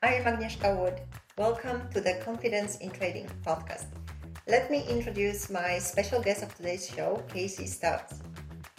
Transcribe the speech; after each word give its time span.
I 0.00 0.14
am 0.14 0.26
Agnieszka 0.26 0.78
Wood. 0.78 1.00
Welcome 1.36 1.82
to 1.92 2.00
the 2.00 2.22
Confidence 2.24 2.76
in 2.76 2.90
Trading 2.90 3.28
podcast. 3.44 3.86
Let 4.46 4.70
me 4.70 4.86
introduce 4.88 5.50
my 5.50 5.80
special 5.80 6.22
guest 6.22 6.44
of 6.44 6.54
today's 6.54 6.88
show, 6.88 7.20
Casey 7.26 7.66
Stubbs. 7.66 8.22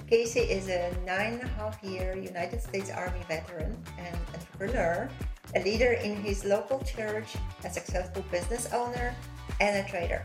Casey 0.07 0.39
is 0.39 0.70
a 0.70 0.95
nine 1.05 1.34
and 1.34 1.43
a 1.43 1.47
half 1.59 1.84
year 1.84 2.16
United 2.16 2.61
States 2.61 2.89
Army 2.89 3.20
veteran 3.27 3.75
and 3.97 4.16
entrepreneur, 4.34 5.09
a 5.55 5.59
leader 5.61 5.91
in 5.91 6.16
his 6.23 6.45
local 6.45 6.79
church, 6.86 7.36
a 7.65 7.70
successful 7.70 8.23
business 8.31 8.71
owner, 8.71 9.13
and 9.59 9.86
a 9.86 9.89
trader. 9.89 10.23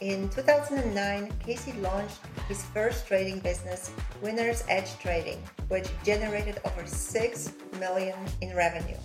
In 0.00 0.30
2009, 0.30 1.30
Casey 1.44 1.74
launched 1.74 2.20
his 2.48 2.64
first 2.72 3.06
trading 3.06 3.40
business, 3.40 3.90
Winner's 4.22 4.64
Edge 4.70 4.98
Trading, 4.98 5.42
which 5.68 5.90
generated 6.02 6.58
over 6.64 6.86
6 6.86 7.52
million 7.78 8.16
in 8.40 8.56
revenue. 8.56 8.96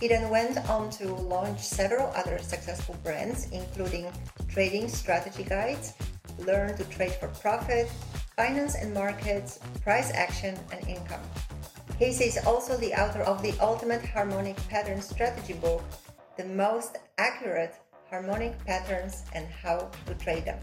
He 0.00 0.08
then 0.08 0.28
went 0.28 0.58
on 0.68 0.90
to 0.90 1.14
launch 1.14 1.60
several 1.60 2.12
other 2.14 2.38
successful 2.38 2.96
brands, 3.02 3.48
including 3.50 4.06
Trading 4.48 4.88
Strategy 4.88 5.42
Guides, 5.42 5.94
Learn 6.38 6.76
to 6.76 6.84
Trade 6.84 7.14
for 7.14 7.28
Profit, 7.40 7.88
Finance 8.36 8.74
and 8.74 8.92
Markets, 8.92 9.58
Price 9.82 10.12
Action, 10.12 10.58
and 10.70 10.86
Income. 10.86 11.22
Casey 11.98 12.24
is 12.24 12.44
also 12.44 12.76
the 12.76 12.92
author 12.92 13.22
of 13.22 13.40
the 13.40 13.54
Ultimate 13.58 14.04
Harmonic 14.04 14.56
Pattern 14.68 15.00
Strategy 15.00 15.54
book, 15.54 15.82
The 16.36 16.44
Most 16.44 16.98
Accurate 17.16 17.74
Harmonic 18.10 18.62
Patterns 18.66 19.24
and 19.32 19.46
How 19.46 19.90
to 20.04 20.14
Trade 20.14 20.44
Them. 20.44 20.58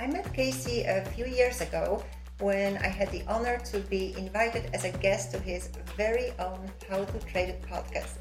I 0.00 0.06
met 0.06 0.32
Casey 0.32 0.84
a 0.84 1.04
few 1.12 1.26
years 1.26 1.60
ago 1.60 2.02
when 2.38 2.78
I 2.78 2.88
had 2.88 3.12
the 3.12 3.22
honor 3.28 3.58
to 3.66 3.80
be 3.80 4.14
invited 4.16 4.70
as 4.72 4.84
a 4.84 4.92
guest 4.92 5.30
to 5.32 5.38
his 5.38 5.68
very 5.94 6.32
own 6.38 6.70
How 6.88 7.04
to 7.04 7.18
Trade 7.26 7.56
podcast. 7.68 8.16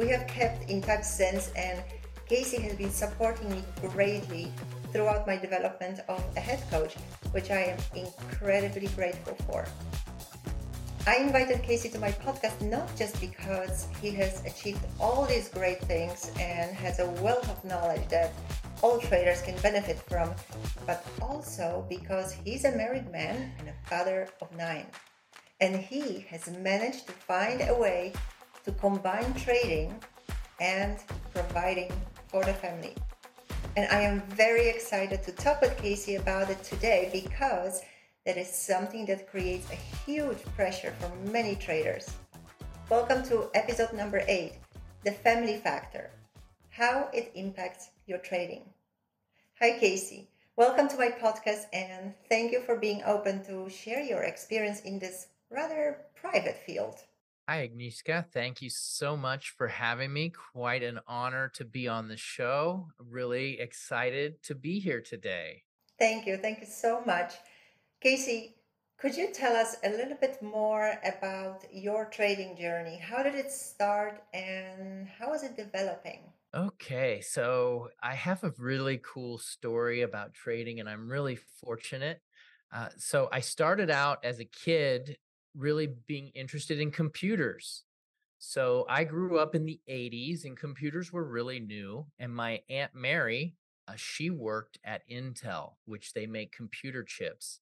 We 0.00 0.08
have 0.08 0.26
kept 0.26 0.70
in 0.70 0.80
touch 0.80 1.04
since, 1.04 1.52
and 1.54 1.84
Casey 2.26 2.56
has 2.62 2.72
been 2.72 2.90
supporting 2.90 3.50
me 3.50 3.62
greatly 3.82 4.50
throughout 4.94 5.26
my 5.26 5.36
development 5.36 6.00
of 6.08 6.24
a 6.38 6.40
head 6.40 6.64
coach, 6.70 6.94
which 7.32 7.50
I 7.50 7.76
am 7.76 7.78
incredibly 7.94 8.88
grateful 8.96 9.36
for. 9.44 9.66
I 11.06 11.16
invited 11.16 11.62
Casey 11.62 11.90
to 11.90 11.98
my 11.98 12.12
podcast 12.12 12.62
not 12.62 12.88
just 12.96 13.20
because 13.20 13.88
he 14.00 14.10
has 14.12 14.42
achieved 14.46 14.80
all 14.98 15.26
these 15.26 15.50
great 15.50 15.82
things 15.82 16.32
and 16.40 16.74
has 16.74 16.98
a 16.98 17.10
wealth 17.20 17.50
of 17.50 17.62
knowledge 17.62 18.08
that 18.08 18.32
all 18.80 19.00
traders 19.00 19.42
can 19.42 19.60
benefit 19.60 19.98
from, 20.08 20.32
but 20.86 21.04
also 21.20 21.84
because 21.90 22.32
he's 22.32 22.64
a 22.64 22.72
married 22.74 23.12
man 23.12 23.52
and 23.58 23.68
a 23.68 23.74
father 23.84 24.28
of 24.40 24.50
nine. 24.56 24.86
And 25.60 25.76
he 25.76 26.24
has 26.30 26.48
managed 26.48 27.06
to 27.08 27.12
find 27.12 27.60
a 27.60 27.78
way 27.78 28.14
to 28.64 28.72
combine 28.72 29.32
trading 29.34 29.94
and 30.60 30.98
providing 31.32 31.90
for 32.28 32.44
the 32.44 32.52
family. 32.52 32.94
And 33.76 33.90
I 33.90 34.00
am 34.00 34.20
very 34.30 34.68
excited 34.68 35.22
to 35.22 35.32
talk 35.32 35.62
with 35.62 35.76
Casey 35.78 36.16
about 36.16 36.50
it 36.50 36.62
today 36.62 37.08
because 37.12 37.82
that 38.26 38.36
is 38.36 38.48
something 38.48 39.06
that 39.06 39.30
creates 39.30 39.70
a 39.70 39.76
huge 40.04 40.42
pressure 40.56 40.92
for 40.98 41.10
many 41.30 41.54
traders. 41.54 42.10
Welcome 42.90 43.22
to 43.24 43.48
episode 43.54 43.94
number 43.94 44.22
eight 44.28 44.54
The 45.04 45.12
Family 45.12 45.56
Factor 45.56 46.10
How 46.68 47.08
it 47.14 47.32
Impacts 47.34 47.90
Your 48.06 48.18
Trading. 48.18 48.64
Hi, 49.60 49.78
Casey. 49.78 50.28
Welcome 50.56 50.88
to 50.88 50.98
my 50.98 51.08
podcast 51.08 51.64
and 51.72 52.12
thank 52.28 52.52
you 52.52 52.60
for 52.60 52.76
being 52.76 53.02
open 53.06 53.42
to 53.44 53.70
share 53.70 54.02
your 54.02 54.24
experience 54.24 54.80
in 54.80 54.98
this 54.98 55.28
rather 55.50 55.98
private 56.14 56.58
field. 56.66 56.96
Hi, 57.50 57.66
Agnieszka. 57.66 58.26
Thank 58.32 58.62
you 58.62 58.70
so 58.70 59.16
much 59.16 59.50
for 59.50 59.66
having 59.66 60.12
me. 60.12 60.30
Quite 60.52 60.84
an 60.84 61.00
honor 61.08 61.50
to 61.54 61.64
be 61.64 61.88
on 61.88 62.06
the 62.06 62.16
show. 62.16 62.86
Really 62.96 63.58
excited 63.58 64.40
to 64.44 64.54
be 64.54 64.78
here 64.78 65.00
today. 65.00 65.64
Thank 65.98 66.28
you. 66.28 66.36
Thank 66.36 66.60
you 66.60 66.66
so 66.66 67.02
much. 67.04 67.32
Casey, 68.00 68.54
could 69.00 69.16
you 69.16 69.32
tell 69.32 69.56
us 69.56 69.74
a 69.82 69.90
little 69.90 70.16
bit 70.20 70.40
more 70.40 70.94
about 71.04 71.64
your 71.72 72.04
trading 72.04 72.56
journey? 72.56 72.98
How 72.98 73.24
did 73.24 73.34
it 73.34 73.50
start 73.50 74.22
and 74.32 75.08
how 75.08 75.32
is 75.34 75.42
it 75.42 75.56
developing? 75.56 76.20
Okay, 76.54 77.20
so 77.20 77.88
I 78.00 78.14
have 78.14 78.44
a 78.44 78.54
really 78.58 79.00
cool 79.02 79.38
story 79.38 80.02
about 80.02 80.34
trading, 80.34 80.78
and 80.78 80.88
I'm 80.88 81.08
really 81.10 81.34
fortunate. 81.60 82.20
Uh, 82.72 82.90
so 82.96 83.28
I 83.32 83.40
started 83.40 83.90
out 83.90 84.24
as 84.24 84.38
a 84.38 84.44
kid 84.44 85.16
really 85.56 85.88
being 86.06 86.28
interested 86.34 86.80
in 86.80 86.90
computers. 86.90 87.84
So 88.38 88.86
I 88.88 89.04
grew 89.04 89.38
up 89.38 89.54
in 89.54 89.66
the 89.66 89.80
80s 89.88 90.44
and 90.44 90.56
computers 90.56 91.12
were 91.12 91.24
really 91.24 91.60
new. 91.60 92.06
And 92.18 92.34
my 92.34 92.62
Aunt 92.70 92.94
Mary, 92.94 93.54
uh, 93.86 93.92
she 93.96 94.30
worked 94.30 94.78
at 94.84 95.08
Intel, 95.10 95.74
which 95.84 96.14
they 96.14 96.26
make 96.26 96.52
computer 96.52 97.02
chips. 97.02 97.60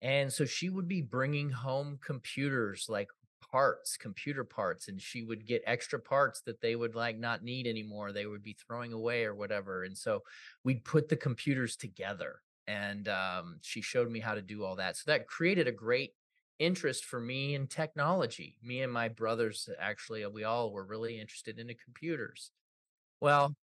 And 0.00 0.32
so 0.32 0.44
she 0.44 0.70
would 0.70 0.88
be 0.88 1.02
bringing 1.02 1.50
home 1.50 1.98
computers 2.04 2.86
like 2.88 3.08
parts, 3.50 3.96
computer 3.96 4.44
parts, 4.44 4.88
and 4.88 5.00
she 5.00 5.22
would 5.22 5.46
get 5.46 5.62
extra 5.66 6.00
parts 6.00 6.40
that 6.40 6.60
they 6.60 6.74
would 6.74 6.94
like 6.94 7.18
not 7.18 7.44
need 7.44 7.66
anymore. 7.66 8.10
They 8.10 8.26
would 8.26 8.42
be 8.42 8.56
throwing 8.66 8.92
away 8.92 9.24
or 9.24 9.34
whatever. 9.34 9.84
And 9.84 9.96
so 9.96 10.22
we'd 10.64 10.84
put 10.84 11.08
the 11.08 11.16
computers 11.16 11.76
together. 11.76 12.40
And 12.66 13.08
um, 13.08 13.58
she 13.62 13.80
showed 13.80 14.10
me 14.10 14.20
how 14.20 14.34
to 14.34 14.42
do 14.42 14.64
all 14.64 14.76
that. 14.76 14.96
So 14.96 15.04
that 15.06 15.26
created 15.26 15.68
a 15.68 15.72
great 15.72 16.14
interest 16.58 17.04
for 17.04 17.20
me 17.20 17.54
in 17.54 17.66
technology. 17.66 18.56
Me 18.62 18.82
and 18.82 18.92
my 18.92 19.08
brothers, 19.08 19.68
actually, 19.78 20.24
uh, 20.24 20.30
we 20.30 20.44
all 20.44 20.72
were 20.72 20.84
really 20.84 21.20
interested 21.20 21.58
in 21.58 21.66
the 21.66 21.74
computers. 21.74 22.50
Well, 23.20 23.54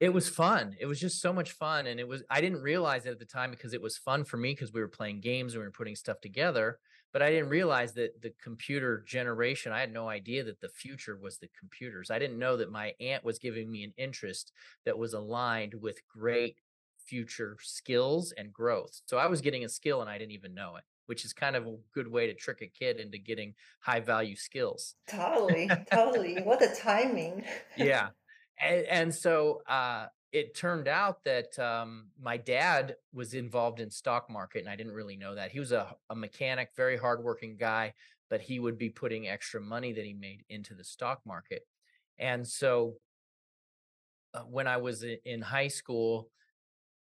it 0.00 0.12
was 0.12 0.28
fun. 0.28 0.76
It 0.78 0.86
was 0.86 1.00
just 1.00 1.20
so 1.20 1.32
much 1.32 1.52
fun. 1.52 1.86
And 1.86 1.98
it 1.98 2.06
was, 2.06 2.22
I 2.28 2.40
didn't 2.40 2.62
realize 2.62 3.06
it 3.06 3.10
at 3.10 3.18
the 3.18 3.24
time 3.24 3.50
because 3.50 3.72
it 3.72 3.80
was 3.80 3.96
fun 3.96 4.24
for 4.24 4.36
me 4.36 4.52
because 4.52 4.72
we 4.72 4.80
were 4.80 4.88
playing 4.88 5.20
games 5.20 5.54
and 5.54 5.62
we 5.62 5.66
were 5.66 5.72
putting 5.72 5.96
stuff 5.96 6.20
together. 6.20 6.78
But 7.12 7.22
I 7.22 7.30
didn't 7.30 7.48
realize 7.48 7.92
that 7.94 8.20
the 8.20 8.34
computer 8.42 9.04
generation, 9.06 9.70
I 9.70 9.78
had 9.80 9.92
no 9.92 10.08
idea 10.08 10.42
that 10.44 10.60
the 10.60 10.68
future 10.68 11.16
was 11.16 11.38
the 11.38 11.48
computers. 11.58 12.10
I 12.10 12.18
didn't 12.18 12.40
know 12.40 12.56
that 12.56 12.72
my 12.72 12.92
aunt 12.98 13.24
was 13.24 13.38
giving 13.38 13.70
me 13.70 13.84
an 13.84 13.94
interest 13.96 14.52
that 14.84 14.98
was 14.98 15.14
aligned 15.14 15.74
with 15.74 16.06
great 16.08 16.58
future 16.98 17.56
skills 17.62 18.32
and 18.32 18.52
growth. 18.52 19.00
So 19.06 19.16
I 19.16 19.26
was 19.26 19.40
getting 19.40 19.64
a 19.64 19.68
skill 19.68 20.00
and 20.00 20.10
I 20.10 20.18
didn't 20.18 20.32
even 20.32 20.54
know 20.54 20.76
it 20.76 20.84
which 21.06 21.24
is 21.24 21.32
kind 21.32 21.56
of 21.56 21.66
a 21.66 21.76
good 21.92 22.08
way 22.08 22.26
to 22.26 22.34
trick 22.34 22.62
a 22.62 22.66
kid 22.66 23.00
into 23.00 23.18
getting 23.18 23.54
high 23.80 24.00
value 24.00 24.36
skills. 24.36 24.94
Totally, 25.08 25.68
totally. 25.92 26.38
What 26.42 26.62
a 26.62 26.74
timing. 26.74 27.44
yeah. 27.76 28.08
And, 28.60 28.86
and 28.86 29.14
so 29.14 29.62
uh, 29.68 30.06
it 30.32 30.56
turned 30.56 30.88
out 30.88 31.24
that 31.24 31.58
um, 31.58 32.08
my 32.20 32.36
dad 32.36 32.96
was 33.12 33.34
involved 33.34 33.80
in 33.80 33.90
stock 33.90 34.28
market, 34.30 34.60
and 34.60 34.68
I 34.68 34.76
didn't 34.76 34.92
really 34.92 35.16
know 35.16 35.34
that. 35.34 35.50
He 35.52 35.60
was 35.60 35.72
a, 35.72 35.94
a 36.10 36.16
mechanic, 36.16 36.70
very 36.76 36.96
hardworking 36.96 37.56
guy, 37.56 37.94
but 38.28 38.40
he 38.40 38.58
would 38.58 38.78
be 38.78 38.90
putting 38.90 39.28
extra 39.28 39.60
money 39.60 39.92
that 39.92 40.04
he 40.04 40.12
made 40.12 40.44
into 40.48 40.74
the 40.74 40.84
stock 40.84 41.20
market. 41.24 41.62
And 42.18 42.46
so 42.46 42.94
uh, 44.34 44.40
when 44.40 44.66
I 44.66 44.78
was 44.78 45.04
in 45.24 45.42
high 45.42 45.68
school, 45.68 46.28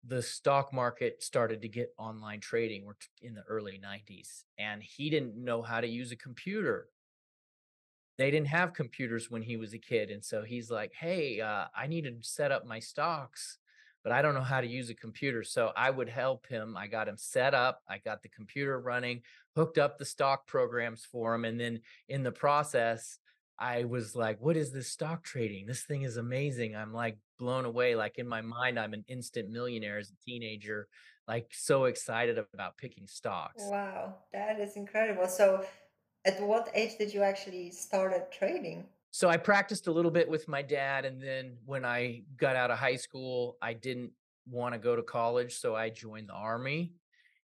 the 0.08 0.22
stock 0.22 0.74
market 0.74 1.22
started 1.22 1.62
to 1.62 1.68
get 1.68 1.94
online 1.98 2.40
trading 2.40 2.86
in 3.22 3.34
the 3.36 3.44
early 3.44 3.80
90s 3.84 4.44
and 4.58 4.82
he 4.82 5.10
didn't 5.10 5.36
know 5.36 5.62
how 5.62 5.80
to 5.80 5.88
use 5.88 6.12
a 6.12 6.16
computer 6.16 6.88
they 8.18 8.32
didn't 8.32 8.48
have 8.48 8.74
computers 8.74 9.30
when 9.30 9.42
he 9.42 9.58
was 9.58 9.74
a 9.74 9.78
kid 9.78 10.10
and 10.10 10.24
so 10.24 10.44
he's 10.44 10.72
like 10.72 10.92
hey 10.94 11.40
uh, 11.40 11.66
i 11.76 11.86
need 11.86 12.04
to 12.04 12.16
set 12.22 12.52
up 12.52 12.66
my 12.66 12.80
stocks 12.80 13.60
but 14.04 14.12
i 14.12 14.22
don't 14.24 14.34
know 14.34 14.42
how 14.42 14.60
to 14.60 14.68
use 14.68 14.90
a 14.90 14.96
computer 14.96 15.44
so 15.44 15.72
i 15.78 15.90
would 15.90 16.10
help 16.10 16.48
him 16.48 16.76
i 16.76 16.88
got 16.88 17.08
him 17.08 17.18
set 17.18 17.54
up 17.54 17.82
i 17.88 18.00
got 18.00 18.24
the 18.24 18.30
computer 18.30 18.80
running 18.80 19.22
hooked 19.56 19.78
up 19.78 20.00
the 20.00 20.06
stock 20.06 20.48
programs 20.48 21.06
for 21.06 21.36
him 21.36 21.46
and 21.46 21.60
then 21.60 21.80
in 22.10 22.24
the 22.24 22.32
process 22.32 23.20
I 23.62 23.84
was 23.84 24.16
like, 24.16 24.42
what 24.42 24.58
is 24.58 24.72
this 24.72 24.88
stock 24.88 25.24
trading? 25.24 25.68
This 25.68 25.84
thing 25.84 26.02
is 26.02 26.18
amazing. 26.18 26.76
I'm 26.76 26.92
like 26.92 27.20
blown 27.42 27.66
away. 27.66 27.96
Like 27.96 28.20
in 28.20 28.28
my 28.28 28.42
mind, 28.42 28.80
I'm 28.80 28.94
an 28.94 29.04
instant 29.08 29.50
millionaire 29.50 29.98
as 29.98 30.12
a 30.12 30.26
teenager, 30.26 30.88
like 31.28 31.48
so 31.52 31.86
excited 31.86 32.38
about 32.54 32.78
picking 32.78 33.08
stocks. 33.08 33.64
Wow, 33.68 34.16
that 34.32 34.60
is 34.60 34.78
incredible. 34.78 35.28
So, 35.28 35.66
at 36.24 36.40
what 36.40 36.70
age 36.76 37.00
did 37.00 37.12
you 37.14 37.24
actually 37.24 37.72
start 37.72 38.32
trading? 38.32 38.86
So, 39.10 39.28
I 39.28 39.38
practiced 39.38 39.88
a 39.88 39.92
little 39.92 40.12
bit 40.12 40.30
with 40.30 40.48
my 40.48 40.62
dad. 40.62 41.04
And 41.04 41.20
then 41.20 41.58
when 41.66 41.84
I 41.84 42.22
got 42.38 42.56
out 42.56 42.70
of 42.70 42.78
high 42.78 42.96
school, 42.96 43.58
I 43.62 43.74
didn't 43.74 44.12
want 44.48 44.74
to 44.76 44.80
go 44.80 44.96
to 44.96 45.04
college. 45.04 45.56
So, 45.56 45.76
I 45.76 45.90
joined 45.90 46.30
the 46.30 46.34
Army. 46.34 46.94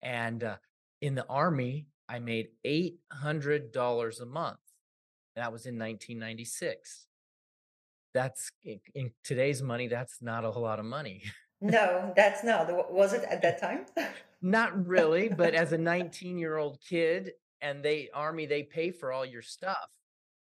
And 0.02 0.44
uh, 0.44 0.56
in 1.02 1.16
the 1.16 1.28
Army, 1.28 1.88
I 2.08 2.20
made 2.20 2.48
$800 2.66 4.22
a 4.22 4.26
month 4.26 4.58
that 5.36 5.52
was 5.52 5.66
in 5.66 5.78
1996. 5.78 7.08
That's 8.14 8.52
in 8.96 9.12
today's 9.24 9.62
money, 9.62 9.88
that's 9.88 10.22
not 10.22 10.46
a 10.46 10.52
whole 10.52 10.64
lot 10.64 10.80
of 10.80 10.86
money. 10.86 11.24
No, 11.64 12.12
that's 12.16 12.44
not. 12.44 12.92
Was 12.92 13.14
it 13.14 13.24
at 13.30 13.42
that 13.44 13.62
time? 13.62 13.86
not 14.42 14.88
really, 14.88 15.30
but 15.30 15.54
as 15.54 15.74
a 15.74 15.78
19 15.94 16.40
year 16.40 16.58
old 16.58 16.80
kid, 16.82 17.34
and 17.62 17.84
they 17.84 18.10
army, 18.14 18.46
they 18.46 18.64
pay 18.64 18.92
for 18.92 19.12
all 19.12 19.26
your 19.26 19.44
stuff, 19.44 19.90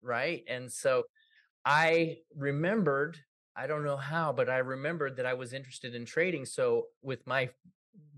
right? 0.02 0.43
And 0.49 0.72
so 0.72 1.05
I 1.64 2.19
remembered, 2.34 3.19
I 3.55 3.67
don't 3.67 3.84
know 3.84 3.96
how, 3.99 4.32
but 4.32 4.49
I 4.49 4.58
remembered 4.58 5.16
that 5.16 5.26
I 5.26 5.34
was 5.34 5.52
interested 5.52 5.94
in 5.94 6.06
trading. 6.06 6.46
So 6.46 6.87
with 7.02 7.26
my 7.26 7.50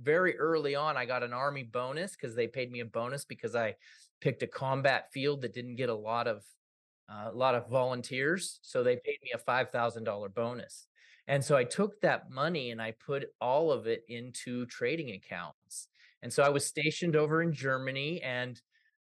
very 0.00 0.38
early 0.38 0.75
on, 0.75 0.96
I 0.96 1.05
got 1.05 1.22
an 1.22 1.32
army 1.32 1.64
bonus 1.64 2.12
because 2.12 2.34
they 2.37 2.46
paid 2.46 2.70
me 2.70 2.81
a 2.81 2.84
bonus 2.84 3.25
because 3.25 3.55
I 3.55 3.75
picked 4.20 4.43
a 4.43 4.46
combat 4.46 5.12
field 5.12 5.43
that 5.43 5.55
didn't 5.55 5.76
get 5.76 5.88
a 5.88 5.94
lot 5.94 6.28
of 6.28 6.44
a 7.08 7.31
lot 7.32 7.54
of 7.54 7.69
volunteers. 7.69 8.58
So 8.62 8.82
they 8.82 8.96
paid 8.96 9.19
me 9.22 9.31
a 9.34 9.38
five 9.38 9.70
thousand 9.70 10.04
dollar 10.04 10.28
bonus. 10.28 10.87
And 11.28 11.44
so 11.44 11.56
I 11.56 11.64
took 11.64 12.00
that 12.00 12.31
money 12.31 12.70
and 12.70 12.82
I 12.82 12.93
put 12.93 13.26
all 13.40 13.70
of 13.70 13.87
it 13.87 14.02
into 14.08 14.66
trading 14.66 15.10
accounts. 15.14 15.88
And 16.22 16.32
so 16.32 16.43
I 16.43 16.49
was 16.49 16.66
stationed 16.66 17.16
over 17.16 17.43
in 17.43 17.52
Germany 17.52 18.20
and 18.22 18.60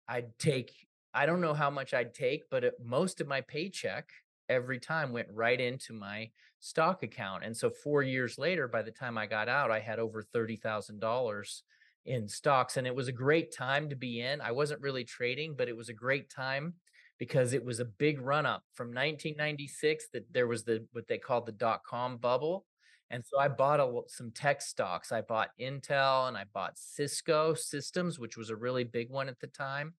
I'd 0.08 0.38
take, 0.38 0.86
I 1.14 1.26
don't 1.26 1.40
know 1.40 1.54
how 1.54 1.70
much 1.70 1.94
I'd 1.94 2.14
take, 2.14 2.50
but 2.50 2.64
it, 2.64 2.74
most 2.82 3.20
of 3.20 3.26
my 3.26 3.40
paycheck 3.40 4.10
every 4.48 4.78
time 4.78 5.12
went 5.12 5.28
right 5.32 5.60
into 5.60 5.92
my 5.92 6.30
stock 6.58 7.02
account. 7.02 7.44
And 7.44 7.56
so 7.56 7.70
four 7.70 8.02
years 8.02 8.36
later, 8.38 8.68
by 8.68 8.82
the 8.82 8.90
time 8.90 9.16
I 9.16 9.26
got 9.26 9.48
out, 9.48 9.70
I 9.70 9.80
had 9.80 9.98
over 9.98 10.22
$30,000 10.22 11.62
in 12.04 12.28
stocks. 12.28 12.76
And 12.76 12.86
it 12.86 12.94
was 12.94 13.08
a 13.08 13.12
great 13.12 13.52
time 13.54 13.88
to 13.90 13.96
be 13.96 14.20
in. 14.20 14.40
I 14.40 14.52
wasn't 14.52 14.80
really 14.82 15.04
trading, 15.04 15.54
but 15.56 15.68
it 15.68 15.76
was 15.76 15.88
a 15.88 15.94
great 15.94 16.30
time 16.30 16.74
because 17.20 17.52
it 17.52 17.62
was 17.62 17.78
a 17.78 17.84
big 17.84 18.20
run 18.20 18.46
up 18.46 18.64
from 18.72 18.88
1996 18.88 20.06
that 20.14 20.32
there 20.32 20.48
was 20.48 20.64
the 20.64 20.84
what 20.92 21.06
they 21.06 21.18
called 21.18 21.46
the 21.46 21.52
dot 21.52 21.82
com 21.84 22.16
bubble 22.16 22.64
and 23.10 23.22
so 23.24 23.38
i 23.38 23.46
bought 23.46 23.78
a, 23.78 24.00
some 24.08 24.32
tech 24.32 24.60
stocks. 24.60 25.12
I 25.12 25.20
bought 25.20 25.50
intel 25.60 26.26
and 26.26 26.36
i 26.36 26.44
bought 26.52 26.76
cisco 26.76 27.54
systems 27.54 28.18
which 28.18 28.36
was 28.36 28.50
a 28.50 28.56
really 28.56 28.82
big 28.82 29.10
one 29.10 29.28
at 29.28 29.38
the 29.38 29.46
time 29.46 29.94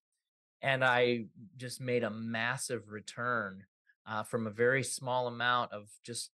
and 0.61 0.83
i 0.83 1.25
just 1.55 1.79
made 1.79 2.03
a 2.03 2.09
massive 2.09 2.89
return 2.89 3.63
uh, 4.07 4.23
from 4.23 4.47
a 4.47 4.51
very 4.51 4.83
small 4.83 5.27
amount 5.27 5.71
of 5.71 5.89
just 6.03 6.31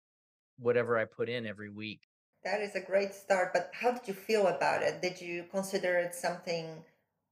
whatever 0.58 0.96
i 0.96 1.04
put 1.04 1.28
in 1.28 1.44
every 1.46 1.68
week. 1.68 2.02
That 2.44 2.60
is 2.60 2.76
a 2.76 2.80
great 2.80 3.12
start 3.12 3.52
but 3.52 3.70
how 3.74 3.90
did 3.90 4.06
you 4.06 4.14
feel 4.14 4.46
about 4.46 4.82
it? 4.82 5.02
Did 5.02 5.20
you 5.20 5.46
consider 5.50 5.98
it 5.98 6.14
something 6.14 6.84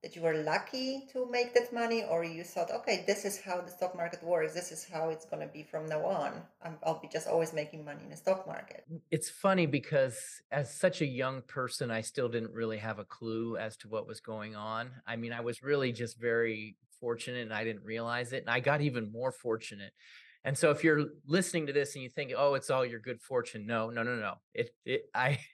that 0.04 0.14
you 0.14 0.20
were 0.20 0.34
lucky 0.34 1.06
to 1.10 1.26
make 1.30 1.54
that 1.54 1.72
money 1.72 2.04
or 2.04 2.22
you 2.22 2.44
thought 2.44 2.70
okay 2.70 3.04
this 3.06 3.24
is 3.24 3.40
how 3.40 3.62
the 3.62 3.70
stock 3.70 3.96
market 3.96 4.22
works. 4.22 4.52
This 4.52 4.70
is 4.70 4.84
how 4.84 5.08
it's 5.08 5.24
going 5.24 5.40
to 5.40 5.50
be 5.50 5.62
from 5.62 5.86
now 5.86 6.04
on. 6.04 6.42
I 6.62 6.72
will 6.84 7.00
be 7.00 7.08
just 7.08 7.26
always 7.26 7.54
making 7.54 7.86
money 7.86 8.02
in 8.04 8.10
the 8.10 8.16
stock 8.16 8.46
market. 8.46 8.84
Mm, 8.92 9.00
it's 9.10 9.30
funny 9.30 9.64
because 9.64 10.18
as 10.52 10.78
such 10.78 11.00
a 11.00 11.06
young 11.06 11.40
person 11.40 11.90
i 11.90 12.02
still 12.02 12.28
didn't 12.28 12.52
really 12.52 12.76
have 12.76 12.98
a 12.98 13.04
clue 13.04 13.56
as 13.56 13.78
to 13.78 13.88
what 13.88 14.06
was 14.06 14.20
going 14.20 14.54
on. 14.54 14.90
I 15.06 15.16
mean 15.16 15.32
i 15.32 15.40
was 15.40 15.62
really 15.62 15.90
just 15.90 16.20
very 16.20 16.76
fortunate 17.00 17.42
and 17.42 17.54
i 17.54 17.64
didn't 17.64 17.84
realize 17.84 18.32
it 18.34 18.42
and 18.42 18.50
i 18.50 18.60
got 18.60 18.82
even 18.82 19.10
more 19.10 19.32
fortunate. 19.32 19.94
And 20.46 20.58
so 20.58 20.70
if 20.70 20.84
you're 20.84 21.06
listening 21.26 21.68
to 21.68 21.72
this 21.72 21.94
and 21.94 22.02
you 22.02 22.10
think 22.10 22.32
oh 22.36 22.52
it's 22.52 22.68
all 22.68 22.84
your 22.84 23.00
good 23.00 23.22
fortune 23.22 23.64
no 23.64 23.88
no 23.88 24.02
no 24.02 24.16
no. 24.16 24.34
It, 24.52 24.68
it 24.84 25.08
i 25.14 25.38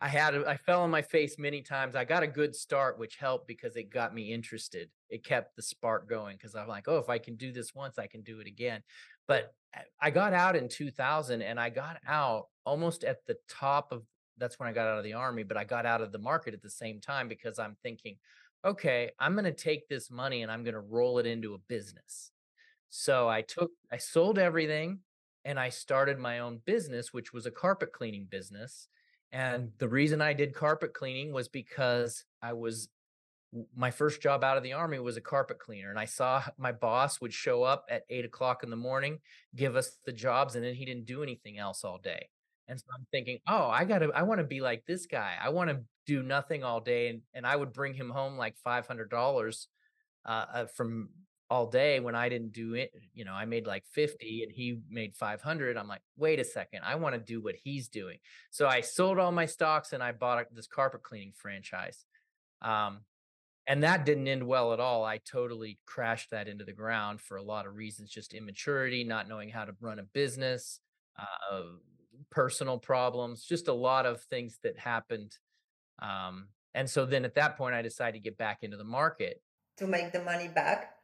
I 0.00 0.08
had 0.08 0.34
I 0.34 0.56
fell 0.56 0.82
on 0.82 0.90
my 0.90 1.02
face 1.02 1.38
many 1.38 1.60
times. 1.60 1.94
I 1.94 2.04
got 2.04 2.22
a 2.22 2.26
good 2.26 2.56
start, 2.56 2.98
which 2.98 3.16
helped 3.16 3.46
because 3.46 3.76
it 3.76 3.92
got 3.92 4.14
me 4.14 4.32
interested. 4.32 4.88
It 5.10 5.24
kept 5.24 5.56
the 5.56 5.62
spark 5.62 6.08
going 6.08 6.36
because 6.36 6.54
I'm 6.54 6.68
like, 6.68 6.88
oh, 6.88 6.98
if 6.98 7.10
I 7.10 7.18
can 7.18 7.36
do 7.36 7.52
this 7.52 7.74
once, 7.74 7.98
I 7.98 8.06
can 8.06 8.22
do 8.22 8.40
it 8.40 8.46
again. 8.46 8.82
But 9.28 9.52
eh, 9.74 9.82
I 10.00 10.10
got 10.10 10.32
out 10.32 10.56
in 10.56 10.68
2000, 10.68 11.42
and 11.42 11.60
I 11.60 11.68
got 11.68 11.98
out 12.06 12.46
almost 12.64 13.04
at 13.04 13.26
the 13.26 13.36
top 13.48 13.92
of. 13.92 14.02
That's 14.38 14.58
when 14.58 14.70
I 14.70 14.72
got 14.72 14.88
out 14.88 14.96
of 14.96 15.04
the 15.04 15.12
army, 15.12 15.42
but 15.42 15.58
I 15.58 15.64
got 15.64 15.84
out 15.84 16.00
of 16.00 16.12
the 16.12 16.18
market 16.18 16.54
at 16.54 16.62
the 16.62 16.70
same 16.70 16.98
time 16.98 17.28
because 17.28 17.58
I'm 17.58 17.76
thinking, 17.82 18.16
okay, 18.64 19.10
I'm 19.18 19.34
going 19.34 19.44
to 19.44 19.52
take 19.52 19.86
this 19.86 20.10
money 20.10 20.40
and 20.40 20.50
I'm 20.50 20.64
going 20.64 20.72
to 20.72 20.80
roll 20.80 21.18
it 21.18 21.26
into 21.26 21.52
a 21.52 21.58
business. 21.58 22.30
So 22.88 23.28
I 23.28 23.42
took, 23.42 23.70
I 23.92 23.98
sold 23.98 24.38
everything, 24.38 25.00
and 25.44 25.60
I 25.60 25.68
started 25.68 26.18
my 26.18 26.38
own 26.38 26.62
business, 26.64 27.12
which 27.12 27.34
was 27.34 27.44
a 27.44 27.50
carpet 27.50 27.92
cleaning 27.92 28.26
business 28.30 28.88
and 29.32 29.70
the 29.78 29.88
reason 29.88 30.20
I 30.20 30.32
did 30.32 30.54
carpet 30.54 30.92
cleaning 30.94 31.32
was 31.32 31.48
because 31.48 32.24
I 32.42 32.52
was 32.54 32.88
my 33.74 33.90
first 33.90 34.22
job 34.22 34.44
out 34.44 34.56
of 34.56 34.62
the 34.62 34.72
army 34.74 34.98
was 34.98 35.16
a 35.16 35.20
carpet 35.20 35.58
cleaner. 35.58 35.90
And 35.90 35.98
I 35.98 36.04
saw 36.04 36.42
my 36.56 36.72
boss 36.72 37.20
would 37.20 37.32
show 37.32 37.62
up 37.62 37.84
at 37.90 38.04
eight 38.08 38.24
o'clock 38.24 38.62
in 38.62 38.70
the 38.70 38.76
morning, 38.76 39.18
give 39.56 39.76
us 39.76 39.96
the 40.04 40.12
jobs, 40.12 40.54
and 40.54 40.64
then 40.64 40.74
he 40.74 40.84
didn't 40.84 41.06
do 41.06 41.22
anything 41.22 41.58
else 41.58 41.84
all 41.84 41.98
day. 41.98 42.28
And 42.68 42.78
so 42.78 42.84
I'm 42.96 43.06
thinking, 43.10 43.38
oh, 43.48 43.66
I 43.68 43.84
gotta, 43.84 44.10
I 44.14 44.22
want 44.22 44.38
to 44.38 44.46
be 44.46 44.60
like 44.60 44.84
this 44.86 45.06
guy. 45.06 45.34
I 45.42 45.48
want 45.48 45.70
to 45.70 45.80
do 46.06 46.22
nothing 46.22 46.62
all 46.62 46.80
day. 46.80 47.08
And, 47.08 47.22
and 47.34 47.44
I 47.44 47.56
would 47.56 47.72
bring 47.72 47.94
him 47.94 48.10
home 48.10 48.36
like 48.36 48.54
$500 48.64 49.66
uh, 50.24 50.28
uh, 50.28 50.66
from 50.76 51.08
all 51.50 51.66
day 51.66 51.98
when 51.98 52.14
I 52.14 52.28
didn't 52.28 52.52
do 52.52 52.74
it, 52.74 52.92
you 53.12 53.24
know, 53.24 53.32
I 53.32 53.44
made 53.44 53.66
like 53.66 53.84
50 53.86 54.44
and 54.44 54.52
he 54.52 54.80
made 54.88 55.16
500. 55.16 55.76
I'm 55.76 55.88
like, 55.88 56.02
wait 56.16 56.38
a 56.38 56.44
second, 56.44 56.82
I 56.84 56.94
want 56.94 57.16
to 57.16 57.20
do 57.20 57.42
what 57.42 57.56
he's 57.62 57.88
doing. 57.88 58.18
So 58.50 58.68
I 58.68 58.82
sold 58.82 59.18
all 59.18 59.32
my 59.32 59.46
stocks 59.46 59.92
and 59.92 60.02
I 60.02 60.12
bought 60.12 60.46
this 60.54 60.68
carpet 60.68 61.02
cleaning 61.02 61.32
franchise. 61.34 62.04
Um, 62.62 63.00
and 63.66 63.82
that 63.82 64.06
didn't 64.06 64.28
end 64.28 64.46
well 64.46 64.72
at 64.72 64.80
all. 64.80 65.04
I 65.04 65.18
totally 65.18 65.78
crashed 65.86 66.30
that 66.30 66.46
into 66.46 66.64
the 66.64 66.72
ground 66.72 67.20
for 67.20 67.36
a 67.36 67.42
lot 67.42 67.66
of 67.66 67.74
reasons, 67.74 68.10
just 68.10 68.32
immaturity, 68.32 69.02
not 69.02 69.28
knowing 69.28 69.48
how 69.48 69.64
to 69.64 69.74
run 69.80 69.98
a 69.98 70.04
business, 70.04 70.80
uh, 71.18 71.62
personal 72.30 72.78
problems, 72.78 73.44
just 73.44 73.66
a 73.66 73.72
lot 73.72 74.06
of 74.06 74.22
things 74.22 74.58
that 74.62 74.78
happened. 74.78 75.36
Um, 76.00 76.48
and 76.74 76.88
so 76.88 77.04
then 77.04 77.24
at 77.24 77.34
that 77.34 77.56
point, 77.56 77.74
I 77.74 77.82
decided 77.82 78.18
to 78.18 78.22
get 78.22 78.38
back 78.38 78.58
into 78.62 78.76
the 78.76 78.84
market 78.84 79.42
to 79.78 79.86
make 79.86 80.12
the 80.12 80.22
money 80.22 80.48
back 80.48 80.94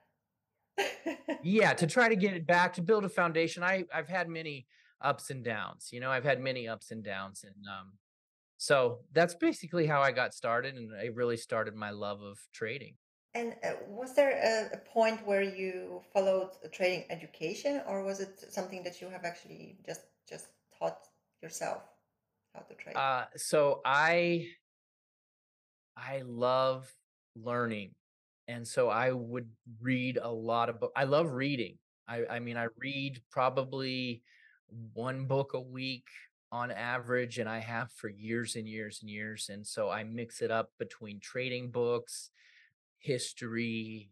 yeah, 1.42 1.72
to 1.74 1.86
try 1.86 2.08
to 2.08 2.16
get 2.16 2.34
it 2.34 2.46
back 2.46 2.74
to 2.74 2.82
build 2.82 3.04
a 3.04 3.08
foundation. 3.08 3.62
I 3.62 3.84
I've 3.94 4.08
had 4.08 4.28
many 4.28 4.66
ups 5.00 5.30
and 5.30 5.44
downs. 5.44 5.90
You 5.92 6.00
know, 6.00 6.10
I've 6.10 6.24
had 6.24 6.40
many 6.40 6.68
ups 6.68 6.90
and 6.90 7.04
downs, 7.04 7.44
and 7.44 7.54
um, 7.66 7.92
so 8.58 9.00
that's 9.12 9.34
basically 9.34 9.86
how 9.86 10.00
I 10.00 10.12
got 10.12 10.34
started, 10.34 10.74
and 10.74 10.90
I 10.94 11.06
really 11.06 11.36
started 11.36 11.74
my 11.74 11.90
love 11.90 12.22
of 12.22 12.38
trading. 12.52 12.94
And 13.34 13.54
uh, 13.62 13.72
was 13.86 14.14
there 14.14 14.30
a, 14.30 14.76
a, 14.76 14.78
point 14.78 15.26
where 15.26 15.42
you 15.42 16.00
followed 16.14 16.52
a 16.64 16.68
trading 16.68 17.04
education, 17.10 17.82
or 17.86 18.02
was 18.02 18.20
it 18.20 18.46
something 18.50 18.82
that 18.84 19.00
you 19.00 19.10
have 19.10 19.24
actually 19.24 19.76
just 19.86 20.02
just 20.28 20.46
taught 20.78 20.98
yourself 21.42 21.82
how 22.54 22.60
to 22.60 22.74
trade? 22.74 22.96
Uh, 22.96 23.26
so 23.36 23.82
I 23.84 24.46
I 25.96 26.22
love 26.24 26.90
learning 27.34 27.90
and 28.48 28.66
so 28.66 28.88
I 28.88 29.12
would 29.12 29.48
read 29.80 30.18
a 30.20 30.30
lot 30.30 30.68
of 30.68 30.80
books. 30.80 30.92
I 30.96 31.04
love 31.04 31.32
reading. 31.32 31.78
I, 32.08 32.24
I 32.30 32.38
mean, 32.38 32.56
I 32.56 32.68
read 32.78 33.20
probably 33.30 34.22
one 34.92 35.26
book 35.26 35.54
a 35.54 35.60
week 35.60 36.06
on 36.52 36.70
average, 36.70 37.38
and 37.38 37.48
I 37.48 37.58
have 37.58 37.90
for 37.92 38.08
years 38.08 38.54
and 38.56 38.68
years 38.68 39.00
and 39.02 39.10
years. 39.10 39.48
And 39.52 39.66
so 39.66 39.90
I 39.90 40.04
mix 40.04 40.42
it 40.42 40.50
up 40.50 40.70
between 40.78 41.18
trading 41.18 41.70
books, 41.70 42.30
history, 42.98 44.10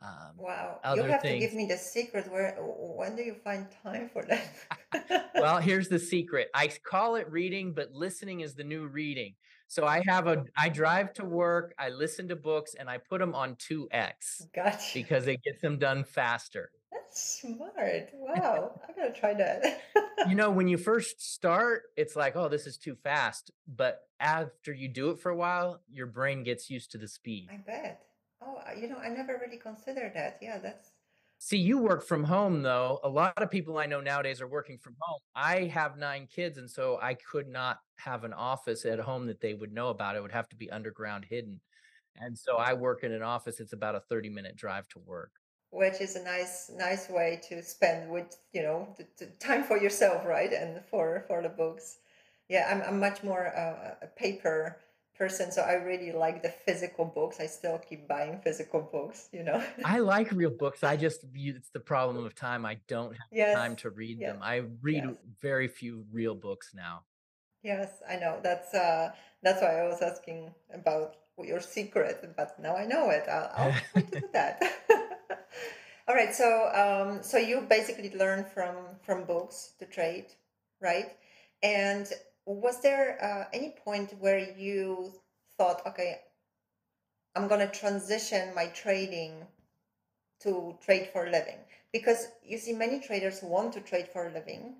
um, 0.00 0.34
wow, 0.36 0.78
you 0.94 1.02
have 1.02 1.22
things. 1.22 1.42
to 1.42 1.48
give 1.48 1.54
me 1.56 1.66
the 1.66 1.76
secret. 1.76 2.30
Where 2.30 2.56
when 2.60 3.16
do 3.16 3.22
you 3.22 3.34
find 3.42 3.66
time 3.82 4.08
for 4.12 4.24
that? 4.26 5.30
well, 5.34 5.58
here's 5.60 5.88
the 5.88 5.98
secret. 5.98 6.48
I 6.54 6.70
call 6.84 7.16
it 7.16 7.30
reading, 7.30 7.72
but 7.72 7.92
listening 7.92 8.40
is 8.40 8.54
the 8.54 8.64
new 8.64 8.86
reading. 8.86 9.34
So 9.68 9.86
I 9.86 10.02
have 10.08 10.26
a 10.26 10.44
I 10.56 10.70
drive 10.70 11.12
to 11.14 11.24
work, 11.26 11.74
I 11.78 11.90
listen 11.90 12.26
to 12.28 12.36
books, 12.36 12.74
and 12.74 12.88
I 12.88 12.96
put 12.96 13.20
them 13.20 13.34
on 13.34 13.54
2x. 13.56 14.48
Gotcha. 14.54 14.94
Because 14.94 15.26
it 15.26 15.42
gets 15.42 15.60
them 15.60 15.78
done 15.78 16.04
faster. 16.04 16.70
That's 16.90 17.40
smart. 17.42 18.10
Wow. 18.14 18.80
I 18.88 18.92
gotta 18.92 19.12
try 19.12 19.34
that. 19.34 19.82
you 20.26 20.34
know, 20.34 20.50
when 20.50 20.68
you 20.68 20.78
first 20.78 21.20
start, 21.20 21.82
it's 21.96 22.16
like, 22.16 22.34
oh, 22.34 22.48
this 22.48 22.66
is 22.66 22.78
too 22.78 22.96
fast. 23.04 23.50
But 23.66 24.00
after 24.20 24.72
you 24.72 24.88
do 24.88 25.10
it 25.10 25.20
for 25.20 25.30
a 25.30 25.36
while, 25.36 25.82
your 25.92 26.06
brain 26.06 26.44
gets 26.44 26.70
used 26.70 26.90
to 26.92 26.98
the 26.98 27.08
speed. 27.08 27.48
I 27.52 27.58
bet. 27.58 28.02
Oh, 28.42 28.58
you 28.74 28.88
know, 28.88 28.96
I 28.96 29.08
never 29.10 29.38
really 29.38 29.58
considered 29.58 30.12
that. 30.14 30.38
Yeah, 30.40 30.58
that's 30.58 30.92
See, 31.40 31.58
you 31.58 31.78
work 31.78 32.04
from 32.04 32.24
home 32.24 32.62
though. 32.62 32.98
A 33.04 33.08
lot 33.08 33.40
of 33.40 33.50
people 33.50 33.78
I 33.78 33.86
know 33.86 34.00
nowadays 34.00 34.40
are 34.40 34.48
working 34.48 34.76
from 34.76 34.96
home. 34.98 35.20
I 35.36 35.64
have 35.64 35.96
nine 35.96 36.26
kids, 36.26 36.58
and 36.58 36.68
so 36.68 36.98
I 37.00 37.14
could 37.14 37.46
not 37.48 37.78
have 37.96 38.24
an 38.24 38.32
office 38.32 38.84
at 38.84 38.98
home 38.98 39.26
that 39.26 39.40
they 39.40 39.54
would 39.54 39.72
know 39.72 39.88
about. 39.88 40.16
It 40.16 40.22
would 40.22 40.32
have 40.32 40.48
to 40.48 40.56
be 40.56 40.70
underground 40.70 41.24
hidden. 41.24 41.60
And 42.16 42.36
so 42.36 42.56
I 42.56 42.72
work 42.74 43.04
in 43.04 43.12
an 43.12 43.22
office. 43.22 43.60
It's 43.60 43.72
about 43.72 43.94
a 43.94 44.00
30 44.00 44.30
minute 44.30 44.56
drive 44.56 44.88
to 44.88 44.98
work. 44.98 45.30
Which 45.70 46.00
is 46.00 46.16
a 46.16 46.24
nice, 46.24 46.70
nice 46.74 47.08
way 47.08 47.40
to 47.48 47.62
spend 47.62 48.10
with, 48.10 48.36
you 48.52 48.62
know, 48.62 48.94
the, 48.96 49.06
the 49.18 49.26
time 49.38 49.62
for 49.62 49.76
yourself, 49.76 50.24
right? 50.26 50.52
And 50.52 50.80
for, 50.90 51.24
for 51.28 51.42
the 51.42 51.50
books. 51.50 51.98
Yeah, 52.48 52.66
I'm, 52.70 52.82
I'm 52.82 52.98
much 52.98 53.22
more 53.22 53.54
uh, 53.54 53.94
a 54.02 54.06
paper 54.06 54.78
person 55.18 55.50
so 55.50 55.62
i 55.62 55.72
really 55.72 56.12
like 56.12 56.42
the 56.42 56.48
physical 56.48 57.04
books 57.04 57.40
i 57.40 57.46
still 57.46 57.78
keep 57.78 58.06
buying 58.06 58.38
physical 58.38 58.80
books 58.80 59.28
you 59.32 59.42
know 59.42 59.62
i 59.84 59.98
like 59.98 60.30
real 60.32 60.50
books 60.50 60.84
i 60.84 60.96
just 60.96 61.24
it's 61.34 61.70
the 61.70 61.80
problem 61.80 62.24
of 62.24 62.34
time 62.34 62.64
i 62.64 62.78
don't 62.86 63.12
have 63.12 63.26
yes. 63.32 63.54
time 63.54 63.74
to 63.74 63.90
read 63.90 64.18
yes. 64.20 64.32
them 64.32 64.40
i 64.42 64.62
read 64.80 65.04
yes. 65.04 65.16
very 65.42 65.66
few 65.66 66.04
real 66.12 66.34
books 66.34 66.70
now 66.74 67.02
yes 67.62 67.88
i 68.08 68.16
know 68.16 68.38
that's 68.42 68.72
uh 68.74 69.10
that's 69.42 69.60
why 69.60 69.80
i 69.80 69.88
was 69.88 70.00
asking 70.00 70.54
about 70.72 71.16
your 71.38 71.60
secret 71.60 72.32
but 72.36 72.58
now 72.60 72.76
i 72.76 72.86
know 72.86 73.10
it 73.10 73.24
i'll, 73.28 73.74
I'll 73.94 74.02
do 74.12 74.22
that 74.32 74.62
All 76.08 76.14
right. 76.14 76.34
So, 76.34 76.70
um, 76.72 77.22
so 77.22 77.36
you 77.36 77.60
basically 77.68 78.10
learn 78.16 78.46
from 78.54 78.76
from 79.02 79.24
books 79.24 79.74
to 79.78 79.84
trade, 79.84 80.32
right? 80.80 81.12
And 81.62 82.06
was 82.54 82.80
there 82.80 83.22
uh, 83.22 83.44
any 83.52 83.74
point 83.84 84.14
where 84.18 84.38
you 84.38 85.12
thought, 85.56 85.86
okay, 85.86 86.20
I'm 87.36 87.46
going 87.46 87.60
to 87.60 87.78
transition 87.78 88.54
my 88.54 88.66
trading 88.68 89.46
to 90.40 90.76
trade 90.82 91.10
for 91.12 91.26
a 91.26 91.30
living? 91.30 91.58
Because 91.92 92.28
you 92.42 92.58
see, 92.58 92.72
many 92.72 93.00
traders 93.00 93.42
want 93.42 93.74
to 93.74 93.80
trade 93.80 94.08
for 94.08 94.26
a 94.26 94.32
living, 94.32 94.76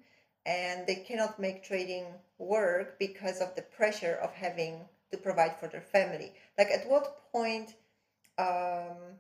and 0.47 0.87
they 0.87 0.97
cannot 0.97 1.39
make 1.39 1.63
trading 1.63 2.07
work 2.39 2.99
because 2.99 3.41
of 3.41 3.55
the 3.55 3.63
pressure 3.63 4.19
of 4.23 4.33
having 4.33 4.81
to 5.11 5.19
provide 5.19 5.59
for 5.59 5.69
their 5.69 5.83
family. 5.83 6.33
Like, 6.57 6.71
at 6.71 6.89
what 6.89 7.31
point? 7.33 7.75
Um, 8.39 9.19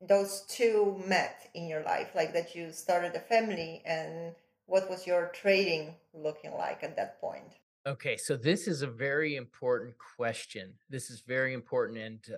those 0.00 0.46
two 0.48 1.00
met 1.06 1.50
in 1.54 1.68
your 1.68 1.82
life 1.82 2.12
like 2.14 2.32
that 2.32 2.54
you 2.54 2.72
started 2.72 3.14
a 3.14 3.20
family 3.20 3.82
and 3.84 4.34
what 4.64 4.88
was 4.88 5.06
your 5.06 5.30
trading 5.34 5.94
looking 6.14 6.52
like 6.54 6.82
at 6.82 6.96
that 6.96 7.20
point 7.20 7.59
okay 7.86 8.16
so 8.16 8.36
this 8.36 8.68
is 8.68 8.82
a 8.82 8.86
very 8.86 9.36
important 9.36 9.94
question 10.16 10.72
this 10.88 11.10
is 11.10 11.22
very 11.26 11.54
important 11.54 11.98
and 11.98 12.20
uh, 12.32 12.36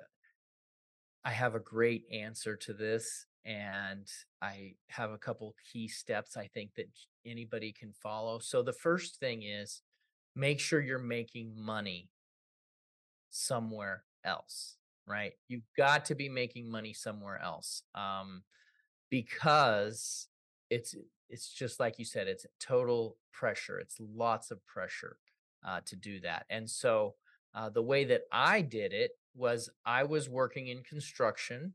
i 1.25 1.30
have 1.30 1.54
a 1.54 1.61
great 1.61 2.04
answer 2.12 2.56
to 2.56 2.72
this 2.72 3.26
and 3.44 4.06
i 4.40 4.72
have 4.88 5.11
a 5.11 5.18
couple 5.18 5.54
key 5.72 5.88
steps 5.88 6.37
i 6.37 6.46
think 6.54 6.70
that 6.76 6.87
anybody 7.26 7.72
can 7.72 7.92
follow 7.92 8.38
so 8.38 8.62
the 8.62 8.72
first 8.72 9.18
thing 9.18 9.42
is 9.42 9.82
make 10.37 10.61
sure 10.61 10.80
you're 10.80 10.99
making 10.99 11.52
money 11.56 12.08
somewhere 13.30 14.04
else 14.25 14.76
right? 15.06 15.32
You've 15.49 15.68
got 15.76 16.04
to 16.06 16.14
be 16.14 16.28
making 16.28 16.70
money 16.70 16.92
somewhere 16.92 17.40
else 17.42 17.82
um, 17.94 18.42
because 19.11 20.28
it's 20.70 20.94
it's 21.28 21.52
just 21.52 21.80
like 21.80 21.99
you 21.99 22.04
said, 22.04 22.28
it's 22.28 22.46
total 22.61 23.16
pressure. 23.32 23.78
It's 23.78 23.96
lots 23.99 24.50
of 24.50 24.64
pressure 24.66 25.16
uh, 25.64 25.81
to 25.87 25.97
do 25.97 26.21
that. 26.21 26.47
And 26.50 26.69
so 26.69 27.14
uh, 27.54 27.69
the 27.69 27.83
way 27.83 28.04
that 28.04 28.23
I 28.31 28.62
did 28.62 28.92
it 28.92 29.12
was 29.35 29.71
I 29.85 30.04
was 30.04 30.28
working 30.28 30.69
in 30.69 30.83
construction 30.83 31.75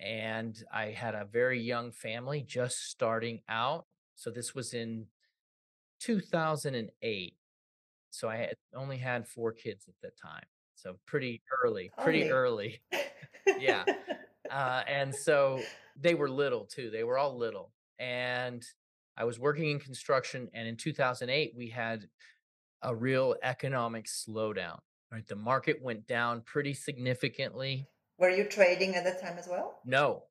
and 0.00 0.62
I 0.72 0.86
had 0.86 1.14
a 1.14 1.24
very 1.24 1.60
young 1.60 1.92
family 1.92 2.42
just 2.42 2.90
starting 2.90 3.40
out. 3.48 3.86
So 4.16 4.30
this 4.30 4.54
was 4.54 4.74
in 4.74 5.06
2008. 6.00 7.34
So 8.10 8.28
I 8.28 8.36
had 8.36 8.54
only 8.74 8.98
had 8.98 9.26
four 9.26 9.52
kids 9.52 9.86
at 9.88 9.94
that 10.02 10.18
time. 10.20 10.44
So 10.74 10.96
pretty 11.06 11.40
early, 11.64 11.90
pretty 12.02 12.30
early. 12.30 12.82
yeah. 13.58 13.84
Uh, 14.50 14.82
and 14.86 15.14
so 15.14 15.62
they 15.98 16.14
were 16.14 16.28
little 16.28 16.66
too. 16.66 16.90
They 16.90 17.04
were 17.04 17.16
all 17.16 17.38
little. 17.38 17.72
And 17.98 18.62
I 19.16 19.24
was 19.24 19.38
working 19.38 19.70
in 19.70 19.78
construction. 19.78 20.50
And 20.52 20.68
in 20.68 20.76
2008, 20.76 21.54
we 21.56 21.70
had 21.70 22.06
a 22.82 22.94
real 22.94 23.36
economic 23.42 24.06
slowdown. 24.06 24.78
Right. 25.10 25.26
The 25.26 25.36
market 25.36 25.82
went 25.82 26.06
down 26.06 26.40
pretty 26.40 26.72
significantly. 26.72 27.86
Were 28.18 28.30
you 28.30 28.44
trading 28.44 28.94
at 28.94 29.04
that 29.04 29.20
time 29.20 29.36
as 29.38 29.46
well? 29.46 29.80
No, 29.84 30.24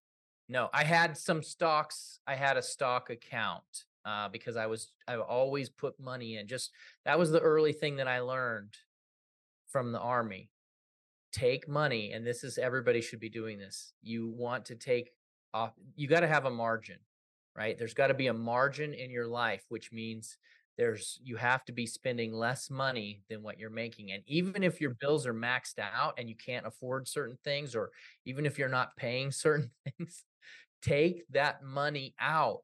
no. 0.49 0.69
I 0.73 0.83
had 0.83 1.17
some 1.17 1.43
stocks. 1.43 2.19
I 2.25 2.35
had 2.35 2.57
a 2.57 2.63
stock 2.63 3.11
account 3.11 3.85
uh, 4.05 4.29
because 4.29 4.57
I 4.57 4.65
was, 4.65 4.91
I 5.07 5.17
always 5.17 5.69
put 5.69 5.99
money 5.99 6.37
in. 6.37 6.47
Just 6.47 6.71
that 7.05 7.19
was 7.19 7.31
the 7.31 7.39
early 7.39 7.73
thing 7.73 7.97
that 7.97 8.07
I 8.07 8.21
learned 8.21 8.75
from 9.71 9.91
the 9.91 9.99
army 9.99 10.49
take 11.31 11.67
money 11.67 12.11
and 12.11 12.27
this 12.27 12.43
is 12.43 12.57
everybody 12.57 13.01
should 13.01 13.19
be 13.19 13.29
doing 13.29 13.57
this 13.57 13.93
you 14.01 14.27
want 14.27 14.65
to 14.65 14.75
take 14.75 15.11
off 15.53 15.71
you 15.95 16.07
got 16.07 16.19
to 16.19 16.27
have 16.27 16.45
a 16.45 16.51
margin 16.51 16.97
right 17.55 17.77
there's 17.77 17.93
got 17.93 18.07
to 18.07 18.13
be 18.13 18.27
a 18.27 18.33
margin 18.33 18.93
in 18.93 19.09
your 19.09 19.27
life 19.27 19.63
which 19.69 19.91
means 19.91 20.37
there's 20.81 21.19
you 21.23 21.35
have 21.35 21.63
to 21.63 21.71
be 21.71 21.85
spending 21.85 22.33
less 22.33 22.71
money 22.71 23.21
than 23.29 23.43
what 23.43 23.59
you're 23.59 23.69
making 23.69 24.11
and 24.11 24.23
even 24.25 24.63
if 24.63 24.81
your 24.81 24.95
bills 24.99 25.27
are 25.27 25.33
maxed 25.33 25.77
out 25.77 26.15
and 26.17 26.27
you 26.27 26.35
can't 26.35 26.65
afford 26.65 27.07
certain 27.07 27.37
things 27.43 27.75
or 27.75 27.91
even 28.25 28.47
if 28.47 28.57
you're 28.57 28.67
not 28.67 28.95
paying 28.97 29.31
certain 29.45 29.69
things 29.85 30.23
take 30.81 31.23
that 31.29 31.63
money 31.63 32.15
out 32.19 32.61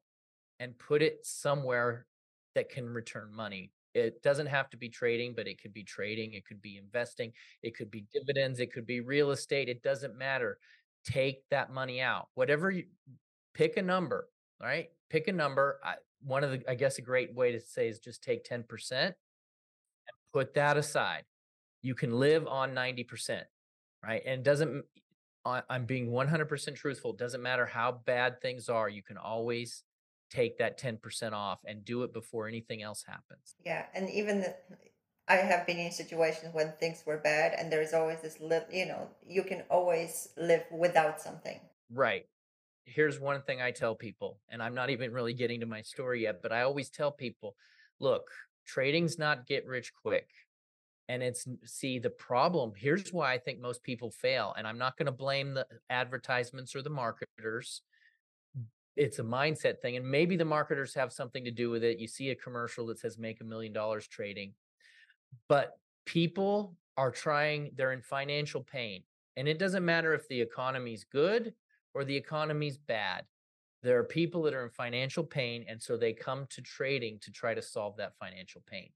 and 0.58 0.78
put 0.78 1.02
it 1.02 1.18
somewhere 1.22 2.06
that 2.54 2.68
can 2.70 2.88
return 2.88 3.32
money 3.32 3.70
it 3.94 4.22
doesn't 4.22 4.46
have 4.46 4.70
to 4.70 4.76
be 4.76 4.88
trading, 4.88 5.32
but 5.34 5.48
it 5.48 5.60
could 5.60 5.72
be 5.72 5.82
trading, 5.82 6.34
it 6.34 6.44
could 6.46 6.62
be 6.62 6.76
investing, 6.76 7.32
it 7.62 7.74
could 7.76 7.90
be 7.90 8.04
dividends, 8.12 8.60
it 8.60 8.72
could 8.72 8.86
be 8.86 9.00
real 9.00 9.32
estate. 9.32 9.68
It 9.68 9.82
doesn't 9.82 10.16
matter. 10.16 10.58
Take 11.04 11.42
that 11.50 11.72
money 11.72 12.00
out. 12.00 12.28
Whatever 12.34 12.70
you 12.70 12.84
pick 13.54 13.76
a 13.76 13.82
number, 13.82 14.28
right? 14.62 14.88
Pick 15.10 15.26
a 15.26 15.32
number. 15.32 15.80
I, 15.82 15.94
one 16.22 16.44
of 16.44 16.50
the, 16.50 16.62
I 16.68 16.74
guess, 16.74 16.98
a 16.98 17.02
great 17.02 17.34
way 17.34 17.52
to 17.52 17.60
say 17.60 17.88
is 17.88 17.98
just 17.98 18.22
take 18.22 18.44
10% 18.44 18.64
and 18.92 19.14
put 20.32 20.54
that 20.54 20.76
aside. 20.76 21.24
You 21.82 21.94
can 21.94 22.18
live 22.18 22.46
on 22.46 22.74
90%, 22.74 23.42
right? 24.04 24.22
And 24.26 24.40
it 24.40 24.42
doesn't, 24.44 24.84
I'm 25.44 25.86
being 25.86 26.10
100% 26.10 26.74
truthful. 26.74 27.12
It 27.12 27.18
doesn't 27.18 27.42
matter 27.42 27.64
how 27.64 28.00
bad 28.04 28.40
things 28.40 28.68
are. 28.68 28.88
You 28.88 29.02
can 29.02 29.16
always 29.16 29.84
take 30.30 30.58
that 30.58 30.78
10% 30.78 31.32
off 31.32 31.60
and 31.64 31.84
do 31.84 32.02
it 32.02 32.12
before 32.12 32.48
anything 32.48 32.82
else 32.82 33.04
happens. 33.06 33.54
Yeah. 33.64 33.86
And 33.94 34.10
even 34.10 34.40
the, 34.40 34.54
I 35.28 35.36
have 35.36 35.66
been 35.66 35.78
in 35.78 35.92
situations 35.92 36.52
when 36.52 36.72
things 36.80 37.02
were 37.06 37.18
bad 37.18 37.54
and 37.58 37.72
there's 37.72 37.94
always 37.94 38.20
this 38.20 38.40
live, 38.40 38.64
you 38.70 38.86
know, 38.86 39.08
you 39.26 39.42
can 39.42 39.62
always 39.70 40.28
live 40.36 40.64
without 40.70 41.20
something. 41.20 41.60
Right. 41.92 42.26
Here's 42.88 43.20
one 43.20 43.42
thing 43.42 43.60
I 43.60 43.70
tell 43.70 43.94
people, 43.94 44.38
and 44.48 44.62
I'm 44.62 44.74
not 44.74 44.90
even 44.90 45.12
really 45.12 45.34
getting 45.34 45.60
to 45.60 45.66
my 45.66 45.82
story 45.82 46.22
yet, 46.22 46.40
but 46.42 46.52
I 46.52 46.62
always 46.62 46.88
tell 46.88 47.12
people, 47.12 47.54
look, 48.00 48.30
trading's 48.66 49.18
not 49.18 49.46
get 49.46 49.66
rich 49.66 49.92
quick. 49.94 50.28
And 51.10 51.22
it's 51.22 51.46
see 51.64 51.98
the 51.98 52.10
problem. 52.10 52.72
Here's 52.76 53.12
why 53.12 53.32
I 53.32 53.38
think 53.38 53.60
most 53.60 53.82
people 53.82 54.10
fail. 54.10 54.54
And 54.58 54.66
I'm 54.66 54.76
not 54.76 54.96
going 54.96 55.06
to 55.06 55.12
blame 55.12 55.54
the 55.54 55.66
advertisements 55.88 56.76
or 56.76 56.82
the 56.82 56.90
marketers 56.90 57.82
it's 58.98 59.20
a 59.20 59.22
mindset 59.22 59.80
thing 59.80 59.96
and 59.96 60.04
maybe 60.04 60.36
the 60.36 60.44
marketers 60.44 60.92
have 60.92 61.12
something 61.12 61.44
to 61.44 61.52
do 61.52 61.70
with 61.70 61.84
it 61.84 61.98
you 61.98 62.08
see 62.08 62.30
a 62.30 62.34
commercial 62.34 62.84
that 62.86 62.98
says 62.98 63.16
make 63.16 63.40
a 63.40 63.44
million 63.44 63.72
dollars 63.72 64.08
trading 64.08 64.52
but 65.48 65.78
people 66.04 66.74
are 66.96 67.12
trying 67.12 67.70
they're 67.76 67.92
in 67.92 68.02
financial 68.02 68.60
pain 68.60 69.02
and 69.36 69.46
it 69.46 69.58
doesn't 69.58 69.84
matter 69.84 70.14
if 70.14 70.26
the 70.28 70.40
economy's 70.40 71.04
good 71.04 71.54
or 71.94 72.04
the 72.04 72.16
economy's 72.16 72.78
bad 72.78 73.24
there 73.82 73.98
are 73.98 74.04
people 74.04 74.42
that 74.42 74.54
are 74.54 74.64
in 74.64 74.70
financial 74.70 75.22
pain 75.24 75.64
and 75.68 75.80
so 75.80 75.96
they 75.96 76.12
come 76.12 76.46
to 76.50 76.60
trading 76.62 77.18
to 77.20 77.30
try 77.30 77.54
to 77.54 77.62
solve 77.62 77.96
that 77.96 78.16
financial 78.18 78.62
pain 78.68 78.90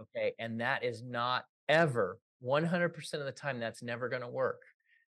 okay 0.00 0.32
and 0.38 0.60
that 0.60 0.84
is 0.84 1.02
not 1.02 1.44
ever 1.68 2.18
100% 2.44 3.14
of 3.14 3.24
the 3.24 3.32
time 3.32 3.58
that's 3.58 3.82
never 3.82 4.08
going 4.08 4.22
to 4.22 4.28
work 4.28 4.62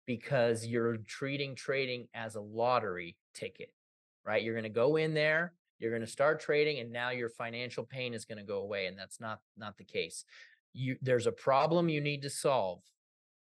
because 0.06 0.64
you're 0.64 0.96
treating 1.06 1.54
trading 1.54 2.08
as 2.14 2.36
a 2.36 2.40
lottery 2.40 3.16
ticket 3.34 3.70
right? 4.28 4.42
You're 4.42 4.54
going 4.54 4.64
to 4.64 4.68
go 4.68 4.96
in 4.96 5.14
there, 5.14 5.54
you're 5.78 5.90
going 5.90 6.02
to 6.02 6.06
start 6.06 6.38
trading, 6.38 6.80
and 6.80 6.92
now 6.92 7.10
your 7.10 7.30
financial 7.30 7.82
pain 7.82 8.12
is 8.12 8.26
going 8.26 8.38
to 8.38 8.44
go 8.44 8.58
away. 8.58 8.86
And 8.86 8.96
that's 8.96 9.20
not 9.20 9.40
not 9.56 9.78
the 9.78 9.84
case. 9.84 10.24
You 10.74 10.96
there's 11.00 11.26
a 11.26 11.32
problem 11.32 11.88
you 11.88 12.02
need 12.02 12.22
to 12.22 12.30
solve, 12.30 12.82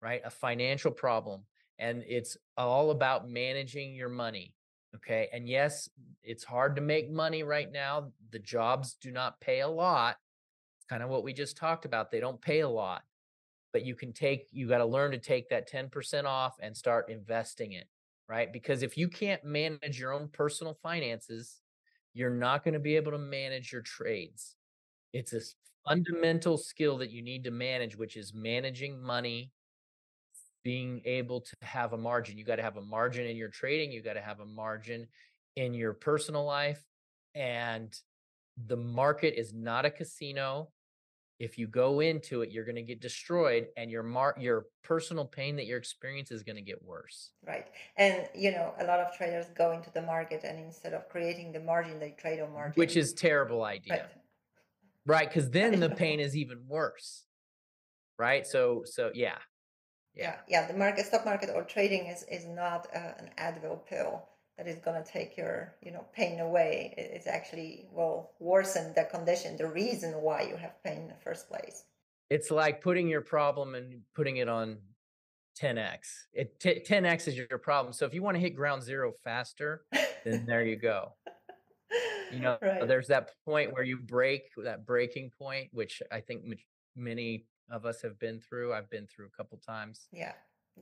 right? 0.00 0.22
A 0.24 0.30
financial 0.30 0.92
problem. 0.92 1.42
And 1.78 2.02
it's 2.06 2.36
all 2.56 2.90
about 2.90 3.28
managing 3.28 3.94
your 3.94 4.08
money. 4.08 4.54
Okay. 4.94 5.28
And 5.32 5.48
yes, 5.48 5.88
it's 6.22 6.44
hard 6.44 6.76
to 6.76 6.82
make 6.82 7.10
money 7.10 7.42
right 7.42 7.70
now. 7.70 8.12
The 8.30 8.38
jobs 8.38 8.96
do 9.00 9.10
not 9.10 9.40
pay 9.40 9.60
a 9.60 9.68
lot. 9.68 10.16
It's 10.78 10.86
kind 10.86 11.02
of 11.02 11.10
what 11.10 11.22
we 11.22 11.32
just 11.32 11.56
talked 11.56 11.84
about. 11.84 12.10
They 12.10 12.20
don't 12.20 12.40
pay 12.40 12.60
a 12.60 12.68
lot, 12.68 13.02
but 13.72 13.84
you 13.84 13.94
can 13.94 14.12
take, 14.12 14.46
you 14.52 14.68
got 14.68 14.78
to 14.78 14.86
learn 14.86 15.10
to 15.10 15.18
take 15.18 15.50
that 15.50 15.70
10% 15.70 16.24
off 16.24 16.56
and 16.60 16.74
start 16.74 17.10
investing 17.10 17.72
it 17.72 17.86
right? 18.28 18.52
Because 18.52 18.82
if 18.82 18.96
you 18.96 19.08
can't 19.08 19.44
manage 19.44 19.98
your 19.98 20.12
own 20.12 20.28
personal 20.28 20.74
finances, 20.82 21.60
you're 22.14 22.30
not 22.30 22.64
going 22.64 22.74
to 22.74 22.80
be 22.80 22.96
able 22.96 23.12
to 23.12 23.18
manage 23.18 23.72
your 23.72 23.82
trades. 23.82 24.56
It's 25.12 25.32
a 25.32 25.40
fundamental 25.88 26.58
skill 26.58 26.98
that 26.98 27.10
you 27.10 27.22
need 27.22 27.44
to 27.44 27.50
manage, 27.50 27.96
which 27.96 28.16
is 28.16 28.34
managing 28.34 29.00
money, 29.00 29.52
being 30.66 31.00
able 31.04 31.40
to 31.40 31.54
have 31.62 31.92
a 31.92 31.96
margin. 31.96 32.36
You 32.36 32.44
got 32.44 32.56
to 32.56 32.62
have 32.62 32.76
a 32.76 32.82
margin 32.82 33.24
in 33.24 33.36
your 33.36 33.50
trading, 33.50 33.92
you 33.92 34.02
got 34.02 34.14
to 34.14 34.20
have 34.20 34.40
a 34.40 34.44
margin 34.44 35.06
in 35.54 35.74
your 35.74 35.92
personal 35.92 36.44
life. 36.44 36.82
And 37.36 37.96
the 38.66 38.76
market 38.76 39.38
is 39.38 39.54
not 39.54 39.84
a 39.84 39.90
casino 39.90 40.70
if 41.38 41.58
you 41.58 41.66
go 41.66 42.00
into 42.00 42.42
it, 42.42 42.50
you're 42.50 42.64
going 42.64 42.76
to 42.76 42.82
get 42.82 43.00
destroyed, 43.00 43.66
and 43.76 43.90
your 43.90 44.02
mar- 44.02 44.34
your 44.38 44.66
personal 44.82 45.26
pain 45.26 45.54
that 45.56 45.66
you're 45.66 45.78
experiencing 45.78 46.34
is 46.34 46.42
going 46.42 46.56
to 46.56 46.62
get 46.62 46.82
worse. 46.82 47.32
Right, 47.46 47.66
and 47.98 48.26
you 48.34 48.52
know 48.52 48.72
a 48.80 48.84
lot 48.84 49.00
of 49.00 49.14
traders 49.14 49.46
go 49.56 49.72
into 49.72 49.90
the 49.92 50.02
market, 50.02 50.44
and 50.44 50.58
instead 50.58 50.94
of 50.94 51.08
creating 51.08 51.52
the 51.52 51.60
margin, 51.60 52.00
they 52.00 52.14
trade 52.18 52.40
on 52.40 52.52
margin, 52.52 52.72
which 52.76 52.96
is 52.96 53.12
terrible 53.12 53.64
idea. 53.64 54.06
Right, 55.04 55.28
because 55.28 55.50
then 55.50 55.78
the 55.78 55.90
pain 56.04 56.20
is 56.20 56.34
even 56.34 56.64
worse. 56.66 57.24
Right, 58.18 58.46
so 58.46 58.84
so 58.86 59.10
yeah, 59.12 59.36
yeah, 60.16 60.36
yeah. 60.48 60.66
The 60.66 60.74
market, 60.74 61.06
stock 61.06 61.24
market, 61.24 61.50
or 61.54 61.62
trading 61.62 62.06
is 62.06 62.24
is 62.30 62.46
not 62.46 62.88
uh, 62.94 63.12
an 63.18 63.30
Advil 63.38 63.86
pill 63.86 64.22
that 64.56 64.66
is 64.66 64.78
going 64.78 65.02
to 65.02 65.08
take 65.08 65.36
your 65.36 65.74
you 65.82 65.92
know 65.92 66.04
pain 66.14 66.40
away. 66.40 66.94
It's 66.96 67.26
actually 67.26 67.86
will 67.92 68.30
worsen 68.38 68.92
the 68.94 69.04
condition 69.04 69.56
the 69.56 69.68
reason 69.68 70.12
why 70.14 70.42
you 70.42 70.56
have 70.56 70.82
pain 70.82 71.02
in 71.02 71.08
the 71.08 71.20
first 71.22 71.48
place. 71.48 71.84
It's 72.30 72.50
like 72.50 72.80
putting 72.80 73.08
your 73.08 73.20
problem 73.20 73.74
and 73.74 74.00
putting 74.14 74.38
it 74.38 74.48
on 74.48 74.78
10x 75.60 75.98
it 76.34 76.58
t- 76.60 76.82
10x 76.86 77.28
is 77.28 77.36
your 77.36 77.58
problem. 77.58 77.92
So 77.92 78.04
if 78.04 78.12
you 78.12 78.22
want 78.22 78.36
to 78.36 78.40
hit 78.40 78.50
ground 78.50 78.82
zero 78.82 79.12
faster 79.24 79.84
then 80.24 80.44
there 80.46 80.64
you 80.64 80.76
go. 80.76 81.12
You 82.32 82.40
know 82.40 82.58
right. 82.62 82.86
there's 82.86 83.08
that 83.08 83.30
point 83.44 83.72
where 83.72 83.84
you 83.84 83.98
break 83.98 84.42
that 84.64 84.86
breaking 84.86 85.30
point 85.38 85.68
which 85.72 86.02
i 86.10 86.20
think 86.20 86.42
many 86.96 87.46
of 87.70 87.84
us 87.84 88.02
have 88.02 88.18
been 88.18 88.40
through 88.40 88.72
i've 88.72 88.90
been 88.90 89.06
through 89.06 89.26
a 89.26 89.36
couple 89.36 89.58
times 89.58 90.08
yeah 90.12 90.32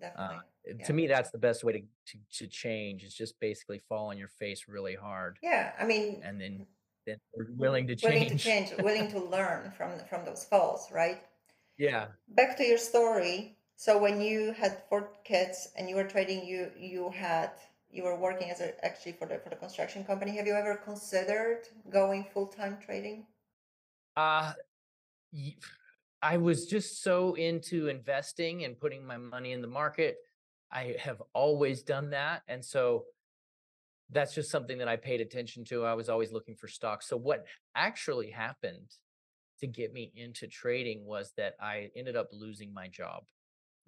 Definitely. 0.01 0.37
Uh, 0.37 0.75
yeah. 0.79 0.87
To 0.87 0.93
me, 0.93 1.07
that's 1.07 1.31
the 1.31 1.39
best 1.39 1.65
way 1.65 1.73
to, 1.73 1.81
to 1.81 2.19
to 2.39 2.47
change. 2.47 3.05
Is 3.05 3.15
just 3.15 3.39
basically 3.41 3.79
fall 3.79 4.09
on 4.09 4.19
your 4.19 4.29
face 4.29 4.65
really 4.69 4.95
hard. 4.95 5.39
Yeah, 5.43 5.73
I 5.79 5.85
mean, 5.85 6.21
and 6.25 6.41
then 6.41 6.67
then 7.07 7.17
willing 7.57 7.87
to 7.87 7.97
change. 7.97 8.15
Willing 8.15 8.29
to 8.31 8.39
change, 8.39 8.73
willing 8.79 9.11
to 9.11 9.21
learn 9.21 9.73
from 9.77 9.93
from 10.09 10.25
those 10.25 10.45
falls, 10.45 10.91
right? 10.93 11.23
Yeah. 11.77 12.07
Back 12.29 12.57
to 12.59 12.63
your 12.63 12.79
story. 12.79 13.57
So 13.75 13.99
when 13.99 14.21
you 14.21 14.53
had 14.53 14.85
four 14.89 15.11
kids 15.25 15.71
and 15.77 15.91
you 15.91 15.97
were 15.97 16.05
trading, 16.05 16.47
you 16.47 16.71
you 16.79 17.11
had 17.11 17.51
you 17.91 18.05
were 18.05 18.17
working 18.17 18.49
as 18.49 18.61
a 18.61 18.85
actually 18.85 19.15
for 19.15 19.27
the 19.27 19.41
for 19.41 19.51
the 19.51 19.57
construction 19.57 20.05
company. 20.05 20.37
Have 20.37 20.47
you 20.47 20.55
ever 20.55 20.77
considered 20.77 21.67
going 21.91 22.27
full 22.33 22.47
time 22.47 22.79
trading? 22.81 23.27
Uh 24.17 24.53
I 26.25 26.39
was 26.39 26.65
just 26.65 27.03
so 27.03 27.35
into 27.35 27.89
investing 27.89 28.65
and 28.65 28.81
putting 28.81 29.07
my 29.07 29.19
money 29.19 29.53
in 29.53 29.61
the 29.61 29.69
market. 29.69 30.17
I 30.73 30.97
have 30.99 31.23
always 31.35 31.83
done 31.83 32.11
that. 32.11 32.41
And 32.49 32.65
so 32.65 33.05
that's 34.09 34.35
just 34.35 34.51
something 34.51 34.79
that 34.79 34.89
I 34.89 34.97
paid 34.97 35.21
attention 35.21 35.65
to. 35.67 35.85
I 35.85 35.93
was 35.93 36.09
always 36.09 36.33
looking 36.33 36.57
for 36.57 36.67
stocks. 36.67 37.07
So 37.07 37.19
what 37.19 37.45
actually 37.75 38.31
happened 38.31 38.91
to 39.61 39.67
get 39.67 39.93
me 39.93 40.13
into 40.17 40.47
trading 40.47 41.05
was 41.05 41.33
that 41.37 41.57
I 41.61 41.91
ended 41.95 42.17
up 42.17 42.31
losing 42.33 42.73
my 42.73 42.89
job. 42.89 43.25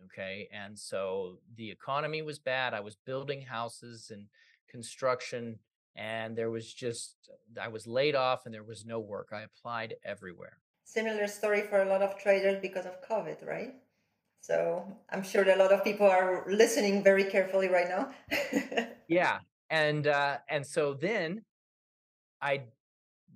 Okay. 0.05 0.47
And 0.52 0.78
so 0.78 1.38
the 1.57 1.71
economy 1.71 2.21
was 2.21 2.38
bad. 2.38 2.75
I 2.75 2.81
was 2.81 2.99
building 3.07 3.40
houses 3.40 4.11
and 4.12 4.26
construction, 4.69 5.59
and 5.97 6.37
there 6.37 6.50
was 6.50 6.71
just, 6.71 7.16
I 7.59 7.69
was 7.69 7.87
laid 7.87 8.14
off 8.14 8.45
and 8.45 8.55
there 8.55 8.62
was 8.62 8.85
no 8.85 9.00
work. 9.00 9.31
I 9.33 9.40
applied 9.40 9.95
everywhere 10.05 10.59
similar 10.87 11.26
story 11.26 11.62
for 11.62 11.83
a 11.83 11.85
lot 11.85 12.00
of 12.00 12.16
traders 12.19 12.59
because 12.62 12.87
of 12.87 12.95
COVID, 13.07 13.47
right? 13.47 13.75
So 14.40 14.87
I'm 15.11 15.25
sure 15.25 15.45
that 15.45 15.59
a 15.59 15.61
lot 15.62 15.73
of 15.73 15.83
people 15.83 16.07
are 16.07 16.47
listening 16.49 17.02
very 17.02 17.25
carefully 17.25 17.69
right 17.69 17.88
now. 17.88 18.11
yeah, 19.09 19.38
and 19.69 20.07
uh, 20.07 20.38
and 20.49 20.64
so 20.64 20.95
then 20.95 21.43
I 22.40 22.62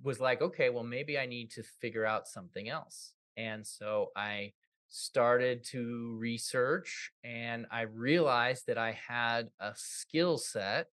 was 0.01 0.19
like, 0.19 0.41
okay, 0.41 0.69
well 0.69 0.85
maybe 0.85 1.19
I 1.19 1.25
need 1.25 1.51
to 1.51 1.63
figure 1.63 2.05
out 2.05 2.27
something 2.27 2.69
else, 2.69 3.13
and 3.35 3.67
so 3.67 4.11
I 4.15 4.53
started 4.87 5.63
to 5.63 6.17
research 6.19 7.11
and 7.23 7.65
I 7.71 7.83
realized 7.83 8.67
that 8.67 8.77
I 8.77 8.91
had 9.07 9.47
a 9.57 9.71
skill 9.73 10.37
set 10.37 10.87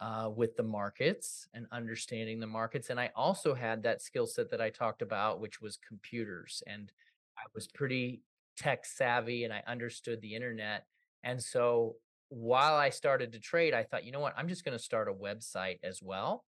uh, 0.00 0.30
with 0.34 0.56
the 0.56 0.62
markets 0.62 1.48
and 1.54 1.66
understanding 1.72 2.38
the 2.38 2.46
markets. 2.46 2.90
And 2.90 3.00
I 3.00 3.10
also 3.16 3.54
had 3.54 3.82
that 3.82 4.00
skill 4.00 4.26
set 4.26 4.50
that 4.50 4.60
I 4.60 4.70
talked 4.70 5.02
about, 5.02 5.40
which 5.40 5.60
was 5.60 5.78
computers. 5.86 6.62
And 6.66 6.92
I 7.36 7.42
was 7.54 7.66
pretty 7.66 8.22
tech 8.56 8.84
savvy 8.84 9.44
and 9.44 9.52
I 9.52 9.62
understood 9.66 10.20
the 10.20 10.34
internet. 10.34 10.84
And 11.24 11.42
so 11.42 11.96
while 12.28 12.76
I 12.76 12.90
started 12.90 13.32
to 13.32 13.40
trade, 13.40 13.74
I 13.74 13.82
thought, 13.82 14.04
you 14.04 14.12
know 14.12 14.20
what, 14.20 14.34
I'm 14.36 14.48
just 14.48 14.64
going 14.64 14.76
to 14.76 14.82
start 14.82 15.08
a 15.08 15.12
website 15.12 15.78
as 15.82 16.00
well. 16.02 16.44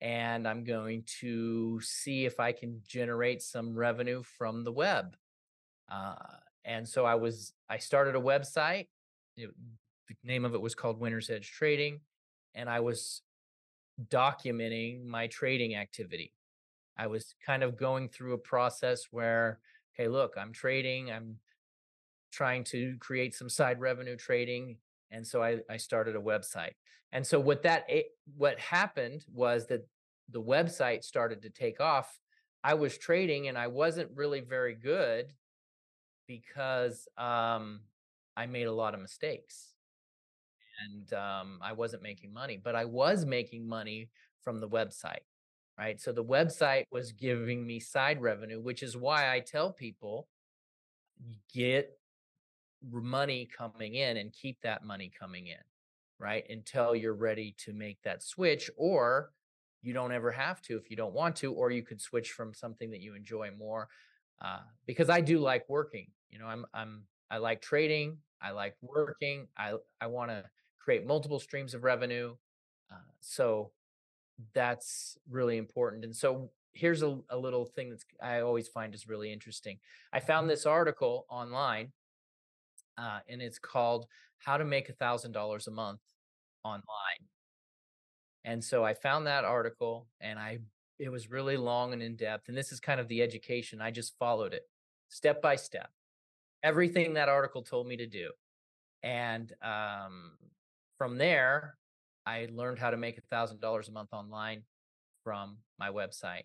And 0.00 0.48
I'm 0.48 0.64
going 0.64 1.04
to 1.20 1.80
see 1.80 2.24
if 2.24 2.40
I 2.40 2.52
can 2.52 2.80
generate 2.86 3.42
some 3.42 3.74
revenue 3.74 4.22
from 4.22 4.64
the 4.64 4.72
web. 4.72 5.16
Uh, 5.90 6.14
and 6.64 6.88
so 6.88 7.04
I 7.04 7.16
was, 7.16 7.52
I 7.68 7.78
started 7.78 8.16
a 8.16 8.20
website. 8.20 8.88
It, 9.36 9.50
the 10.08 10.14
name 10.24 10.44
of 10.44 10.54
it 10.54 10.60
was 10.60 10.74
called 10.74 10.98
Winner's 10.98 11.30
Edge 11.30 11.50
Trading 11.50 12.00
and 12.54 12.68
I 12.68 12.80
was 12.80 13.22
documenting 14.08 15.04
my 15.04 15.26
trading 15.26 15.74
activity. 15.74 16.32
I 16.96 17.06
was 17.06 17.34
kind 17.44 17.62
of 17.62 17.76
going 17.76 18.08
through 18.08 18.34
a 18.34 18.38
process 18.38 19.04
where, 19.10 19.60
okay, 19.94 20.08
look, 20.08 20.34
I'm 20.38 20.52
trading, 20.52 21.10
I'm 21.10 21.38
trying 22.30 22.64
to 22.64 22.96
create 22.98 23.34
some 23.34 23.48
side 23.48 23.80
revenue 23.80 24.16
trading. 24.16 24.76
And 25.10 25.26
so 25.26 25.42
I, 25.42 25.58
I 25.70 25.76
started 25.76 26.16
a 26.16 26.20
website. 26.20 26.72
And 27.12 27.26
so 27.26 27.38
what 27.38 27.62
that 27.64 27.86
what 28.36 28.58
happened 28.58 29.24
was 29.32 29.66
that 29.66 29.86
the 30.30 30.40
website 30.40 31.04
started 31.04 31.42
to 31.42 31.50
take 31.50 31.80
off. 31.80 32.18
I 32.64 32.74
was 32.74 32.96
trading 32.96 33.48
and 33.48 33.58
I 33.58 33.66
wasn't 33.66 34.10
really 34.14 34.40
very 34.40 34.74
good 34.74 35.32
because 36.26 37.06
um, 37.18 37.80
I 38.36 38.46
made 38.46 38.66
a 38.66 38.72
lot 38.72 38.94
of 38.94 39.00
mistakes 39.00 39.71
and 40.84 41.12
um, 41.12 41.58
I 41.62 41.72
wasn't 41.72 42.02
making 42.02 42.32
money, 42.32 42.58
but 42.62 42.74
I 42.74 42.84
was 42.84 43.24
making 43.26 43.66
money 43.68 44.08
from 44.42 44.60
the 44.60 44.68
website, 44.68 45.24
right? 45.78 46.00
So 46.00 46.12
the 46.12 46.24
website 46.24 46.84
was 46.90 47.12
giving 47.12 47.66
me 47.66 47.80
side 47.80 48.20
revenue, 48.20 48.60
which 48.60 48.82
is 48.82 48.96
why 48.96 49.32
I 49.32 49.40
tell 49.40 49.72
people 49.72 50.28
get 51.52 51.96
money 52.90 53.48
coming 53.56 53.94
in 53.94 54.16
and 54.16 54.32
keep 54.32 54.60
that 54.62 54.84
money 54.84 55.10
coming 55.18 55.46
in, 55.46 55.62
right? 56.18 56.44
Until 56.50 56.94
you're 56.96 57.14
ready 57.14 57.54
to 57.58 57.72
make 57.72 58.02
that 58.02 58.22
switch, 58.22 58.70
or 58.76 59.32
you 59.82 59.92
don't 59.92 60.12
ever 60.12 60.30
have 60.30 60.60
to 60.62 60.76
if 60.76 60.90
you 60.90 60.96
don't 60.96 61.14
want 61.14 61.36
to, 61.36 61.52
or 61.52 61.70
you 61.70 61.82
could 61.82 62.00
switch 62.00 62.32
from 62.32 62.54
something 62.54 62.90
that 62.90 63.00
you 63.00 63.14
enjoy 63.14 63.50
more. 63.56 63.88
Uh, 64.40 64.60
because 64.86 65.08
I 65.08 65.20
do 65.20 65.38
like 65.38 65.68
working, 65.68 66.08
you 66.30 66.38
know, 66.38 66.46
I'm 66.46 66.66
I'm 66.74 67.02
I 67.30 67.38
like 67.38 67.62
trading, 67.62 68.18
I 68.40 68.50
like 68.50 68.76
working, 68.82 69.46
I 69.56 69.74
I 70.00 70.08
want 70.08 70.30
to 70.30 70.44
create 70.82 71.06
multiple 71.06 71.38
streams 71.38 71.74
of 71.74 71.84
revenue. 71.84 72.34
Uh, 72.90 72.96
so 73.20 73.70
that's 74.54 75.16
really 75.30 75.56
important. 75.56 76.04
And 76.04 76.14
so 76.14 76.50
here's 76.72 77.02
a, 77.02 77.18
a 77.30 77.36
little 77.36 77.64
thing 77.64 77.90
that's 77.90 78.04
I 78.20 78.40
always 78.40 78.68
find 78.68 78.94
is 78.94 79.08
really 79.08 79.32
interesting. 79.32 79.78
I 80.12 80.20
found 80.20 80.44
mm-hmm. 80.44 80.50
this 80.50 80.66
article 80.66 81.26
online, 81.28 81.92
uh, 82.98 83.20
and 83.28 83.40
it's 83.40 83.58
called 83.58 84.06
"How 84.38 84.56
to 84.56 84.64
Make 84.64 84.88
a 84.88 84.94
Thousand 84.94 85.32
Dollars 85.32 85.66
a 85.66 85.70
Month 85.70 86.00
Online." 86.64 87.28
And 88.44 88.62
so 88.62 88.84
I 88.84 88.94
found 88.94 89.26
that 89.26 89.44
article, 89.44 90.08
and 90.20 90.38
I 90.38 90.58
it 90.98 91.10
was 91.10 91.30
really 91.30 91.56
long 91.56 91.92
and 91.92 92.02
in 92.02 92.16
depth. 92.16 92.48
And 92.48 92.56
this 92.56 92.72
is 92.72 92.80
kind 92.80 93.00
of 93.00 93.08
the 93.08 93.22
education. 93.22 93.80
I 93.80 93.90
just 93.90 94.16
followed 94.18 94.52
it 94.52 94.62
step 95.08 95.42
by 95.42 95.56
step, 95.56 95.90
everything 96.62 97.14
that 97.14 97.28
article 97.28 97.62
told 97.62 97.86
me 97.86 97.96
to 97.98 98.06
do, 98.06 98.30
and 99.02 99.52
um, 99.62 100.32
from 101.02 101.18
there, 101.18 101.76
I 102.26 102.46
learned 102.52 102.78
how 102.78 102.90
to 102.90 102.96
make 102.96 103.18
a 103.18 103.22
thousand 103.22 103.60
dollars 103.60 103.88
a 103.88 103.90
month 103.90 104.10
online 104.12 104.62
from 105.24 105.56
my 105.76 105.88
website. 105.88 106.44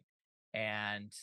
And 0.51 1.13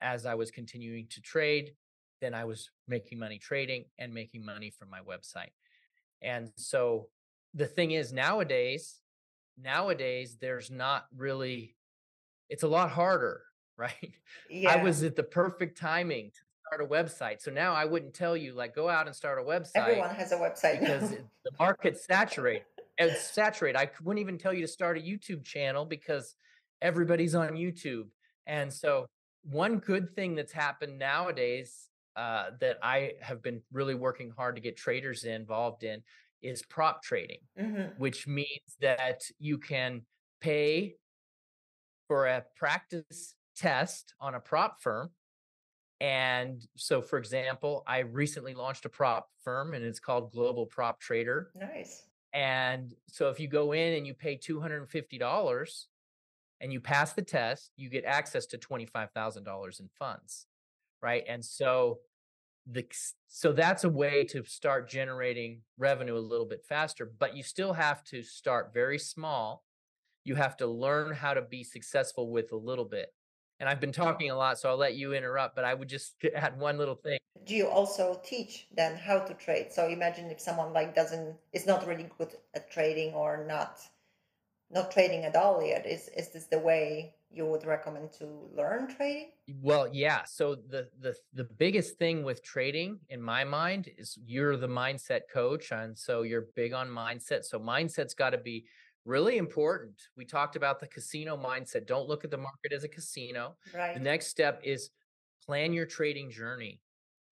as 0.00 0.26
I 0.26 0.34
was 0.34 0.50
continuing 0.50 1.06
to 1.10 1.20
trade, 1.20 1.74
then 2.20 2.34
I 2.34 2.46
was 2.46 2.68
making 2.88 3.20
money 3.20 3.38
trading 3.38 3.84
and 3.96 4.12
making 4.12 4.44
money 4.44 4.72
from 4.76 4.90
my 4.90 4.98
website. 4.98 5.52
And 6.20 6.50
so 6.56 7.10
the 7.54 7.66
thing 7.66 7.92
is 7.92 8.12
nowadays, 8.12 8.96
nowadays 9.56 10.38
there's 10.40 10.68
not 10.68 11.04
really 11.16 11.76
it's 12.48 12.64
a 12.64 12.68
lot 12.68 12.90
harder, 12.90 13.42
right? 13.76 14.14
Yeah. 14.50 14.70
I 14.70 14.82
was 14.82 15.04
at 15.04 15.14
the 15.14 15.22
perfect 15.22 15.78
timing 15.78 16.32
to 16.32 16.40
start 16.66 16.82
a 16.82 16.86
website. 16.86 17.40
So 17.40 17.50
now 17.50 17.74
I 17.74 17.84
wouldn't 17.84 18.14
tell 18.14 18.36
you 18.36 18.54
like 18.54 18.74
go 18.74 18.88
out 18.88 19.06
and 19.06 19.14
start 19.14 19.38
a 19.38 19.42
website. 19.42 19.76
Everyone 19.76 20.10
has 20.10 20.32
a 20.32 20.36
website 20.36 20.80
because 20.80 21.10
the 21.44 21.50
market's 21.58 22.04
saturated. 22.04 22.64
It's 22.98 23.30
saturated. 23.30 23.78
I 23.78 23.90
wouldn't 24.02 24.20
even 24.20 24.38
tell 24.38 24.52
you 24.52 24.62
to 24.62 24.68
start 24.68 24.96
a 24.96 25.00
YouTube 25.00 25.44
channel 25.44 25.84
because 25.84 26.34
everybody's 26.80 27.34
on 27.34 27.50
YouTube. 27.50 28.06
And 28.46 28.72
so 28.72 29.06
one 29.42 29.78
good 29.78 30.14
thing 30.14 30.34
that's 30.34 30.52
happened 30.52 30.98
nowadays 30.98 31.88
uh, 32.16 32.50
that 32.60 32.78
I 32.82 33.12
have 33.20 33.42
been 33.42 33.60
really 33.72 33.94
working 33.94 34.32
hard 34.36 34.56
to 34.56 34.62
get 34.62 34.76
traders 34.76 35.24
involved 35.24 35.84
in 35.84 36.02
is 36.42 36.62
prop 36.62 37.02
trading, 37.02 37.40
mm-hmm. 37.58 37.98
which 37.98 38.26
means 38.26 38.76
that 38.80 39.20
you 39.38 39.58
can 39.58 40.02
pay 40.40 40.94
for 42.08 42.26
a 42.26 42.44
practice 42.56 43.34
test 43.56 44.14
on 44.20 44.34
a 44.34 44.40
prop 44.40 44.80
firm 44.80 45.10
and 46.00 46.66
so, 46.76 47.00
for 47.00 47.18
example, 47.18 47.82
I 47.86 48.00
recently 48.00 48.54
launched 48.54 48.84
a 48.84 48.88
prop 48.88 49.30
firm 49.42 49.74
and 49.74 49.84
it's 49.84 50.00
called 50.00 50.32
Global 50.32 50.66
Prop 50.66 51.00
Trader. 51.00 51.50
Nice. 51.54 52.04
And 52.32 52.94
so, 53.08 53.30
if 53.30 53.40
you 53.40 53.48
go 53.48 53.72
in 53.72 53.94
and 53.94 54.06
you 54.06 54.12
pay 54.12 54.36
$250 54.36 55.86
and 56.60 56.72
you 56.72 56.80
pass 56.80 57.12
the 57.14 57.22
test, 57.22 57.70
you 57.76 57.88
get 57.88 58.04
access 58.04 58.46
to 58.46 58.58
$25,000 58.58 59.80
in 59.80 59.88
funds. 59.98 60.46
Right. 61.02 61.24
And 61.26 61.44
so, 61.44 62.00
the 62.66 62.84
so 63.28 63.52
that's 63.52 63.84
a 63.84 63.88
way 63.88 64.24
to 64.24 64.44
start 64.44 64.88
generating 64.88 65.62
revenue 65.78 66.16
a 66.16 66.18
little 66.18 66.46
bit 66.46 66.64
faster 66.68 67.12
but 67.18 67.36
you 67.36 67.42
still 67.42 67.72
have 67.72 68.02
to 68.02 68.22
start 68.22 68.74
very 68.74 68.98
small 68.98 69.64
you 70.24 70.34
have 70.34 70.56
to 70.56 70.66
learn 70.66 71.14
how 71.14 71.32
to 71.32 71.42
be 71.42 71.62
successful 71.62 72.28
with 72.28 72.50
a 72.50 72.56
little 72.56 72.84
bit 72.84 73.10
and 73.60 73.68
i've 73.68 73.80
been 73.80 73.90
oh. 73.90 74.04
talking 74.04 74.30
a 74.30 74.36
lot 74.36 74.58
so 74.58 74.68
i'll 74.68 74.76
let 74.76 74.94
you 74.94 75.12
interrupt 75.12 75.54
but 75.54 75.64
i 75.64 75.74
would 75.74 75.88
just 75.88 76.14
add 76.34 76.58
one 76.58 76.78
little 76.78 76.94
thing. 76.94 77.18
do 77.44 77.54
you 77.54 77.68
also 77.68 78.20
teach 78.24 78.66
then 78.74 78.96
how 78.96 79.18
to 79.18 79.34
trade? 79.34 79.72
So 79.72 79.88
imagine 79.88 80.30
if 80.30 80.40
someone 80.40 80.72
like 80.72 80.94
doesn't 80.94 81.36
is 81.52 81.66
not 81.66 81.86
really 81.86 82.08
good 82.18 82.34
at 82.54 82.70
trading 82.70 83.14
or 83.14 83.44
not 83.46 83.78
not 84.70 84.90
trading 84.90 85.24
at 85.24 85.36
all 85.36 85.64
yet 85.64 85.86
is 85.86 86.08
is 86.16 86.28
this 86.32 86.46
the 86.46 86.58
way 86.58 87.14
you 87.30 87.44
would 87.44 87.66
recommend 87.66 88.12
to 88.12 88.26
learn 88.56 88.88
trading? 88.88 89.30
Well 89.62 89.88
yeah 89.92 90.24
so 90.24 90.56
the 90.56 90.88
the 91.00 91.14
the 91.32 91.44
biggest 91.44 91.98
thing 91.98 92.24
with 92.24 92.42
trading 92.42 92.98
in 93.10 93.22
my 93.22 93.44
mind 93.44 93.90
is 93.96 94.18
you're 94.26 94.56
the 94.56 94.68
mindset 94.68 95.22
coach 95.32 95.70
and 95.70 95.96
so 95.96 96.22
you're 96.22 96.48
big 96.56 96.72
on 96.72 96.88
mindset 96.88 97.44
so 97.44 97.60
mindset's 97.60 98.14
got 98.14 98.30
to 98.30 98.38
be 98.38 98.64
really 99.06 99.38
important. 99.38 99.94
We 100.16 100.24
talked 100.24 100.56
about 100.56 100.80
the 100.80 100.86
casino 100.86 101.36
mindset 101.36 101.86
don't 101.86 102.08
look 102.08 102.24
at 102.24 102.30
the 102.30 102.36
market 102.36 102.72
as 102.72 102.84
a 102.84 102.88
casino. 102.88 103.56
Right. 103.74 103.94
the 103.94 104.00
next 104.00 104.26
step 104.26 104.60
is 104.64 104.90
plan 105.44 105.72
your 105.72 105.86
trading 105.86 106.30
journey 106.30 106.80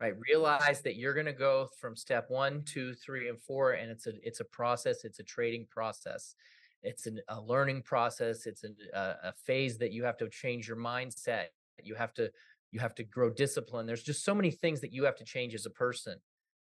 right? 0.01 0.15
Realize 0.29 0.81
that 0.83 0.97
you're 0.97 1.15
going 1.15 1.27
to 1.27 1.33
go 1.33 1.69
from 1.81 1.97
step 1.97 2.27
one 2.29 2.63
two 2.65 2.95
three 2.95 3.29
and 3.29 3.41
four 3.41 3.73
and 3.73 3.91
it's 3.91 4.07
a 4.07 4.13
it's 4.27 4.41
a 4.41 4.45
process 4.45 5.05
it's 5.05 5.19
a 5.19 5.23
trading 5.23 5.67
process. 5.71 6.35
It's 6.83 7.07
an, 7.07 7.21
a 7.29 7.41
learning 7.41 7.83
process 7.83 8.47
it's 8.47 8.65
a, 8.65 8.99
a 8.99 9.33
phase 9.33 9.79
that 9.79 9.93
you 9.93 10.05
have 10.05 10.17
to 10.19 10.29
change 10.29 10.69
your 10.69 10.77
mindset. 10.77 11.47
You 11.83 11.95
have 11.95 12.13
to 12.15 12.31
you 12.73 12.81
have 12.81 12.95
to 12.97 13.05
grow 13.05 13.31
discipline. 13.31 13.87
There's 13.87 14.03
just 14.03 14.25
so 14.25 14.35
many 14.35 14.51
things 14.51 14.81
that 14.81 14.93
you 14.93 15.05
have 15.05 15.17
to 15.17 15.25
change 15.25 15.55
as 15.55 15.65
a 15.65 15.71
person 15.71 16.19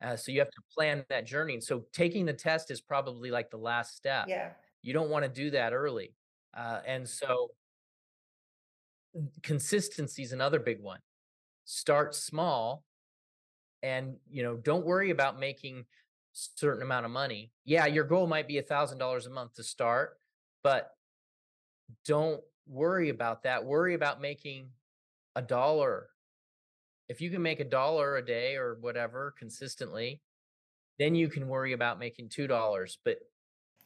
uh, 0.03 0.15
so 0.15 0.31
you 0.31 0.39
have 0.39 0.49
to 0.49 0.61
plan 0.75 1.05
that 1.09 1.25
journey. 1.25 1.53
And 1.53 1.63
so 1.63 1.85
taking 1.93 2.25
the 2.25 2.33
test 2.33 2.71
is 2.71 2.81
probably 2.81 3.29
like 3.29 3.51
the 3.51 3.57
last 3.57 3.95
step. 3.95 4.25
Yeah 4.27 4.49
you 4.81 4.93
don't 4.93 5.09
want 5.09 5.23
to 5.23 5.29
do 5.29 5.51
that 5.51 5.73
early 5.73 6.13
uh, 6.57 6.79
and 6.85 7.07
so 7.07 7.51
consistency 9.43 10.23
is 10.23 10.31
another 10.31 10.59
big 10.59 10.81
one 10.81 10.99
start 11.65 12.15
small 12.15 12.83
and 13.83 14.15
you 14.29 14.43
know 14.43 14.55
don't 14.55 14.85
worry 14.85 15.09
about 15.09 15.39
making 15.39 15.85
certain 16.33 16.81
amount 16.81 17.05
of 17.05 17.11
money. 17.11 17.51
Yeah, 17.65 17.85
your 17.85 18.03
goal 18.03 18.27
might 18.27 18.47
be 18.47 18.57
a 18.57 18.63
thousand 18.63 18.97
dollars 18.97 19.25
a 19.25 19.29
month 19.29 19.55
to 19.55 19.63
start, 19.63 20.17
but 20.63 20.91
don't 22.05 22.41
worry 22.67 23.09
about 23.09 23.43
that. 23.43 23.65
Worry 23.65 23.93
about 23.93 24.21
making 24.21 24.69
a 25.35 25.41
dollar. 25.41 26.07
If 27.09 27.21
you 27.21 27.29
can 27.29 27.41
make 27.41 27.59
a 27.59 27.65
dollar 27.65 28.17
a 28.17 28.25
day 28.25 28.55
or 28.55 28.77
whatever 28.79 29.33
consistently, 29.37 30.21
then 30.99 31.15
you 31.15 31.27
can 31.27 31.47
worry 31.47 31.73
about 31.73 31.99
making 31.99 32.29
two 32.29 32.47
dollars. 32.47 32.97
But 33.03 33.17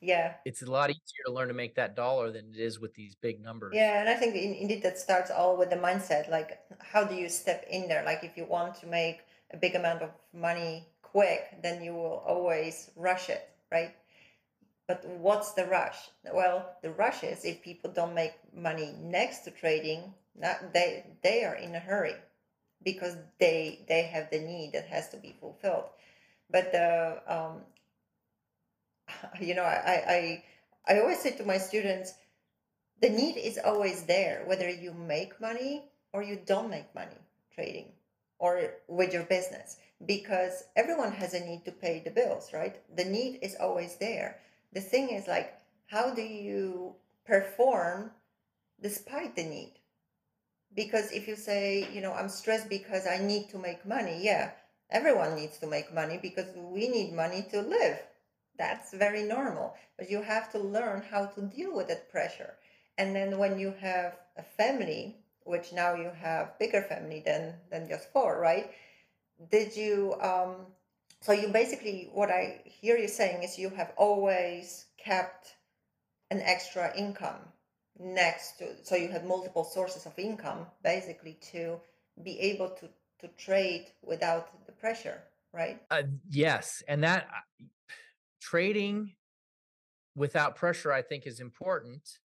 yeah, 0.06 0.34
it's 0.46 0.62
a 0.62 0.70
lot 0.70 0.90
easier 0.90 1.24
to 1.26 1.32
learn 1.32 1.48
to 1.48 1.54
make 1.54 1.76
that 1.76 1.96
dollar 1.96 2.32
than 2.32 2.54
it 2.54 2.60
is 2.60 2.80
with 2.80 2.94
these 2.94 3.16
big 3.16 3.42
numbers. 3.42 3.74
Yeah, 3.74 4.00
and 4.00 4.08
I 4.08 4.14
think 4.14 4.36
in, 4.36 4.54
indeed 4.54 4.84
that 4.84 5.00
starts 5.00 5.32
all 5.32 5.58
with 5.58 5.70
the 5.72 5.76
mindset. 5.76 6.30
Like, 6.30 6.60
how 6.80 7.04
do 7.04 7.16
you 7.16 7.28
step 7.28 7.66
in 7.70 7.88
there? 7.88 8.04
Like, 8.06 8.24
if 8.24 8.38
you 8.38 8.46
want 8.46 8.76
to 8.82 8.88
make 8.88 9.22
a 9.52 9.58
big 9.58 9.76
amount 9.76 10.04
of 10.04 10.12
money 10.34 10.88
quick, 11.02 11.62
then 11.64 11.84
you 11.84 11.94
will 11.94 12.24
always 12.28 12.92
rush 12.96 13.30
it, 13.30 13.50
right? 13.72 13.96
But 14.88 15.04
what's 15.08 15.54
the 15.54 15.66
rush? 15.66 15.98
Well, 16.32 16.70
the 16.84 16.92
rush 16.92 17.24
is 17.24 17.44
if 17.44 17.64
people 17.64 17.92
don't 17.92 18.14
make 18.14 18.34
money 18.54 18.94
next 19.00 19.40
to 19.46 19.52
trading, 19.52 20.14
they 20.74 21.06
they 21.24 21.44
are 21.44 21.56
in 21.56 21.74
a 21.74 21.80
hurry 21.80 22.16
because 22.84 23.16
they 23.40 23.84
they 23.88 24.04
have 24.04 24.30
the 24.30 24.40
need 24.40 24.74
that 24.74 24.86
has 24.88 25.10
to 25.10 25.18
be 25.18 25.36
fulfilled. 25.40 25.86
But 26.52 26.72
the 26.72 27.22
um, 27.28 27.62
you 29.42 29.56
know, 29.56 29.64
I, 29.64 30.44
I 30.88 30.96
I 30.96 31.00
always 31.00 31.20
say 31.20 31.32
to 31.32 31.46
my 31.46 31.58
students, 31.58 32.14
the 33.02 33.10
need 33.10 33.38
is 33.38 33.60
always 33.64 34.04
there, 34.04 34.44
whether 34.46 34.70
you 34.70 34.94
make 34.94 35.42
money 35.42 35.86
or 36.14 36.24
you 36.24 36.40
don't 36.46 36.70
make 36.70 36.94
money 36.96 37.18
trading 37.54 37.92
or 38.40 38.74
with 38.88 39.14
your 39.14 39.24
business 39.24 39.78
because 40.06 40.64
everyone 40.76 41.12
has 41.12 41.34
a 41.34 41.40
need 41.40 41.66
to 41.66 41.72
pay 41.72 42.02
the 42.04 42.12
bills, 42.12 42.52
right? 42.54 42.76
The 42.96 43.06
need 43.06 43.40
is 43.42 43.56
always 43.60 43.96
there. 43.98 44.40
The 44.74 44.82
thing 44.82 45.10
is 45.10 45.28
like, 45.28 45.58
how 45.88 46.14
do 46.14 46.22
you 46.22 46.96
perform 47.26 48.12
despite 48.82 49.36
the 49.36 49.44
need? 49.44 49.74
Because 50.76 51.12
if 51.12 51.28
you 51.28 51.36
say, 51.36 51.88
you 51.94 52.02
know, 52.02 52.14
I'm 52.14 52.30
stressed 52.30 52.70
because 52.70 53.08
I 53.08 53.18
need 53.18 53.50
to 53.50 53.58
make 53.58 53.86
money, 53.86 54.20
yeah, 54.22 54.52
everyone 54.90 55.36
needs 55.36 55.58
to 55.60 55.68
make 55.68 55.94
money 55.94 56.20
because 56.22 56.48
we 56.56 56.90
need 56.90 57.14
money 57.14 57.48
to 57.52 57.62
live. 57.62 58.00
That's 58.58 58.94
very 58.94 59.24
normal. 59.24 59.76
But 59.98 60.10
you 60.10 60.22
have 60.22 60.52
to 60.54 60.60
learn 60.60 61.04
how 61.10 61.26
to 61.28 61.42
deal 61.42 61.76
with 61.76 61.88
that 61.88 62.12
pressure. 62.12 62.56
And 62.98 63.16
then 63.16 63.38
when 63.38 63.60
you 63.60 63.74
have 63.80 64.18
a 64.38 64.44
family, 64.44 65.18
which 65.44 65.74
now 65.74 65.96
you 65.96 66.12
have 66.22 66.58
bigger 66.60 66.82
family 66.82 67.22
than 67.26 67.56
than 67.70 67.88
just 67.88 68.12
four, 68.12 68.40
right? 68.40 68.72
did 69.52 69.76
you 69.76 70.16
um, 70.22 70.68
so 71.22 71.32
you 71.32 71.48
basically 71.50 72.10
what 72.14 72.30
i 72.30 72.62
hear 72.66 72.98
you 72.98 73.08
saying 73.08 73.44
is 73.44 73.58
you 73.58 73.70
have 73.70 73.92
always 73.98 74.86
kept 74.98 75.56
an 76.32 76.42
extra 76.42 76.96
income 76.98 77.40
next 78.00 78.58
to 78.58 78.66
so 78.84 78.96
you 78.96 79.10
had 79.10 79.26
multiple 79.26 79.64
sources 79.64 80.06
of 80.06 80.18
income 80.18 80.66
basically 80.84 81.38
to 81.42 81.80
be 82.24 82.40
able 82.40 82.70
to 82.70 82.88
to 83.20 83.28
trade 83.38 83.88
without 84.04 84.66
the 84.66 84.72
pressure 84.72 85.22
right 85.54 85.82
uh, 85.92 86.04
yes 86.30 86.84
and 86.88 87.04
that 87.04 87.28
uh, 87.30 87.66
trading 88.46 89.12
without 90.16 90.56
pressure 90.56 90.92
i 90.92 91.02
think 91.02 91.26
is 91.26 91.40
important 91.40 92.20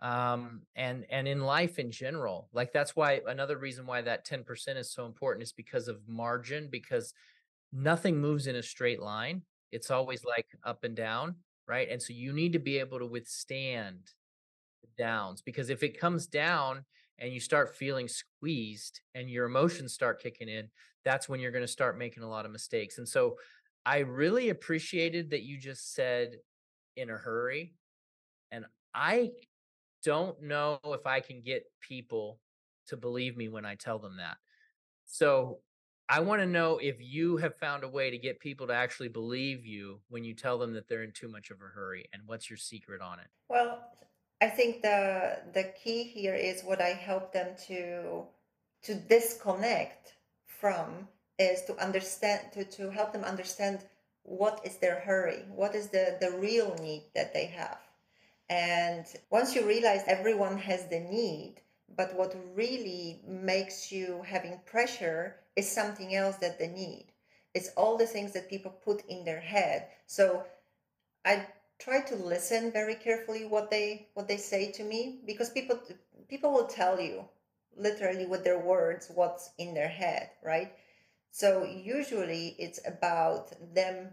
um 0.00 0.62
and 0.74 1.06
and 1.10 1.28
in 1.28 1.40
life 1.40 1.78
in 1.78 1.90
general 1.90 2.48
like 2.52 2.72
that's 2.72 2.96
why 2.96 3.20
another 3.26 3.56
reason 3.56 3.86
why 3.86 4.02
that 4.02 4.26
10% 4.26 4.76
is 4.76 4.92
so 4.92 5.06
important 5.06 5.42
is 5.42 5.52
because 5.52 5.86
of 5.88 6.00
margin 6.08 6.68
because 6.70 7.14
nothing 7.72 8.20
moves 8.20 8.46
in 8.46 8.56
a 8.56 8.62
straight 8.62 9.00
line 9.00 9.42
it's 9.70 9.90
always 9.90 10.24
like 10.24 10.46
up 10.64 10.84
and 10.84 10.96
down 10.96 11.36
right? 11.66 11.88
And 11.90 12.00
so 12.02 12.12
you 12.12 12.32
need 12.32 12.52
to 12.52 12.58
be 12.58 12.78
able 12.78 12.98
to 12.98 13.06
withstand 13.06 13.98
the 14.82 15.02
downs 15.02 15.42
because 15.42 15.70
if 15.70 15.82
it 15.82 15.98
comes 15.98 16.26
down 16.26 16.84
and 17.18 17.32
you 17.32 17.40
start 17.40 17.76
feeling 17.76 18.08
squeezed 18.08 19.00
and 19.14 19.30
your 19.30 19.46
emotions 19.46 19.92
start 19.92 20.20
kicking 20.22 20.48
in 20.48 20.68
that's 21.04 21.28
when 21.28 21.38
you're 21.38 21.52
going 21.52 21.64
to 21.64 21.68
start 21.68 21.98
making 21.98 22.22
a 22.22 22.28
lot 22.28 22.44
of 22.44 22.50
mistakes 22.50 22.98
and 22.98 23.08
so 23.08 23.36
i 23.86 23.98
really 23.98 24.48
appreciated 24.50 25.30
that 25.30 25.42
you 25.42 25.58
just 25.58 25.94
said 25.94 26.36
in 26.96 27.10
a 27.10 27.16
hurry 27.16 27.74
and 28.50 28.64
i 28.94 29.30
don't 30.04 30.40
know 30.42 30.78
if 30.84 31.06
I 31.06 31.20
can 31.20 31.40
get 31.40 31.64
people 31.80 32.38
to 32.88 32.96
believe 32.96 33.36
me 33.36 33.48
when 33.48 33.64
I 33.64 33.74
tell 33.74 33.98
them 33.98 34.18
that. 34.18 34.36
So 35.06 35.60
I 36.08 36.20
want 36.20 36.42
to 36.42 36.46
know 36.46 36.78
if 36.78 36.96
you 37.00 37.38
have 37.38 37.56
found 37.56 37.82
a 37.82 37.88
way 37.88 38.10
to 38.10 38.18
get 38.18 38.38
people 38.38 38.66
to 38.66 38.74
actually 38.74 39.08
believe 39.08 39.64
you 39.64 40.00
when 40.08 40.22
you 40.22 40.34
tell 40.34 40.58
them 40.58 40.74
that 40.74 40.88
they're 40.88 41.02
in 41.02 41.12
too 41.12 41.28
much 41.28 41.50
of 41.50 41.56
a 41.56 41.74
hurry 41.74 42.04
and 42.12 42.22
what's 42.26 42.50
your 42.50 42.58
secret 42.58 43.00
on 43.00 43.18
it? 43.18 43.26
Well, 43.48 43.80
I 44.42 44.48
think 44.48 44.82
the 44.82 45.38
the 45.54 45.72
key 45.82 46.04
here 46.04 46.34
is 46.34 46.62
what 46.62 46.82
I 46.82 46.88
help 46.88 47.32
them 47.32 47.56
to 47.68 48.24
to 48.82 48.94
disconnect 48.94 50.16
from 50.46 51.08
is 51.38 51.62
to 51.64 51.76
understand 51.82 52.52
to, 52.52 52.64
to 52.64 52.90
help 52.90 53.12
them 53.12 53.24
understand 53.24 53.80
what 54.22 54.60
is 54.64 54.76
their 54.76 55.00
hurry, 55.00 55.42
what 55.54 55.74
is 55.74 55.88
the, 55.88 56.16
the 56.20 56.30
real 56.38 56.74
need 56.80 57.04
that 57.14 57.34
they 57.34 57.46
have. 57.46 57.78
And 58.48 59.06
once 59.30 59.54
you 59.54 59.66
realize 59.66 60.02
everyone 60.06 60.58
has 60.58 60.86
the 60.86 61.00
need, 61.00 61.56
but 61.96 62.14
what 62.14 62.36
really 62.54 63.20
makes 63.26 63.92
you 63.92 64.22
having 64.26 64.60
pressure 64.64 65.36
is 65.56 65.70
something 65.70 66.14
else 66.14 66.36
that 66.36 66.58
they 66.58 66.68
need. 66.68 67.06
It's 67.54 67.70
all 67.76 67.96
the 67.96 68.06
things 68.06 68.32
that 68.32 68.50
people 68.50 68.70
put 68.70 69.04
in 69.08 69.24
their 69.24 69.40
head. 69.40 69.88
So 70.06 70.44
I 71.24 71.46
try 71.78 72.00
to 72.00 72.16
listen 72.16 72.72
very 72.72 72.94
carefully 72.94 73.44
what 73.44 73.70
they 73.70 74.08
what 74.14 74.28
they 74.28 74.36
say 74.36 74.72
to 74.72 74.84
me 74.84 75.20
because 75.26 75.50
people 75.50 75.78
people 76.28 76.52
will 76.52 76.66
tell 76.66 77.00
you 77.00 77.24
literally 77.76 78.26
with 78.26 78.44
their 78.44 78.58
words 78.58 79.10
what's 79.14 79.50
in 79.58 79.74
their 79.74 79.88
head, 79.88 80.30
right? 80.42 80.72
So 81.34 81.64
usually 81.64 82.54
it's 82.60 82.78
about 82.86 83.54
them 83.74 84.10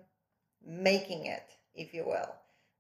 making 0.65 1.27
it, 1.27 1.51
if 1.75 1.93
you 1.93 2.03
will. 2.03 2.33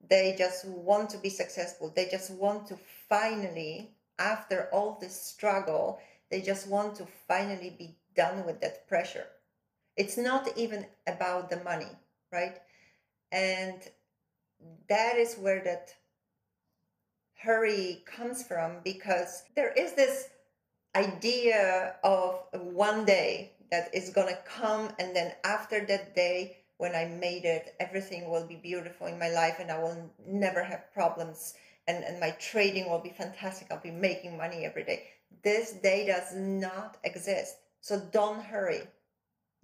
They 0.09 0.33
just 0.35 0.65
want 0.65 1.11
to 1.11 1.19
be 1.19 1.29
successful. 1.29 1.93
They 1.95 2.07
just 2.07 2.31
want 2.31 2.65
to 2.69 2.77
finally, 3.07 3.91
after 4.17 4.67
all 4.73 4.97
this 4.99 5.15
struggle, 5.15 5.99
they 6.31 6.41
just 6.41 6.67
want 6.67 6.95
to 6.95 7.05
finally 7.27 7.75
be 7.77 7.95
done 8.15 8.43
with 8.43 8.61
that 8.61 8.87
pressure. 8.87 9.27
It's 9.95 10.17
not 10.17 10.57
even 10.57 10.87
about 11.05 11.51
the 11.51 11.63
money, 11.63 11.95
right? 12.31 12.57
And 13.31 13.79
that 14.89 15.17
is 15.17 15.35
where 15.35 15.63
that 15.65 15.93
hurry 17.35 18.01
comes 18.07 18.41
from 18.41 18.77
because 18.83 19.43
there 19.55 19.71
is 19.73 19.93
this 19.93 20.29
idea 20.95 21.97
of 22.03 22.39
one 22.53 23.05
day 23.05 23.51
that 23.71 23.93
is 23.93 24.09
going 24.09 24.27
to 24.27 24.39
come 24.45 24.91
and 24.99 25.15
then 25.15 25.33
after 25.43 25.85
that 25.85 26.15
day 26.15 26.57
when 26.77 26.95
i 26.95 27.05
made 27.05 27.45
it 27.45 27.75
everything 27.79 28.29
will 28.29 28.45
be 28.47 28.55
beautiful 28.55 29.07
in 29.07 29.17
my 29.17 29.29
life 29.29 29.57
and 29.59 29.71
i 29.71 29.79
will 29.79 30.11
never 30.25 30.63
have 30.63 30.93
problems 30.93 31.53
and, 31.87 32.03
and 32.03 32.19
my 32.19 32.31
trading 32.31 32.89
will 32.89 32.99
be 32.99 33.09
fantastic. 33.09 33.67
I'll 33.69 33.81
be 33.81 33.91
making 33.91 34.37
money 34.37 34.65
every 34.65 34.83
day. 34.83 35.03
This 35.43 35.73
day 35.73 36.05
does 36.05 36.33
not 36.35 36.97
exist. 37.03 37.57
So 37.81 37.99
don't 38.11 38.41
hurry. 38.41 38.81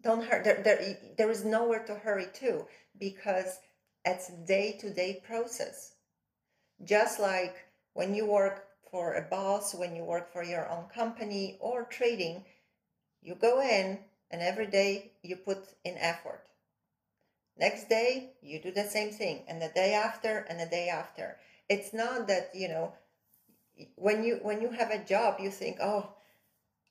Don't 0.01 0.23
hurry 0.23 0.43
there, 0.43 0.61
there, 0.63 0.97
there 1.17 1.31
is 1.31 1.45
nowhere 1.45 1.83
to 1.85 1.95
hurry 1.95 2.27
to 2.35 2.65
because 2.99 3.59
it's 4.05 4.29
day-to-day 4.45 5.21
process. 5.25 5.93
Just 6.83 7.19
like 7.19 7.55
when 7.93 8.13
you 8.13 8.25
work 8.25 8.65
for 8.89 9.15
a 9.15 9.21
boss, 9.21 9.75
when 9.75 9.95
you 9.95 10.03
work 10.03 10.31
for 10.31 10.43
your 10.43 10.69
own 10.69 10.85
company 10.93 11.57
or 11.59 11.83
trading, 11.83 12.45
you 13.21 13.35
go 13.35 13.61
in 13.61 13.99
and 14.31 14.41
every 14.41 14.67
day 14.67 15.11
you 15.21 15.35
put 15.35 15.73
in 15.83 15.97
effort. 15.97 16.43
Next 17.57 17.89
day, 17.89 18.33
you 18.41 18.59
do 18.59 18.71
the 18.71 18.83
same 18.83 19.11
thing, 19.11 19.43
and 19.47 19.61
the 19.61 19.69
day 19.69 19.93
after, 19.93 20.45
and 20.49 20.59
the 20.59 20.67
day 20.67 20.89
after. 20.89 21.37
It's 21.67 21.91
not 21.91 22.27
that, 22.27 22.51
you 22.53 22.67
know, 22.67 22.93
when 23.95 24.23
you 24.23 24.39
when 24.43 24.61
you 24.61 24.69
have 24.69 24.91
a 24.91 25.03
job, 25.03 25.39
you 25.39 25.49
think, 25.49 25.77
oh, 25.81 26.09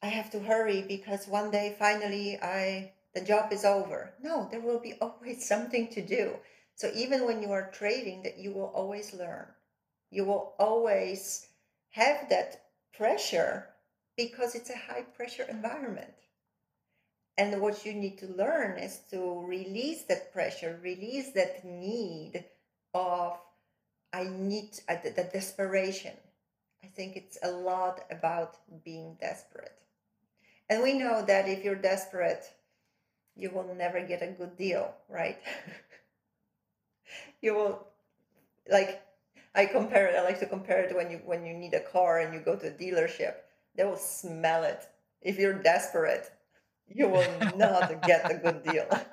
I 0.02 0.08
have 0.08 0.30
to 0.30 0.40
hurry 0.40 0.82
because 0.82 1.28
one 1.28 1.50
day 1.50 1.76
finally 1.78 2.38
I 2.42 2.92
the 3.14 3.20
job 3.20 3.52
is 3.52 3.64
over. 3.64 4.14
No, 4.22 4.48
there 4.50 4.60
will 4.60 4.80
be 4.80 4.94
always 5.00 5.46
something 5.46 5.88
to 5.88 6.02
do. 6.02 6.36
So 6.74 6.90
even 6.94 7.24
when 7.26 7.42
you 7.42 7.52
are 7.52 7.70
trading, 7.70 8.22
that 8.24 8.38
you 8.38 8.52
will 8.52 8.72
always 8.74 9.14
learn 9.14 9.46
you 10.10 10.24
will 10.24 10.54
always 10.58 11.48
have 11.90 12.28
that 12.28 12.68
pressure 12.96 13.68
because 14.16 14.54
it's 14.54 14.70
a 14.70 14.76
high 14.76 15.02
pressure 15.02 15.46
environment. 15.48 16.14
And 17.38 17.60
what 17.60 17.84
you 17.84 17.92
need 17.92 18.18
to 18.18 18.26
learn 18.28 18.78
is 18.78 19.00
to 19.10 19.44
release 19.46 20.04
that 20.04 20.32
pressure, 20.32 20.80
release 20.82 21.32
that 21.32 21.64
need 21.64 22.44
of, 22.94 23.38
I 24.12 24.24
need 24.24 24.70
uh, 24.88 24.96
the, 25.02 25.10
the 25.10 25.24
desperation. 25.24 26.14
I 26.82 26.86
think 26.86 27.16
it's 27.16 27.36
a 27.42 27.50
lot 27.50 28.04
about 28.10 28.56
being 28.84 29.16
desperate. 29.20 29.76
And 30.70 30.82
we 30.82 30.94
know 30.94 31.24
that 31.26 31.48
if 31.48 31.62
you're 31.62 31.74
desperate, 31.74 32.44
you 33.36 33.50
will 33.50 33.74
never 33.74 34.00
get 34.00 34.22
a 34.22 34.28
good 34.28 34.56
deal, 34.56 34.94
right? 35.08 35.38
you 37.42 37.54
will, 37.54 37.86
like, 38.70 39.02
I 39.54 39.66
compare 39.66 40.08
it. 40.08 40.16
I 40.16 40.22
like 40.22 40.40
to 40.40 40.46
compare 40.46 40.84
it 40.84 40.94
when 40.94 41.10
you 41.10 41.20
when 41.24 41.46
you 41.46 41.54
need 41.54 41.72
a 41.72 41.80
car 41.80 42.20
and 42.20 42.34
you 42.34 42.40
go 42.40 42.56
to 42.56 42.68
a 42.68 42.70
dealership. 42.70 43.34
They 43.76 43.84
will 43.84 43.96
smell 43.96 44.64
it. 44.64 44.86
If 45.22 45.38
you're 45.38 45.60
desperate, 45.62 46.30
you 46.88 47.08
will 47.08 47.28
not 47.56 48.02
get 48.02 48.30
a 48.30 48.34
good 48.34 48.62
deal. 48.62 48.86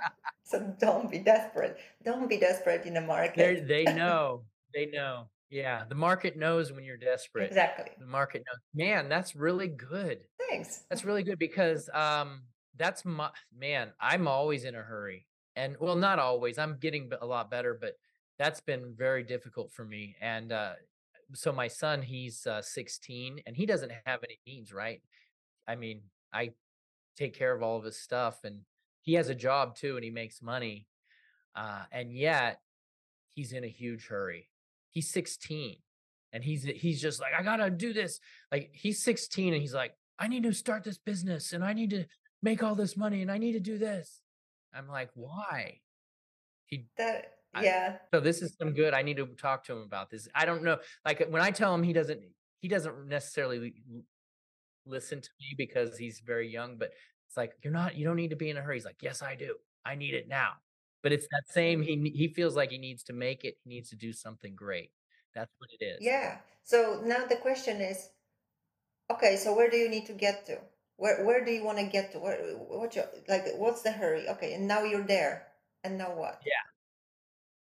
So 0.46 0.60
don't 0.78 1.10
be 1.10 1.20
desperate. 1.20 1.78
Don't 2.04 2.28
be 2.28 2.38
desperate 2.38 2.86
in 2.86 2.94
the 2.94 3.02
market. 3.02 3.66
They 3.66 3.86
they 3.86 3.94
know. 3.96 4.44
They 4.74 4.88
know. 4.88 5.30
Yeah, 5.50 5.86
the 5.88 5.96
market 5.96 6.36
knows 6.36 6.74
when 6.74 6.84
you're 6.84 6.98
desperate. 6.98 7.48
Exactly. 7.48 7.92
The 7.98 8.06
market 8.06 8.44
knows. 8.46 8.60
Man, 8.76 9.08
that's 9.08 9.38
really 9.38 9.70
good. 9.70 10.26
Thanks. 10.50 10.84
That's 10.90 11.06
really 11.06 11.24
good 11.24 11.40
because 11.40 11.90
um 11.94 12.42
that's 12.78 13.06
my 13.06 13.30
man, 13.56 13.94
I'm 14.00 14.28
always 14.28 14.66
in 14.66 14.76
a 14.76 14.82
hurry. 14.82 15.28
And 15.56 15.78
well, 15.80 15.96
not 15.96 16.20
always. 16.20 16.58
I'm 16.58 16.78
getting 16.78 17.12
a 17.22 17.26
lot 17.26 17.52
better, 17.52 17.78
but 17.80 17.94
that's 18.40 18.60
been 18.60 18.94
very 18.98 19.24
difficult 19.24 19.72
for 19.72 19.86
me. 19.86 20.16
And 20.20 20.52
uh, 20.52 20.74
so 21.34 21.52
my 21.52 21.68
son, 21.68 22.02
he's 22.02 22.46
uh, 22.48 22.62
16 22.62 23.42
and 23.46 23.56
he 23.56 23.66
doesn't 23.66 23.92
have 24.06 24.20
any 24.24 24.40
needs, 24.46 24.74
right? 24.74 25.02
I 25.68 25.76
mean, 25.76 26.02
I 26.34 26.52
take 27.18 27.38
care 27.38 27.54
of 27.54 27.64
all 27.64 27.78
of 27.78 27.84
his 27.84 27.98
stuff 27.98 28.40
and 28.44 28.62
he 29.02 29.14
has 29.14 29.30
a 29.30 29.36
job 29.36 29.76
too 29.76 29.96
and 29.96 30.04
he 30.04 30.12
makes 30.12 30.42
money. 30.42 30.88
Uh, 31.56 31.84
and 31.92 32.12
yet 32.12 32.60
he's 33.30 33.52
in 33.52 33.64
a 33.64 33.68
huge 33.68 34.08
hurry. 34.08 34.50
He's 34.90 35.10
16 35.10 35.78
and 36.32 36.44
he's 36.44 36.64
he's 36.64 37.02
just 37.02 37.22
like, 37.22 37.34
I 37.38 37.44
gotta 37.44 37.70
do 37.70 37.94
this. 37.94 38.20
Like 38.52 38.72
he's 38.74 39.04
16 39.04 39.54
and 39.54 39.62
he's 39.62 39.74
like, 39.74 39.94
I 40.20 40.28
need 40.28 40.44
to 40.44 40.54
start 40.54 40.84
this 40.84 40.98
business 40.98 41.54
and 41.54 41.64
I 41.64 41.74
need 41.74 41.92
to 41.92 42.06
make 42.42 42.64
all 42.64 42.76
this 42.76 42.98
money 42.98 43.22
and 43.22 43.32
I 43.32 43.38
need 43.38 43.54
to 43.54 43.60
do 43.60 43.78
this. 43.78 44.22
I'm 44.74 44.88
like, 44.88 45.10
why? 45.14 45.80
He 46.66 46.88
that 46.98 47.26
yeah. 47.62 47.96
I, 47.96 48.16
so 48.16 48.20
this 48.20 48.42
is 48.42 48.56
some 48.60 48.74
good. 48.74 48.94
I 48.94 49.02
need 49.02 49.18
to 49.18 49.26
talk 49.26 49.64
to 49.66 49.74
him 49.74 49.82
about 49.82 50.10
this. 50.10 50.28
I 50.34 50.46
don't 50.46 50.64
know. 50.64 50.78
Like 51.06 51.28
when 51.30 51.42
I 51.42 51.52
tell 51.52 51.74
him 51.76 51.84
he 51.84 51.94
doesn't, 51.94 52.22
he 52.62 52.68
doesn't 52.68 53.08
necessarily 53.08 53.74
listen 54.86 55.22
to 55.22 55.30
me 55.40 55.56
because 55.58 55.98
he's 55.98 56.20
very 56.20 56.50
young, 56.50 56.78
but 56.78 56.92
it's 57.28 57.38
like, 57.38 57.54
you're 57.64 57.74
not, 57.74 57.96
you 57.96 58.06
don't 58.06 58.16
need 58.16 58.30
to 58.30 58.36
be 58.36 58.50
in 58.50 58.58
a 58.58 58.62
hurry. 58.62 58.76
He's 58.76 58.86
like, 58.86 59.02
yes, 59.02 59.22
I 59.22 59.36
do. 59.36 59.56
I 59.86 59.96
need 59.96 60.14
it 60.14 60.28
now. 60.28 60.52
But 61.02 61.12
it's 61.12 61.28
that 61.32 61.44
same, 61.50 61.82
he, 61.82 62.12
he 62.16 62.28
feels 62.30 62.56
like 62.56 62.72
he 62.72 62.78
needs 62.78 63.04
to 63.04 63.14
make 63.14 63.44
it. 63.44 63.58
He 63.64 63.70
needs 63.70 63.90
to 63.90 63.96
do 63.96 64.14
something 64.14 64.56
great. 64.56 64.92
That's 65.36 65.52
what 65.58 65.70
it 65.80 65.84
is. 65.84 65.98
Yeah. 66.00 66.38
So 66.64 67.02
now 67.04 67.26
the 67.26 67.36
question 67.36 67.82
is, 67.82 68.10
okay, 69.12 69.36
so 69.36 69.54
where 69.56 69.70
do 69.70 69.78
you 69.78 69.90
need 69.90 70.06
to 70.06 70.14
get 70.14 70.46
to? 70.46 70.60
Where, 70.96 71.26
where 71.26 71.44
do 71.44 71.52
you 71.52 71.66
want 71.66 71.80
to 71.80 71.86
get 71.86 72.12
to? 72.14 72.20
Where, 72.20 72.38
what 72.56 72.96
you, 72.96 73.04
like, 73.28 73.46
what's 73.58 73.82
the 73.82 73.92
hurry? 73.92 74.30
Okay. 74.30 74.54
And 74.54 74.68
now 74.68 74.84
you're 74.84 75.04
there. 75.04 75.48
And 75.84 75.98
now 75.98 76.14
what? 76.16 76.42
Yeah. 76.46 76.54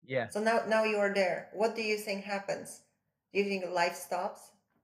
Yeah. 0.06 0.28
So 0.30 0.40
now 0.40 0.62
now 0.68 0.84
you 0.84 0.96
are 0.98 1.12
there. 1.12 1.48
What 1.52 1.76
do 1.76 1.82
you 1.82 1.96
think 1.98 2.24
happens? 2.24 2.82
Do 3.32 3.40
you 3.40 3.44
think 3.46 3.64
life 3.70 3.94
stops? 3.96 4.40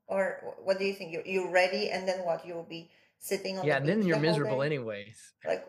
Or 0.06 0.54
what 0.64 0.78
do 0.78 0.84
you 0.84 0.92
think? 0.92 1.12
You're, 1.12 1.26
you're 1.26 1.50
ready 1.50 1.90
and 1.90 2.06
then 2.08 2.24
what? 2.24 2.46
You'll 2.46 2.64
be 2.68 2.90
sitting 3.18 3.58
on 3.58 3.66
Yeah, 3.66 3.76
the 3.76 3.80
and 3.80 3.88
then 3.88 4.02
you're 4.02 4.16
the 4.16 4.22
miserable 4.22 4.60
day? 4.60 4.66
anyways. 4.66 5.32
Like 5.44 5.64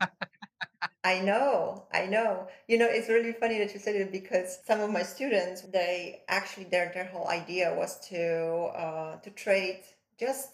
I 1.04 1.20
know, 1.20 1.86
I 1.92 2.06
know. 2.06 2.48
You 2.68 2.78
know, 2.78 2.86
it's 2.88 3.08
really 3.08 3.32
funny 3.32 3.58
that 3.58 3.74
you 3.74 3.80
said 3.80 3.96
it 3.96 4.12
because 4.12 4.60
some 4.66 4.80
of 4.80 4.90
my 4.90 5.02
students, 5.02 5.62
they 5.62 6.22
actually 6.28 6.64
their 6.64 6.92
their 6.94 7.06
whole 7.06 7.28
idea 7.28 7.74
was 7.74 7.98
to 8.08 8.70
uh, 8.76 9.16
to 9.20 9.30
trade 9.30 9.82
just 10.18 10.48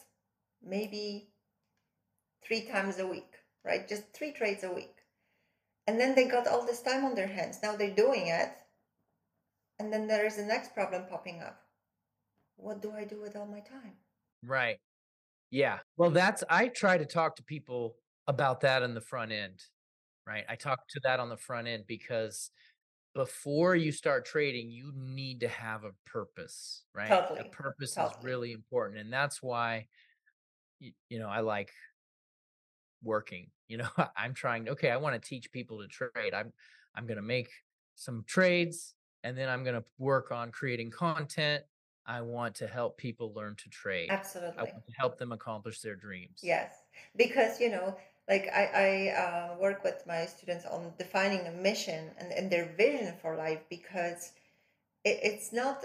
maybe 0.62 1.28
three 2.42 2.62
times 2.62 2.98
a 2.98 3.06
week, 3.06 3.32
right? 3.64 3.88
Just 3.88 4.12
three 4.14 4.32
trades 4.32 4.64
a 4.64 4.72
week. 4.72 4.96
And 5.88 5.98
then 5.98 6.14
they 6.14 6.28
got 6.28 6.46
all 6.46 6.66
this 6.66 6.82
time 6.82 7.06
on 7.06 7.14
their 7.14 7.26
hands. 7.26 7.60
Now 7.62 7.74
they're 7.74 7.94
doing 7.94 8.26
it. 8.26 8.50
And 9.78 9.90
then 9.90 10.06
there 10.06 10.26
is 10.26 10.36
the 10.36 10.42
next 10.42 10.74
problem 10.74 11.04
popping 11.08 11.40
up. 11.40 11.58
What 12.56 12.82
do 12.82 12.92
I 12.92 13.04
do 13.04 13.18
with 13.22 13.34
all 13.34 13.46
my 13.46 13.60
time? 13.60 13.94
Right. 14.44 14.76
Yeah. 15.50 15.78
Well, 15.96 16.10
mm-hmm. 16.10 16.16
that's 16.16 16.44
I 16.50 16.68
try 16.68 16.98
to 16.98 17.06
talk 17.06 17.36
to 17.36 17.42
people 17.42 17.96
about 18.26 18.60
that 18.60 18.82
in 18.82 18.92
the 18.92 19.00
front 19.00 19.32
end. 19.32 19.62
Right. 20.26 20.44
I 20.46 20.56
talk 20.56 20.80
to 20.90 21.00
that 21.04 21.20
on 21.20 21.30
the 21.30 21.38
front 21.38 21.68
end 21.68 21.84
because 21.86 22.50
before 23.14 23.74
you 23.74 23.90
start 23.90 24.26
trading, 24.26 24.70
you 24.70 24.92
need 24.94 25.40
to 25.40 25.48
have 25.48 25.84
a 25.84 25.92
purpose, 26.04 26.84
right? 26.94 27.08
Totally. 27.08 27.40
A 27.40 27.44
Totally. 27.44 27.50
purpose 27.50 27.96
is 27.96 28.10
really 28.22 28.52
important. 28.52 29.00
And 29.00 29.10
that's 29.10 29.42
why 29.42 29.86
you 30.80 31.18
know, 31.18 31.28
I 31.28 31.40
like 31.40 31.72
working. 33.02 33.50
You 33.68 33.78
know, 33.78 33.88
I'm 34.16 34.34
trying, 34.34 34.68
okay, 34.68 34.90
I 34.90 34.96
want 34.96 35.20
to 35.20 35.28
teach 35.28 35.52
people 35.52 35.80
to 35.80 35.88
trade. 35.88 36.34
I'm 36.34 36.52
I'm 36.94 37.06
going 37.06 37.16
to 37.16 37.22
make 37.22 37.50
some 37.94 38.24
trades 38.26 38.94
and 39.22 39.36
then 39.36 39.48
I'm 39.48 39.62
going 39.62 39.76
to 39.76 39.84
work 39.98 40.32
on 40.32 40.50
creating 40.50 40.90
content. 40.90 41.64
I 42.06 42.22
want 42.22 42.54
to 42.56 42.66
help 42.66 42.96
people 42.96 43.32
learn 43.34 43.54
to 43.56 43.68
trade. 43.68 44.08
absolutely 44.10 44.58
I 44.58 44.62
want 44.62 44.86
to 44.86 44.92
help 44.96 45.18
them 45.18 45.32
accomplish 45.32 45.80
their 45.80 45.94
dreams. 45.94 46.40
Yes. 46.42 46.72
Because, 47.16 47.60
you 47.60 47.70
know, 47.70 47.96
like 48.28 48.48
I, 48.54 49.12
I 49.14 49.20
uh, 49.20 49.56
work 49.60 49.84
with 49.84 50.02
my 50.06 50.26
students 50.26 50.64
on 50.64 50.92
defining 50.98 51.46
a 51.46 51.52
mission 51.52 52.10
and, 52.18 52.32
and 52.32 52.50
their 52.50 52.72
vision 52.76 53.14
for 53.20 53.36
life 53.36 53.60
because 53.68 54.32
it, 55.04 55.18
it's 55.22 55.52
not 55.52 55.84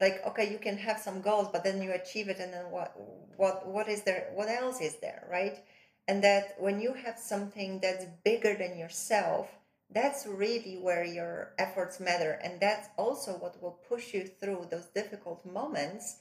like 0.00 0.20
okay 0.26 0.50
you 0.50 0.58
can 0.58 0.76
have 0.76 0.98
some 0.98 1.22
goals 1.22 1.48
but 1.50 1.64
then 1.64 1.80
you 1.80 1.92
achieve 1.92 2.28
it 2.28 2.38
and 2.38 2.52
then 2.52 2.70
what 2.70 2.92
what 3.36 3.66
what 3.66 3.88
is 3.88 4.02
there 4.02 4.28
what 4.34 4.48
else 4.48 4.80
is 4.80 4.96
there 4.96 5.26
right 5.30 5.64
and 6.08 6.22
that 6.22 6.54
when 6.58 6.80
you 6.80 6.94
have 6.94 7.18
something 7.18 7.80
that's 7.80 8.06
bigger 8.24 8.54
than 8.54 8.78
yourself 8.78 9.48
that's 9.90 10.26
really 10.26 10.78
where 10.78 11.04
your 11.04 11.52
efforts 11.58 12.00
matter. 12.00 12.38
And 12.42 12.60
that's 12.60 12.88
also 12.96 13.32
what 13.32 13.60
will 13.62 13.78
push 13.88 14.12
you 14.12 14.26
through 14.26 14.68
those 14.70 14.86
difficult 14.86 15.44
moments 15.46 16.16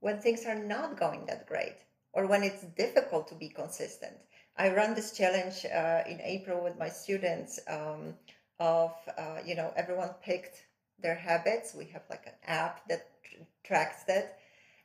when 0.00 0.20
things 0.20 0.44
are 0.46 0.58
not 0.58 0.98
going 0.98 1.26
that 1.26 1.46
great 1.46 1.76
or 2.12 2.26
when 2.26 2.42
it's 2.42 2.62
difficult 2.62 3.28
to 3.28 3.34
be 3.34 3.48
consistent. 3.48 4.14
I 4.56 4.74
run 4.74 4.94
this 4.94 5.12
challenge 5.16 5.64
uh, 5.64 6.02
in 6.08 6.20
april 6.20 6.62
with 6.62 6.78
my 6.78 6.88
students 6.88 7.60
um, 7.68 8.14
of 8.58 8.92
uh, 9.16 9.38
you 9.44 9.54
know 9.54 9.72
everyone 9.76 10.10
picked 10.20 10.64
their 11.00 11.14
habits. 11.14 11.74
We 11.74 11.84
have 11.86 12.02
like 12.10 12.26
an 12.26 12.32
app 12.44 12.88
that 12.88 13.06
tr- 13.22 13.44
tracks 13.62 14.02
that. 14.04 14.38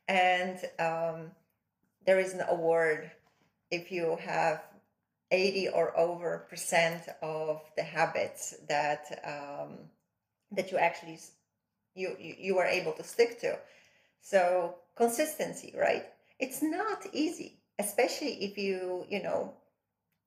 And 0.08 0.60
um, 0.78 1.32
there 2.06 2.20
is 2.20 2.34
an 2.34 2.42
award 2.50 3.10
if 3.74 3.92
you 3.92 4.18
have 4.22 4.64
80 5.32 5.70
or 5.70 5.98
over 5.98 6.46
percent 6.50 7.04
of 7.22 7.62
the 7.76 7.84
habits 7.84 8.56
that 8.70 9.04
um, 9.26 9.78
that 10.52 10.72
you 10.72 10.78
actually 10.78 11.20
you, 11.96 12.16
you 12.20 12.36
you 12.38 12.58
are 12.60 12.68
able 12.68 12.94
to 12.94 13.04
stick 13.04 13.40
to. 13.42 13.58
So 14.22 14.76
consistency 14.96 15.74
right? 15.78 16.06
It's 16.40 16.62
not 16.62 17.06
easy 17.12 17.60
especially 17.80 18.44
if 18.44 18.58
you 18.58 19.06
you 19.10 19.24
know 19.24 19.54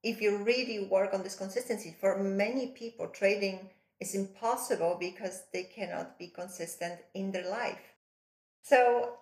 if 0.02 0.20
you 0.20 0.38
really 0.38 0.86
work 0.86 1.12
on 1.12 1.24
this 1.24 1.34
consistency, 1.34 1.96
for 2.00 2.16
many 2.22 2.68
people, 2.68 3.08
trading 3.08 3.70
is 3.98 4.14
impossible 4.14 4.96
because 5.00 5.42
they 5.52 5.64
cannot 5.64 6.16
be 6.16 6.28
consistent 6.28 7.00
in 7.14 7.32
their 7.32 7.50
life. 7.50 7.94
So, 8.62 9.14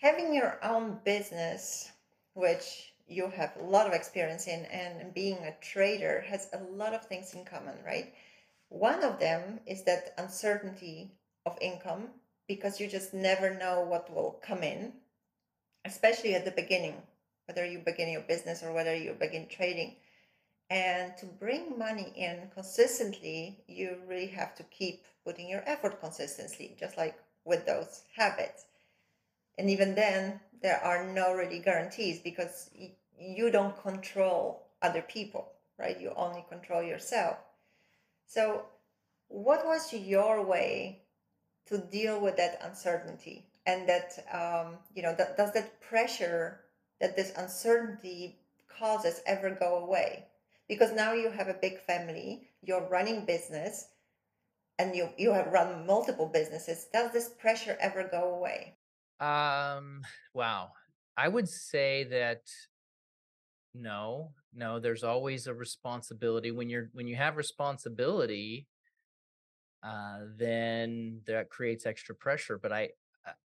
having 0.00 0.34
your 0.34 0.58
own 0.64 0.98
business, 1.04 1.92
which 2.34 2.92
you 3.08 3.28
have 3.28 3.52
a 3.60 3.64
lot 3.64 3.86
of 3.86 3.92
experience 3.92 4.46
in, 4.46 4.64
and 4.66 5.14
being 5.14 5.38
a 5.38 5.54
trader 5.60 6.24
has 6.28 6.48
a 6.52 6.62
lot 6.72 6.94
of 6.94 7.04
things 7.04 7.34
in 7.34 7.44
common, 7.44 7.76
right? 7.84 8.12
One 8.68 9.04
of 9.04 9.20
them 9.20 9.60
is 9.66 9.84
that 9.84 10.14
uncertainty 10.18 11.12
of 11.44 11.56
income 11.60 12.08
because 12.48 12.80
you 12.80 12.88
just 12.88 13.14
never 13.14 13.54
know 13.54 13.82
what 13.82 14.12
will 14.12 14.40
come 14.42 14.62
in, 14.62 14.92
especially 15.84 16.34
at 16.34 16.44
the 16.44 16.50
beginning, 16.50 17.00
whether 17.46 17.64
you 17.64 17.78
begin 17.78 18.10
your 18.10 18.22
business 18.22 18.62
or 18.62 18.72
whether 18.72 18.94
you 18.94 19.12
begin 19.12 19.46
trading. 19.48 19.96
And 20.68 21.16
to 21.18 21.26
bring 21.26 21.78
money 21.78 22.12
in 22.16 22.50
consistently, 22.52 23.62
you 23.68 23.98
really 24.08 24.26
have 24.28 24.56
to 24.56 24.64
keep 24.64 25.04
putting 25.24 25.48
your 25.48 25.62
effort 25.64 26.00
consistently, 26.00 26.76
just 26.78 26.96
like 26.96 27.16
with 27.44 27.66
those 27.66 28.02
habits. 28.16 28.64
And 29.58 29.70
even 29.70 29.94
then, 29.94 30.40
there 30.62 30.82
are 30.82 31.04
no 31.04 31.34
really 31.34 31.60
guarantees 31.60 32.20
because 32.20 32.70
you 33.18 33.50
don't 33.50 33.80
control 33.82 34.66
other 34.82 35.02
people, 35.02 35.52
right? 35.78 36.00
You 36.00 36.12
only 36.16 36.44
control 36.48 36.82
yourself. 36.82 37.38
So, 38.26 38.66
what 39.28 39.66
was 39.66 39.92
your 39.92 40.44
way 40.44 41.02
to 41.66 41.78
deal 41.78 42.20
with 42.20 42.36
that 42.36 42.60
uncertainty 42.62 43.46
and 43.66 43.88
that 43.88 44.24
um, 44.32 44.78
you 44.94 45.02
know 45.02 45.14
that, 45.16 45.36
does 45.36 45.52
that 45.52 45.80
pressure 45.80 46.60
that 47.00 47.16
this 47.16 47.32
uncertainty 47.36 48.38
causes 48.68 49.20
ever 49.26 49.50
go 49.50 49.78
away 49.78 50.26
because 50.68 50.92
now 50.92 51.12
you 51.12 51.30
have 51.30 51.48
a 51.48 51.54
big 51.54 51.80
family 51.80 52.48
you're 52.62 52.88
running 52.88 53.24
business 53.24 53.88
and 54.78 54.94
you 54.94 55.08
you 55.16 55.32
have 55.32 55.52
run 55.52 55.86
multiple 55.86 56.30
businesses 56.32 56.86
does 56.92 57.12
this 57.12 57.28
pressure 57.28 57.76
ever 57.80 58.08
go 58.10 58.34
away 58.34 58.75
um 59.20 60.02
wow 60.34 60.70
i 61.16 61.28
would 61.28 61.48
say 61.48 62.04
that 62.04 62.42
no 63.74 64.32
no 64.54 64.78
there's 64.80 65.04
always 65.04 65.46
a 65.46 65.54
responsibility 65.54 66.50
when 66.50 66.68
you're 66.68 66.88
when 66.92 67.06
you 67.06 67.16
have 67.16 67.36
responsibility 67.36 68.66
uh, 69.82 70.18
then 70.36 71.20
that 71.26 71.50
creates 71.50 71.86
extra 71.86 72.14
pressure. 72.14 72.58
But 72.58 72.72
I, 72.72 72.90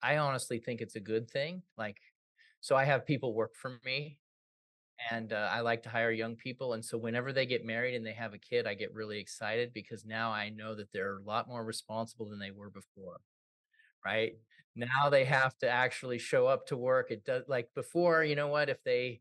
I 0.03 0.19
honestly 0.19 0.59
think 0.59 0.81
it's 0.81 0.97
a 0.97 1.01
good 1.01 1.31
thing. 1.31 1.63
Like, 1.79 1.97
so 2.61 2.77
I 2.77 2.85
have 2.85 3.07
people 3.07 3.35
work 3.35 3.55
for 3.55 3.79
me, 3.85 4.19
and 5.11 5.33
uh, 5.33 5.49
I 5.53 5.61
like 5.61 5.83
to 5.85 5.89
hire 5.91 6.11
young 6.11 6.37
people. 6.37 6.75
And 6.75 6.85
so 6.85 6.99
whenever 6.99 7.33
they 7.33 7.47
get 7.47 7.65
married 7.65 7.95
and 7.95 8.07
they 8.07 8.15
have 8.15 8.35
a 8.35 8.39
kid, 8.39 8.67
I 8.67 8.75
get 8.75 8.95
really 8.95 9.19
excited 9.19 9.73
because 9.75 10.05
now 10.05 10.33
I 10.33 10.51
know 10.51 10.75
that 10.77 10.93
they're 10.93 11.19
a 11.19 11.23
lot 11.23 11.49
more 11.49 11.65
responsible 11.65 12.29
than 12.29 12.39
they 12.39 12.51
were 12.53 12.71
before. 12.71 13.19
Right 14.05 14.35
now, 14.77 15.11
they 15.11 15.25
have 15.25 15.57
to 15.59 15.69
actually 15.69 16.19
show 16.19 16.47
up 16.47 16.67
to 16.69 16.77
work. 16.77 17.11
It 17.11 17.25
does 17.25 17.45
like 17.49 17.69
before. 17.75 18.25
You 18.25 18.37
know 18.37 18.49
what? 18.49 18.69
If 18.69 18.83
they 18.85 19.21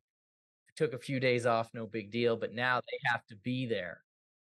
took 0.76 0.94
a 0.94 1.00
few 1.00 1.20
days 1.20 1.46
off, 1.46 1.70
no 1.74 1.88
big 1.88 2.12
deal. 2.12 2.38
But 2.38 2.54
now 2.54 2.82
they 2.82 3.10
have 3.12 3.26
to 3.28 3.36
be 3.38 3.66
there 3.66 4.02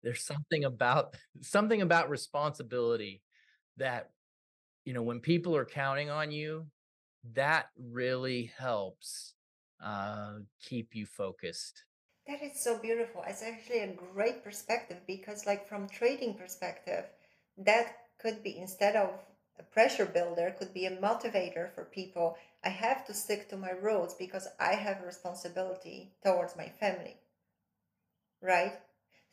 there's 0.06 0.24
something 0.24 0.64
about 0.64 1.16
something 1.42 1.82
about 1.82 2.08
responsibility 2.08 3.22
that 3.76 4.10
you 4.84 4.92
know 4.92 5.02
when 5.02 5.20
people 5.20 5.56
are 5.56 5.64
counting 5.64 6.08
on 6.10 6.30
you 6.30 6.66
that 7.34 7.66
really 7.76 8.52
helps 8.56 9.34
uh 9.82 10.34
keep 10.62 10.94
you 10.94 11.04
focused 11.04 11.84
that 12.28 12.42
is 12.42 12.58
so 12.62 12.78
beautiful 12.78 13.22
it's 13.26 13.42
actually 13.42 13.80
a 13.80 13.96
great 14.12 14.44
perspective 14.44 14.98
because 15.06 15.44
like 15.44 15.68
from 15.68 15.88
trading 15.88 16.34
perspective 16.34 17.04
that 17.58 17.96
could 18.18 18.42
be 18.44 18.58
instead 18.58 18.94
of 18.94 19.10
a 19.58 19.62
pressure 19.62 20.06
builder 20.06 20.54
could 20.58 20.72
be 20.72 20.86
a 20.86 20.96
motivator 20.96 21.72
for 21.74 21.84
people 21.84 22.36
i 22.64 22.68
have 22.68 23.04
to 23.06 23.14
stick 23.14 23.48
to 23.48 23.56
my 23.56 23.70
rules 23.70 24.14
because 24.14 24.48
i 24.60 24.72
have 24.72 25.00
a 25.02 25.06
responsibility 25.06 26.12
towards 26.22 26.56
my 26.56 26.68
family 26.68 27.16
right 28.42 28.74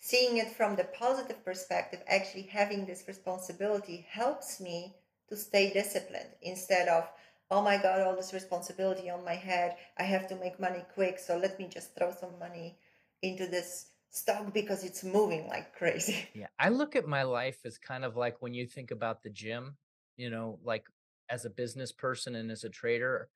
seeing 0.03 0.35
it 0.35 0.49
from 0.49 0.75
the 0.75 0.83
positive 0.83 1.45
perspective, 1.45 2.01
actually 2.07 2.41
having 2.41 2.85
this 2.85 3.05
responsibility 3.07 4.05
helps 4.09 4.59
me 4.59 4.93
to 5.29 5.37
stay 5.37 5.71
disciplined 5.71 6.27
instead 6.41 6.89
of, 6.89 7.09
oh 7.49 7.61
my 7.61 7.77
God, 7.77 8.01
all 8.01 8.13
this 8.13 8.33
responsibility 8.33 9.09
on 9.09 9.23
my 9.23 9.35
head. 9.35 9.77
I 9.97 10.03
have 10.03 10.27
to 10.27 10.35
make 10.35 10.59
money 10.59 10.83
quick. 10.93 11.19
So 11.19 11.37
let 11.37 11.57
me 11.57 11.69
just 11.69 11.95
throw 11.95 12.11
some 12.11 12.37
money 12.37 12.77
into 13.21 13.47
this 13.47 13.91
stock 14.09 14.53
because 14.53 14.83
it's 14.83 15.05
moving 15.05 15.47
like 15.47 15.73
crazy. 15.77 16.27
Yeah. 16.35 16.47
I 16.59 16.67
look 16.67 16.97
at 16.97 17.07
my 17.07 17.23
life 17.23 17.59
as 17.63 17.77
kind 17.77 18.03
of 18.03 18.17
like 18.17 18.41
when 18.41 18.53
you 18.53 18.67
think 18.67 18.91
about 18.91 19.23
the 19.23 19.29
gym, 19.29 19.77
you 20.17 20.29
know, 20.29 20.59
like 20.63 20.85
as 21.29 21.45
a 21.45 21.49
business 21.49 21.91
person 21.91 22.35
and 22.35 22.51
as 22.51 22.63
a 22.63 22.69
trader, 22.69 23.29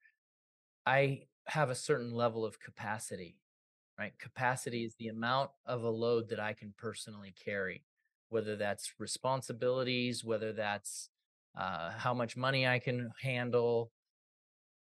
I 0.86 1.24
have 1.48 1.70
a 1.70 1.76
certain 1.76 2.13
level 2.13 2.46
of 2.46 2.60
capacity 2.60 3.38
right? 4.00 4.18
Capacity 4.20 4.86
is 4.86 4.96
the 4.96 5.10
amount 5.10 5.52
of 5.68 5.84
a 5.84 5.90
load 5.90 6.30
that 6.30 6.40
I 6.40 6.54
can 6.54 6.74
personally 6.78 7.36
carry, 7.46 7.84
whether 8.30 8.56
that's 8.56 8.94
responsibilities, 9.00 10.26
whether 10.26 10.54
that's 10.54 11.10
uh, 11.56 11.92
how 11.92 12.13
much 12.13 12.38
money 12.38 12.68
I 12.68 12.80
can 12.80 13.12
handle. 13.22 13.92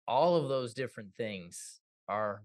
All 0.07 0.37
of 0.37 0.49
those 0.49 0.75
different 0.75 1.15
things 1.17 1.81
are 2.09 2.43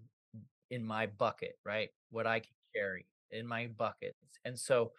in 0.70 0.84
my 0.84 1.06
bucket, 1.06 1.58
right? 1.64 1.90
What 2.10 2.26
I 2.26 2.40
can 2.40 2.54
carry 2.74 3.06
in 3.30 3.46
my 3.46 3.68
buckets. 3.68 4.18
And 4.44 4.58
so, 4.58 4.92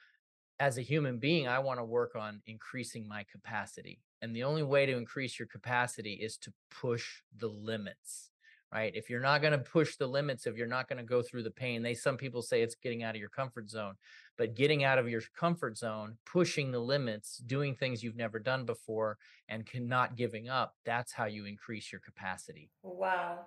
as 0.59 0.77
a 0.77 0.81
human 0.83 1.19
being, 1.19 1.47
I 1.47 1.59
want 1.59 1.79
to 1.79 1.85
work 1.85 2.15
on 2.15 2.41
increasing 2.47 3.07
my 3.07 3.25
capacity. 3.31 4.01
And 4.21 4.35
the 4.35 4.43
only 4.43 4.63
way 4.63 4.85
to 4.85 4.97
increase 4.97 5.37
your 5.37 5.47
capacity 5.47 6.13
is 6.13 6.37
to 6.37 6.53
push 6.69 7.21
the 7.35 7.47
limits 7.47 8.31
right? 8.71 8.91
If 8.95 9.09
you're 9.09 9.21
not 9.21 9.41
going 9.41 9.53
to 9.53 9.59
push 9.59 9.95
the 9.95 10.07
limits, 10.07 10.45
if 10.45 10.57
you're 10.57 10.67
not 10.67 10.89
going 10.89 10.97
to 10.97 11.03
go 11.03 11.21
through 11.21 11.43
the 11.43 11.51
pain, 11.51 11.81
they 11.81 11.93
some 11.93 12.17
people 12.17 12.41
say 12.41 12.61
it's 12.61 12.75
getting 12.75 13.03
out 13.03 13.15
of 13.15 13.19
your 13.19 13.29
comfort 13.29 13.69
zone, 13.69 13.95
but 14.37 14.55
getting 14.55 14.83
out 14.83 14.99
of 14.99 15.09
your 15.09 15.21
comfort 15.37 15.77
zone, 15.77 16.17
pushing 16.25 16.71
the 16.71 16.79
limits, 16.79 17.37
doing 17.37 17.75
things 17.75 18.03
you've 18.03 18.15
never 18.15 18.39
done 18.39 18.65
before, 18.65 19.17
and 19.47 19.65
not 19.73 20.15
giving 20.15 20.49
up, 20.49 20.75
that's 20.85 21.13
how 21.13 21.25
you 21.25 21.45
increase 21.45 21.91
your 21.91 22.01
capacity. 22.01 22.69
Wow. 22.83 23.45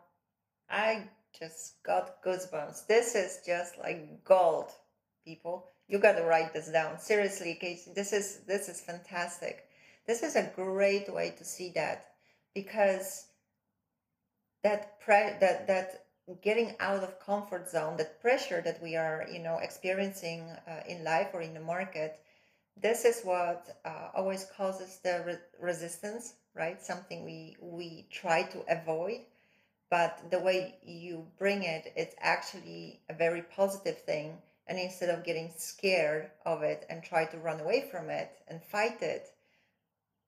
I 0.69 1.09
just 1.39 1.83
got 1.83 2.23
goosebumps. 2.23 2.87
This 2.87 3.15
is 3.15 3.41
just 3.45 3.77
like 3.79 4.25
gold, 4.25 4.71
people. 5.25 5.67
You 5.89 5.99
got 5.99 6.13
to 6.13 6.23
write 6.23 6.53
this 6.53 6.69
down. 6.69 6.99
Seriously, 6.99 7.59
Casey, 7.61 7.93
this 7.95 8.13
is 8.13 8.41
this 8.47 8.69
is 8.69 8.81
fantastic. 8.81 9.65
This 10.11 10.25
is 10.25 10.35
a 10.35 10.51
great 10.57 11.09
way 11.15 11.31
to 11.39 11.45
see 11.45 11.71
that 11.77 12.15
because 12.53 13.27
that 14.65 14.99
pre- 14.99 15.39
that 15.39 15.69
that 15.69 16.07
getting 16.43 16.75
out 16.81 17.05
of 17.05 17.21
comfort 17.21 17.71
zone 17.71 17.97
that 17.99 18.21
pressure 18.21 18.61
that 18.61 18.83
we 18.83 18.97
are 18.97 19.25
you 19.33 19.39
know 19.39 19.59
experiencing 19.59 20.41
uh, 20.67 20.81
in 20.89 21.05
life 21.05 21.29
or 21.33 21.43
in 21.43 21.55
the 21.55 21.61
market 21.61 22.19
this 22.77 23.05
is 23.05 23.23
what 23.23 23.81
uh, 23.85 24.09
always 24.13 24.47
causes 24.57 24.99
the 25.05 25.23
re- 25.25 25.47
resistance 25.61 26.35
right? 26.57 26.83
Something 26.83 27.25
we 27.25 27.57
we 27.61 28.09
try 28.11 28.43
to 28.43 28.65
avoid 28.69 29.21
but 29.91 30.29
the 30.33 30.41
way 30.41 30.75
you 30.83 31.25
bring 31.39 31.63
it 31.63 31.93
it's 31.95 32.17
actually 32.19 32.99
a 33.09 33.15
very 33.15 33.43
positive 33.43 33.99
thing. 33.99 34.39
And 34.67 34.77
instead 34.77 35.11
of 35.11 35.25
getting 35.25 35.53
scared 35.57 36.31
of 36.45 36.63
it 36.63 36.85
and 36.91 37.01
try 37.01 37.27
to 37.27 37.39
run 37.39 37.61
away 37.61 37.89
from 37.93 38.11
it 38.11 38.31
and 38.49 38.61
fight 38.61 39.03
it 39.03 39.31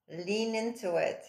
lean 0.09 0.55
into 0.55 0.97
it 0.97 1.25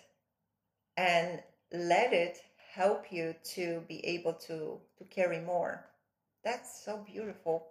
and 0.97 1.41
let 1.71 2.13
it 2.13 2.37
help 2.73 3.11
you 3.11 3.35
to 3.55 3.83
be 3.87 4.05
able 4.05 4.33
to 4.33 4.79
to 4.97 5.03
carry 5.09 5.39
more. 5.39 5.85
That's 6.43 6.83
so 6.83 7.03
beautiful. 7.05 7.67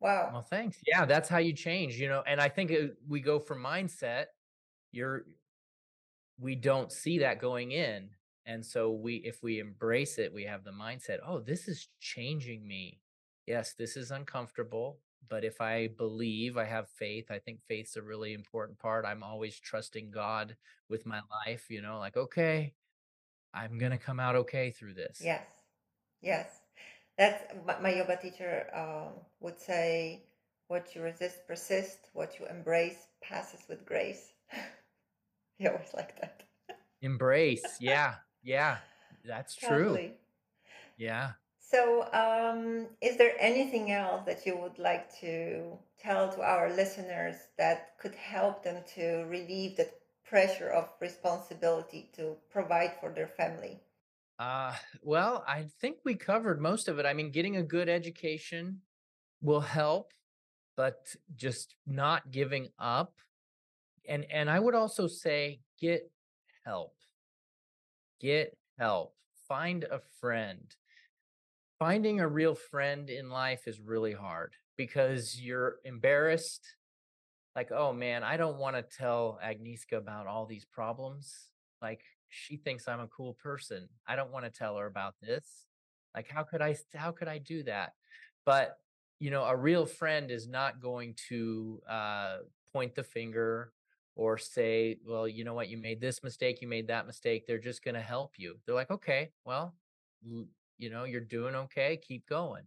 Wow. 0.00 0.30
Well 0.32 0.42
thanks. 0.42 0.78
Yeah 0.86 1.04
that's 1.04 1.28
how 1.28 1.38
you 1.38 1.52
change 1.52 1.96
you 1.96 2.08
know 2.08 2.22
and 2.26 2.40
i 2.40 2.48
think 2.48 2.70
it, 2.70 2.96
we 3.08 3.20
go 3.20 3.38
from 3.40 3.62
mindset 3.62 4.26
you're 4.92 5.24
we 6.38 6.54
don't 6.54 6.92
see 6.92 7.18
that 7.18 7.40
going 7.40 7.72
in 7.72 8.10
and 8.46 8.64
so 8.64 8.92
we 8.92 9.16
if 9.16 9.42
we 9.42 9.58
embrace 9.58 10.18
it 10.18 10.32
we 10.32 10.44
have 10.44 10.64
the 10.64 10.70
mindset 10.70 11.18
oh 11.26 11.40
this 11.40 11.66
is 11.68 11.88
changing 12.00 12.66
me. 12.66 13.00
Yes 13.46 13.74
this 13.76 13.96
is 13.96 14.10
uncomfortable 14.10 15.00
but 15.28 15.44
if 15.44 15.60
i 15.60 15.88
believe 15.96 16.56
i 16.56 16.64
have 16.64 16.88
faith 16.88 17.30
i 17.30 17.38
think 17.38 17.60
faith's 17.66 17.96
a 17.96 18.02
really 18.02 18.32
important 18.32 18.78
part 18.78 19.04
i'm 19.04 19.22
always 19.22 19.58
trusting 19.58 20.10
god 20.10 20.56
with 20.88 21.06
my 21.06 21.20
life 21.46 21.66
you 21.68 21.82
know 21.82 21.98
like 21.98 22.16
okay 22.16 22.72
I'm 23.54 23.78
going 23.78 23.92
to 23.92 23.98
come 23.98 24.20
out 24.20 24.36
okay 24.36 24.70
through 24.70 24.94
this. 24.94 25.20
Yes. 25.22 25.46
Yes. 26.20 26.48
That's 27.16 27.42
my 27.82 27.94
yoga 27.94 28.16
teacher 28.16 28.66
um, 28.74 29.14
would 29.40 29.58
say 29.58 30.22
what 30.68 30.94
you 30.94 31.02
resist 31.02 31.46
persist. 31.46 31.98
what 32.12 32.38
you 32.38 32.46
embrace 32.46 33.06
passes 33.22 33.60
with 33.68 33.84
grace. 33.84 34.32
he 35.58 35.66
always 35.66 35.92
like 35.94 36.20
that. 36.20 36.42
Embrace. 37.00 37.64
Yeah. 37.80 38.14
Yeah. 38.42 38.78
That's 39.24 39.56
true. 39.56 40.10
Yeah. 40.96 41.32
So, 41.70 42.08
um, 42.14 42.86
is 43.02 43.18
there 43.18 43.34
anything 43.38 43.90
else 43.92 44.24
that 44.24 44.46
you 44.46 44.56
would 44.56 44.78
like 44.78 45.14
to 45.20 45.76
tell 45.98 46.32
to 46.32 46.40
our 46.40 46.72
listeners 46.72 47.36
that 47.58 47.98
could 47.98 48.14
help 48.14 48.62
them 48.62 48.82
to 48.94 49.26
relieve 49.28 49.76
the 49.76 49.90
pressure 50.24 50.70
of 50.70 50.88
responsibility 50.98 52.10
to 52.14 52.36
provide 52.50 52.92
for 53.00 53.10
their 53.10 53.28
family? 53.28 53.80
Uh, 54.38 54.74
well, 55.02 55.44
I 55.46 55.64
think 55.80 55.98
we 56.04 56.14
covered 56.14 56.60
most 56.60 56.88
of 56.88 56.98
it. 56.98 57.04
I 57.04 57.12
mean, 57.12 57.30
getting 57.32 57.56
a 57.56 57.62
good 57.62 57.88
education 57.88 58.80
will 59.42 59.60
help, 59.60 60.12
but 60.76 61.14
just 61.36 61.74
not 61.86 62.30
giving 62.30 62.68
up. 62.78 63.14
And 64.08 64.24
and 64.30 64.48
I 64.48 64.58
would 64.58 64.74
also 64.74 65.06
say 65.06 65.60
get 65.78 66.10
help. 66.64 66.94
Get 68.20 68.56
help. 68.78 69.14
Find 69.46 69.84
a 69.84 70.00
friend. 70.20 70.74
Finding 71.78 72.18
a 72.18 72.26
real 72.26 72.54
friend 72.56 73.08
in 73.08 73.30
life 73.30 73.68
is 73.68 73.80
really 73.80 74.12
hard 74.12 74.54
because 74.76 75.40
you're 75.40 75.76
embarrassed. 75.84 76.66
Like, 77.54 77.70
oh 77.70 77.92
man, 77.92 78.24
I 78.24 78.36
don't 78.36 78.58
want 78.58 78.76
to 78.76 78.82
tell 78.82 79.38
Agnieszka 79.44 79.96
about 79.96 80.26
all 80.26 80.46
these 80.46 80.64
problems. 80.64 81.32
Like, 81.80 82.02
she 82.28 82.56
thinks 82.56 82.88
I'm 82.88 83.00
a 83.00 83.06
cool 83.08 83.34
person. 83.34 83.88
I 84.06 84.16
don't 84.16 84.32
want 84.32 84.44
to 84.44 84.50
tell 84.50 84.76
her 84.76 84.86
about 84.86 85.14
this. 85.22 85.66
Like, 86.14 86.28
how 86.28 86.42
could 86.42 86.60
I, 86.60 86.76
how 86.94 87.12
could 87.12 87.28
I 87.28 87.38
do 87.38 87.62
that? 87.64 87.92
But, 88.44 88.76
you 89.20 89.30
know, 89.30 89.44
a 89.44 89.56
real 89.56 89.86
friend 89.86 90.30
is 90.30 90.48
not 90.48 90.80
going 90.80 91.14
to 91.28 91.80
uh, 91.88 92.36
point 92.72 92.94
the 92.94 93.04
finger 93.04 93.72
or 94.16 94.36
say, 94.36 94.98
well, 95.06 95.28
you 95.28 95.44
know 95.44 95.54
what, 95.54 95.68
you 95.68 95.78
made 95.78 96.00
this 96.00 96.24
mistake, 96.24 96.60
you 96.60 96.66
made 96.66 96.88
that 96.88 97.06
mistake. 97.06 97.46
They're 97.46 97.58
just 97.58 97.84
going 97.84 97.94
to 97.94 98.00
help 98.00 98.32
you. 98.36 98.56
They're 98.66 98.74
like, 98.74 98.90
okay, 98.90 99.30
well, 99.44 99.76
you 100.78 100.90
know, 100.90 101.04
you're 101.04 101.20
doing 101.20 101.54
okay, 101.54 101.98
keep 102.00 102.26
going. 102.28 102.64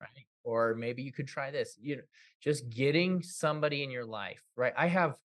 Right. 0.00 0.26
Or 0.44 0.74
maybe 0.74 1.02
you 1.02 1.12
could 1.12 1.26
try 1.26 1.50
this. 1.50 1.76
You 1.80 1.96
know, 1.96 2.02
just 2.42 2.68
getting 2.68 3.22
somebody 3.22 3.82
in 3.82 3.90
your 3.90 4.04
life, 4.04 4.42
right? 4.54 4.74
I 4.76 4.86
have, 4.86 5.16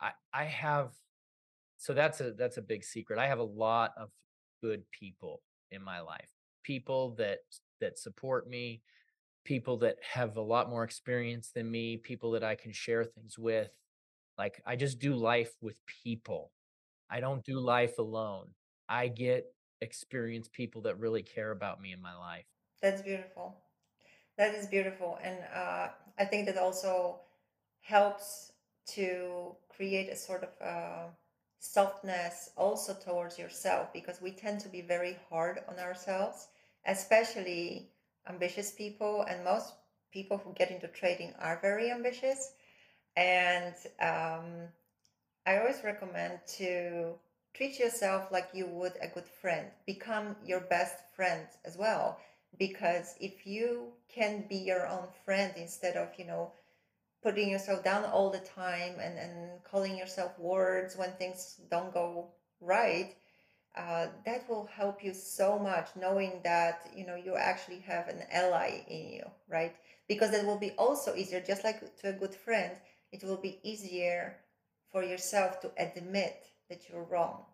I, 0.00 0.12
I 0.32 0.44
have, 0.44 0.92
so 1.76 1.92
that's 1.92 2.20
a 2.20 2.32
that's 2.32 2.56
a 2.56 2.62
big 2.62 2.82
secret. 2.82 3.18
I 3.18 3.26
have 3.26 3.38
a 3.38 3.44
lot 3.44 3.92
of 3.98 4.08
good 4.62 4.82
people 4.90 5.42
in 5.70 5.82
my 5.82 6.00
life. 6.00 6.30
People 6.62 7.14
that 7.18 7.40
that 7.80 7.98
support 7.98 8.48
me, 8.48 8.80
people 9.44 9.76
that 9.78 9.96
have 10.02 10.36
a 10.38 10.40
lot 10.40 10.70
more 10.70 10.84
experience 10.84 11.50
than 11.54 11.70
me, 11.70 11.98
people 11.98 12.30
that 12.32 12.42
I 12.44 12.54
can 12.54 12.72
share 12.72 13.04
things 13.04 13.38
with. 13.38 13.70
Like 14.38 14.62
I 14.66 14.76
just 14.76 14.98
do 14.98 15.14
life 15.14 15.52
with 15.60 15.76
people. 16.02 16.50
I 17.10 17.20
don't 17.20 17.44
do 17.44 17.60
life 17.60 17.98
alone. 17.98 18.46
I 18.88 19.08
get 19.08 19.46
experienced 19.80 20.52
people 20.52 20.82
that 20.82 20.98
really 20.98 21.22
care 21.22 21.50
about 21.50 21.80
me 21.80 21.92
in 21.92 22.00
my 22.00 22.14
life. 22.14 22.44
That's 22.80 23.02
beautiful. 23.02 23.56
That 24.36 24.54
is 24.54 24.66
beautiful. 24.66 25.18
And 25.22 25.38
uh, 25.54 25.88
I 26.18 26.24
think 26.24 26.46
that 26.46 26.58
also 26.58 27.20
helps 27.80 28.52
to 28.94 29.54
create 29.68 30.10
a 30.10 30.16
sort 30.16 30.42
of 30.44 30.50
uh, 30.66 31.06
softness 31.58 32.50
also 32.56 32.94
towards 32.94 33.38
yourself 33.38 33.92
because 33.92 34.20
we 34.20 34.30
tend 34.30 34.60
to 34.60 34.68
be 34.68 34.82
very 34.82 35.16
hard 35.30 35.60
on 35.68 35.78
ourselves, 35.78 36.48
especially 36.86 37.90
ambitious 38.28 38.72
people. 38.72 39.24
And 39.28 39.44
most 39.44 39.74
people 40.12 40.38
who 40.38 40.52
get 40.52 40.70
into 40.70 40.88
trading 40.88 41.32
are 41.38 41.58
very 41.62 41.90
ambitious. 41.90 42.52
And 43.16 43.74
um, 44.00 44.68
I 45.46 45.58
always 45.58 45.82
recommend 45.84 46.40
to 46.58 47.14
treat 47.54 47.78
yourself 47.78 48.30
like 48.30 48.48
you 48.52 48.66
would 48.66 48.94
a 49.00 49.08
good 49.08 49.28
friend. 49.40 49.68
Become 49.86 50.36
your 50.44 50.60
best 50.60 50.96
friend 51.14 51.46
as 51.64 51.76
well. 51.76 52.18
Because 52.58 53.14
if 53.20 53.46
you 53.46 53.92
can 54.08 54.44
be 54.48 54.56
your 54.56 54.86
own 54.86 55.06
friend 55.24 55.52
instead 55.56 55.96
of, 55.96 56.08
you 56.18 56.26
know, 56.26 56.52
putting 57.22 57.48
yourself 57.48 57.82
down 57.82 58.04
all 58.04 58.30
the 58.30 58.40
time 58.40 58.94
and, 59.00 59.18
and 59.18 59.62
calling 59.64 59.96
yourself 59.96 60.38
words 60.38 60.96
when 60.96 61.12
things 61.12 61.60
don't 61.70 61.92
go 61.94 62.28
right, 62.60 63.16
uh, 63.76 64.06
that 64.24 64.48
will 64.48 64.66
help 64.66 65.02
you 65.02 65.12
so 65.12 65.58
much 65.58 65.88
knowing 65.96 66.40
that 66.44 66.88
you 66.94 67.04
know 67.04 67.16
you 67.16 67.34
actually 67.34 67.80
have 67.80 68.06
an 68.08 68.22
ally 68.30 68.84
in 68.88 69.12
you 69.14 69.24
right 69.48 69.74
because 70.06 70.32
it 70.32 70.46
will 70.46 70.58
be 70.58 70.70
also 70.72 71.14
easier 71.16 71.40
just 71.40 71.64
like 71.64 71.80
to 71.96 72.08
a 72.08 72.12
good 72.12 72.32
friend 72.34 72.72
it 73.10 73.24
will 73.24 73.36
be 73.36 73.58
easier 73.64 74.36
for 74.92 75.02
yourself 75.02 75.60
to 75.60 75.72
admit 75.76 76.46
that 76.68 76.88
you're 76.88 77.04
wrong 77.04 77.44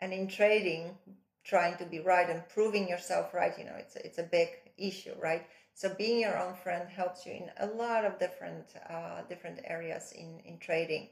and 0.00 0.12
in 0.12 0.28
trading 0.28 0.96
trying 1.44 1.76
to 1.76 1.84
be 1.84 1.98
right 2.00 2.30
and 2.30 2.48
proving 2.48 2.88
yourself 2.88 3.34
right 3.34 3.58
you 3.58 3.64
know 3.64 3.76
it's 3.76 3.96
a, 3.96 4.06
it's 4.06 4.18
a 4.18 4.22
big 4.22 4.48
issue 4.78 5.14
right 5.20 5.46
so 5.74 5.92
being 5.94 6.20
your 6.20 6.38
own 6.38 6.54
friend 6.54 6.88
helps 6.88 7.26
you 7.26 7.32
in 7.32 7.50
a 7.58 7.66
lot 7.66 8.04
of 8.04 8.18
different 8.18 8.66
uh, 8.90 9.22
different 9.28 9.60
areas 9.64 10.12
in 10.12 10.40
in 10.44 10.58
trading 10.58 11.08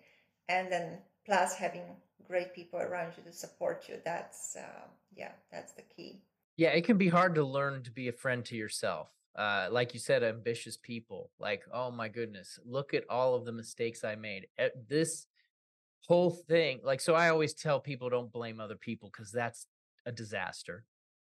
and 0.48 0.70
then 0.70 0.98
plus 1.26 1.54
having 1.54 1.82
great 2.26 2.54
people 2.54 2.78
around 2.80 3.12
you 3.16 3.22
to 3.24 3.32
support 3.32 3.86
you 3.88 3.96
that's 4.04 4.56
uh, 4.56 4.86
yeah 5.16 5.32
that's 5.50 5.72
the 5.72 5.82
key 5.96 6.22
Yeah, 6.56 6.70
it 6.70 6.84
can 6.84 6.98
be 6.98 7.08
hard 7.08 7.34
to 7.36 7.44
learn 7.44 7.82
to 7.84 7.90
be 7.90 8.08
a 8.08 8.12
friend 8.12 8.44
to 8.46 8.54
yourself. 8.56 9.08
Uh, 9.34 9.68
like 9.70 9.94
you 9.94 10.00
said, 10.00 10.22
ambitious 10.22 10.76
people. 10.76 11.30
Like, 11.38 11.62
oh 11.72 11.90
my 11.90 12.08
goodness, 12.08 12.58
look 12.64 12.92
at 12.92 13.04
all 13.08 13.34
of 13.34 13.44
the 13.46 13.52
mistakes 13.52 14.04
I 14.04 14.14
made. 14.16 14.48
Eh, 14.58 14.68
This 14.88 15.26
whole 16.08 16.30
thing, 16.30 16.80
like, 16.82 17.00
so 17.00 17.14
I 17.14 17.28
always 17.28 17.54
tell 17.54 17.80
people 17.80 18.10
don't 18.10 18.32
blame 18.32 18.60
other 18.60 18.76
people 18.76 19.10
because 19.12 19.32
that's 19.32 19.66
a 20.06 20.12
disaster. 20.12 20.84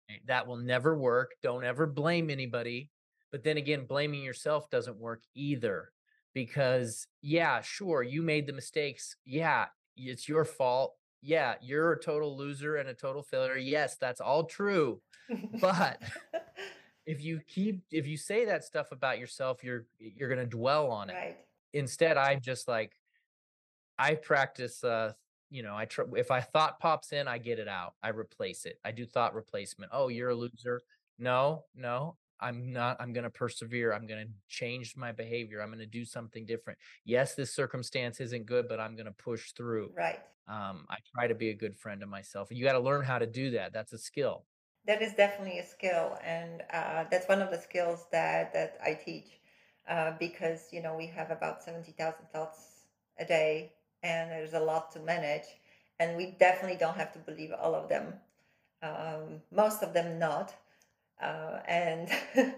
Eh, 0.09 0.17
that 0.28 0.47
will 0.47 0.57
never 0.57 0.97
work. 0.97 1.32
Don't 1.41 1.63
ever 1.63 1.86
blame 1.86 2.30
anybody. 2.30 2.89
But 3.32 3.43
then 3.43 3.57
again, 3.57 3.86
blaming 3.86 4.24
yourself 4.24 4.70
doesn't 4.70 4.97
work 4.97 5.22
either 5.36 5.91
because, 6.34 7.07
yeah, 7.22 7.61
sure, 7.61 8.01
you 8.03 8.22
made 8.22 8.47
the 8.47 8.53
mistakes. 8.53 9.15
Yeah, 9.26 9.67
it's 9.95 10.28
your 10.28 10.45
fault. 10.45 10.95
Yeah, 11.22 11.55
you're 11.61 11.91
a 11.93 12.01
total 12.01 12.38
loser 12.38 12.78
and 12.78 12.89
a 12.89 12.93
total 12.93 13.22
failure. 13.22 13.57
Yes, 13.57 13.97
that's 13.99 14.22
all 14.22 14.45
true. 14.45 15.01
But 15.61 16.01
if 17.05 17.22
you 17.22 17.41
keep 17.47 17.82
if 17.91 18.07
you 18.07 18.17
say 18.17 18.45
that 18.45 18.63
stuff 18.63 18.91
about 18.91 19.20
yourself, 19.20 19.63
you're 19.63 19.86
you're 19.99 20.30
going 20.30 20.39
to 20.39 20.45
dwell 20.45 20.91
on 20.91 21.09
it. 21.09 21.13
right 21.13 21.38
Instead, 21.74 22.17
I'm 22.17 22.41
just 22.41 22.67
like 22.67 22.93
I 24.00 24.16
practice 24.16 24.84
uh 24.84 25.14
you 25.52 25.64
know, 25.64 25.76
I 25.76 25.86
try 25.86 26.06
if 26.16 26.32
I 26.32 26.41
thought 26.41 26.80
pops 26.80 27.12
in, 27.12 27.28
I 27.28 27.38
get 27.39 27.60
it 27.60 27.68
out. 27.68 27.95
I 28.04 28.10
replace 28.10 28.66
it. 28.66 28.80
I 28.86 28.91
do 28.91 29.06
thought 29.06 29.34
replacement. 29.36 29.91
Oh, 29.93 30.08
you're 30.08 30.30
a 30.30 30.36
loser. 30.36 30.82
No, 31.18 31.66
no. 31.76 32.18
I'm 32.39 32.72
not 32.72 32.97
I'm 33.02 33.12
going 33.12 33.26
to 33.26 33.30
persevere. 33.30 33.91
I'm 33.91 34.08
going 34.08 34.26
to 34.26 34.32
change 34.47 34.95
my 34.95 35.12
behavior. 35.12 35.62
I'm 35.62 35.70
going 35.70 35.80
to 35.80 35.86
do 35.86 36.06
something 36.06 36.45
different. 36.45 36.80
Yes, 37.04 37.36
this 37.36 37.52
circumstance 37.54 38.22
isn't 38.22 38.45
good, 38.45 38.70
but 38.70 38.80
I'm 38.80 38.95
going 38.95 39.08
to 39.08 39.12
push 39.12 39.52
through. 39.52 39.91
right 39.97 40.20
Um 40.47 40.86
I 40.89 40.97
try 41.14 41.28
to 41.28 41.36
be 41.36 41.50
a 41.50 41.56
good 41.56 41.78
friend 41.78 42.00
to 42.02 42.08
myself. 42.08 42.47
You 42.52 42.64
got 42.64 42.74
to 42.74 42.80
learn 42.80 43.04
how 43.04 43.20
to 43.20 43.28
do 43.28 43.52
that. 43.52 43.74
That's 43.74 43.91
a 43.93 43.97
skill. 43.97 44.45
That 44.86 45.02
is 45.02 45.14
definitely 45.14 45.60
a 45.60 45.66
skill, 45.66 46.18
and 46.24 46.64
uh, 46.72 47.04
that's 47.12 47.28
one 47.28 47.41
of 47.41 47.52
the 47.52 47.60
skills 47.60 48.06
that 48.12 48.54
that 48.54 48.78
I 48.84 48.93
teach 48.93 49.39
uh, 49.88 50.14
because 50.18 50.70
you 50.72 50.82
know 50.82 50.95
we 50.95 51.08
have 51.08 51.32
about 51.32 51.62
seventy 51.62 51.91
thousand 51.91 52.28
thoughts 52.34 52.86
a 53.20 53.26
day, 53.26 53.74
and 54.04 54.32
there's 54.32 54.54
a 54.54 54.60
lot 54.60 54.91
to 54.93 55.00
manage, 55.00 55.45
and 56.00 56.18
we 56.18 56.36
definitely 56.39 56.78
don't 56.78 56.97
have 56.97 57.14
to 57.14 57.20
believe 57.20 57.52
all 57.52 57.76
of 57.76 57.89
them. 57.89 58.14
Um, 58.82 59.41
most 59.52 59.84
of 59.84 59.93
them 59.93 60.20
not, 60.20 60.54
uh, 61.22 61.60
and 61.68 62.10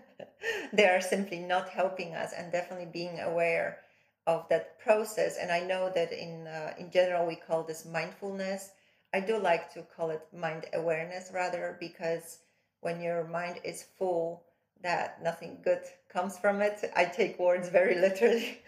they 0.73 0.87
are 0.87 1.01
simply 1.01 1.39
not 1.39 1.69
helping 1.69 2.13
us, 2.13 2.33
and 2.37 2.51
definitely 2.51 2.89
being 2.91 3.19
aware 3.19 3.79
of 4.27 4.47
that 4.49 4.79
process. 4.79 5.37
And 5.39 5.51
I 5.51 5.61
know 5.61 5.91
that 5.95 6.11
in 6.11 6.47
uh, 6.47 6.73
in 6.77 6.91
general 6.91 7.25
we 7.25 7.35
call 7.35 7.63
this 7.63 7.85
mindfulness 7.85 8.71
I 9.13 9.19
do 9.19 9.37
like 9.37 9.73
to 9.73 9.81
call 9.81 10.09
it 10.11 10.25
mind 10.33 10.65
awareness 10.73 11.31
rather 11.33 11.75
because 11.79 12.39
when 12.79 13.01
your 13.01 13.25
mind 13.25 13.59
is 13.63 13.83
full, 13.83 14.43
that 14.81 15.21
nothing 15.21 15.59
good 15.63 15.81
comes 16.07 16.37
from 16.37 16.61
it. 16.61 16.89
I 16.95 17.05
take 17.05 17.37
words 17.37 17.67
very 17.69 17.95
literally. 17.99 18.61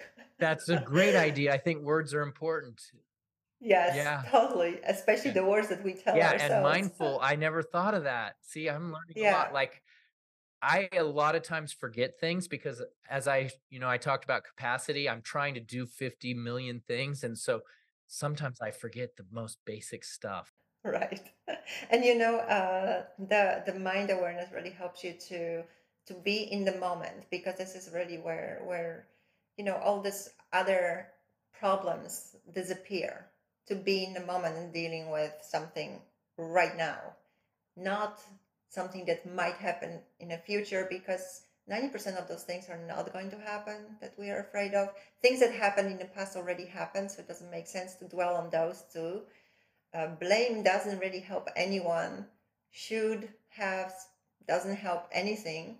That's 0.44 0.70
a 0.70 0.78
great 0.78 1.16
idea. 1.16 1.54
I 1.54 1.58
think 1.58 1.84
words 1.84 2.14
are 2.14 2.22
important. 2.22 2.92
yes, 3.60 3.96
Yeah. 3.96 4.26
totally. 4.26 4.80
Especially 4.84 5.32
Yeah. 5.32 5.32
the 5.32 5.46
words 5.46 5.70
that 5.70 5.84
we 5.84 5.94
tell 5.94 6.20
Yeah, 6.20 6.32
and 6.38 6.60
mindful, 6.62 7.20
I 7.22 7.36
never 7.36 7.64
thought 7.64 7.94
of 7.96 8.04
that. 8.04 8.38
See, 8.42 8.70
I'm 8.70 8.92
learning 8.94 9.18
a 9.22 9.26
lot. 9.26 9.54
Like 9.54 9.84
I 10.62 10.90
a 10.94 11.04
lot 11.04 11.36
of 11.36 11.44
times 11.44 11.74
forget 11.74 12.20
things 12.20 12.48
because 12.48 12.84
as 13.10 13.28
I, 13.28 13.52
you 13.70 13.80
know, 13.80 13.90
I 13.90 13.98
talked 14.00 14.26
about 14.26 14.46
capacity, 14.46 15.10
I'm 15.10 15.22
trying 15.24 15.56
to 15.56 15.62
do 15.62 15.86
50 15.88 16.34
million 16.36 16.82
things. 16.82 17.24
And 17.24 17.38
so 17.38 17.64
sometimes 18.08 18.62
I 18.62 18.72
forget 18.72 19.18
the 19.18 19.28
most 19.32 19.60
basic 19.66 20.04
stuff. 20.06 20.54
right. 20.84 21.32
And 21.90 22.04
you 22.04 22.16
know, 22.16 22.38
uh, 22.40 23.06
the 23.18 23.64
the 23.66 23.78
mind 23.80 24.10
awareness 24.10 24.52
really 24.52 24.70
helps 24.72 25.04
you 25.04 25.14
to 25.30 25.64
to 26.08 26.14
be 26.14 26.44
in 26.44 26.66
the 26.66 26.76
moment 26.78 27.30
because 27.32 27.58
this 27.58 27.76
is 27.76 27.94
really 27.94 28.18
where 28.18 28.62
where 28.66 29.08
you 29.58 29.64
know 29.64 29.76
all 29.76 30.02
these 30.02 30.30
other 30.52 31.08
problems 31.60 32.36
disappear. 32.54 33.28
To 33.68 33.76
be 33.76 34.04
in 34.04 34.14
the 34.14 34.26
moment 34.26 34.58
and 34.58 34.74
dealing 34.74 35.10
with 35.10 35.32
something 35.42 36.02
right 36.38 36.76
now 36.76 37.00
not 37.76 38.22
something 38.70 39.06
that 39.06 39.32
might 39.32 39.56
happen 39.56 40.00
in 40.20 40.30
the 40.30 40.38
future 40.38 40.88
because 40.90 41.42
90% 41.70 42.18
of 42.18 42.28
those 42.28 42.44
things 42.44 42.70
are 42.70 42.80
not 42.88 43.14
going 43.14 43.30
to 43.32 43.38
happen 43.38 43.96
that 44.02 44.14
we 44.18 44.30
are 44.30 44.40
afraid 44.40 44.74
of. 44.74 44.90
Things 45.22 45.40
that 45.40 45.54
happened 45.54 45.90
in 45.90 45.98
the 45.98 46.06
past 46.06 46.36
already 46.36 46.66
happened, 46.66 47.10
so 47.10 47.22
it 47.22 47.28
doesn't 47.28 47.52
make 47.52 47.68
sense 47.68 47.96
to 47.96 48.08
dwell 48.08 48.36
on 48.36 48.50
those 48.50 48.84
too. 48.92 49.22
Uh, 49.94 50.08
blame 50.20 50.64
doesn't 50.64 51.00
really 51.00 51.20
help 51.20 51.48
anyone. 51.56 52.26
Should 52.72 53.30
have 53.50 53.94
doesn't 54.48 54.76
help 54.76 55.08
anything. 55.12 55.78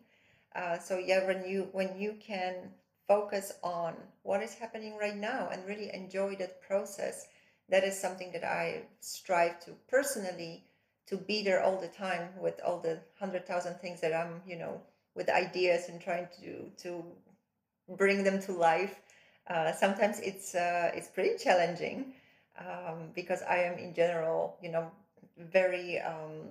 Uh, 0.56 0.78
so 0.78 1.00
yeah, 1.00 1.26
when 1.26 1.46
you 1.46 1.68
when 1.72 2.00
you 2.00 2.16
can 2.22 2.70
focus 3.08 3.54
on 3.64 3.96
what 4.24 4.42
is 4.42 4.54
happening 4.54 4.98
right 4.98 5.18
now 5.18 5.50
and 5.52 5.66
really 5.68 5.94
enjoy 5.94 6.36
that 6.36 6.62
process, 6.62 7.28
that 7.70 7.84
is 7.84 8.00
something 8.00 8.32
that 8.32 8.44
I 8.44 8.84
strive 9.00 9.60
to 9.66 9.72
personally 9.90 10.64
to 11.08 11.18
be 11.18 11.44
there 11.44 11.62
all 11.62 11.80
the 11.80 11.88
time 11.88 12.30
with 12.40 12.60
all 12.66 12.80
the 12.80 13.00
hundred 13.20 13.46
thousand 13.46 13.76
things 13.76 14.00
that 14.02 14.14
I'm 14.14 14.42
you 14.48 14.58
know 14.58 14.82
with 15.16 15.30
ideas 15.30 15.90
and 15.90 16.00
trying 16.02 16.28
to 16.40 16.70
to 16.84 17.04
bring 17.98 18.24
them 18.24 18.42
to 18.44 18.54
life. 18.54 19.02
Uh, 19.48 19.74
sometimes 19.74 20.20
it's 20.20 20.56
uh, 20.56 20.92
it's 20.94 21.10
pretty 21.10 21.38
challenging 21.38 22.14
um, 22.60 23.10
because 23.14 23.42
I 23.44 23.58
am 23.58 23.78
in 23.78 23.94
general, 23.94 24.58
you 24.62 24.72
know, 24.72 24.90
very 25.38 26.00
um, 26.00 26.50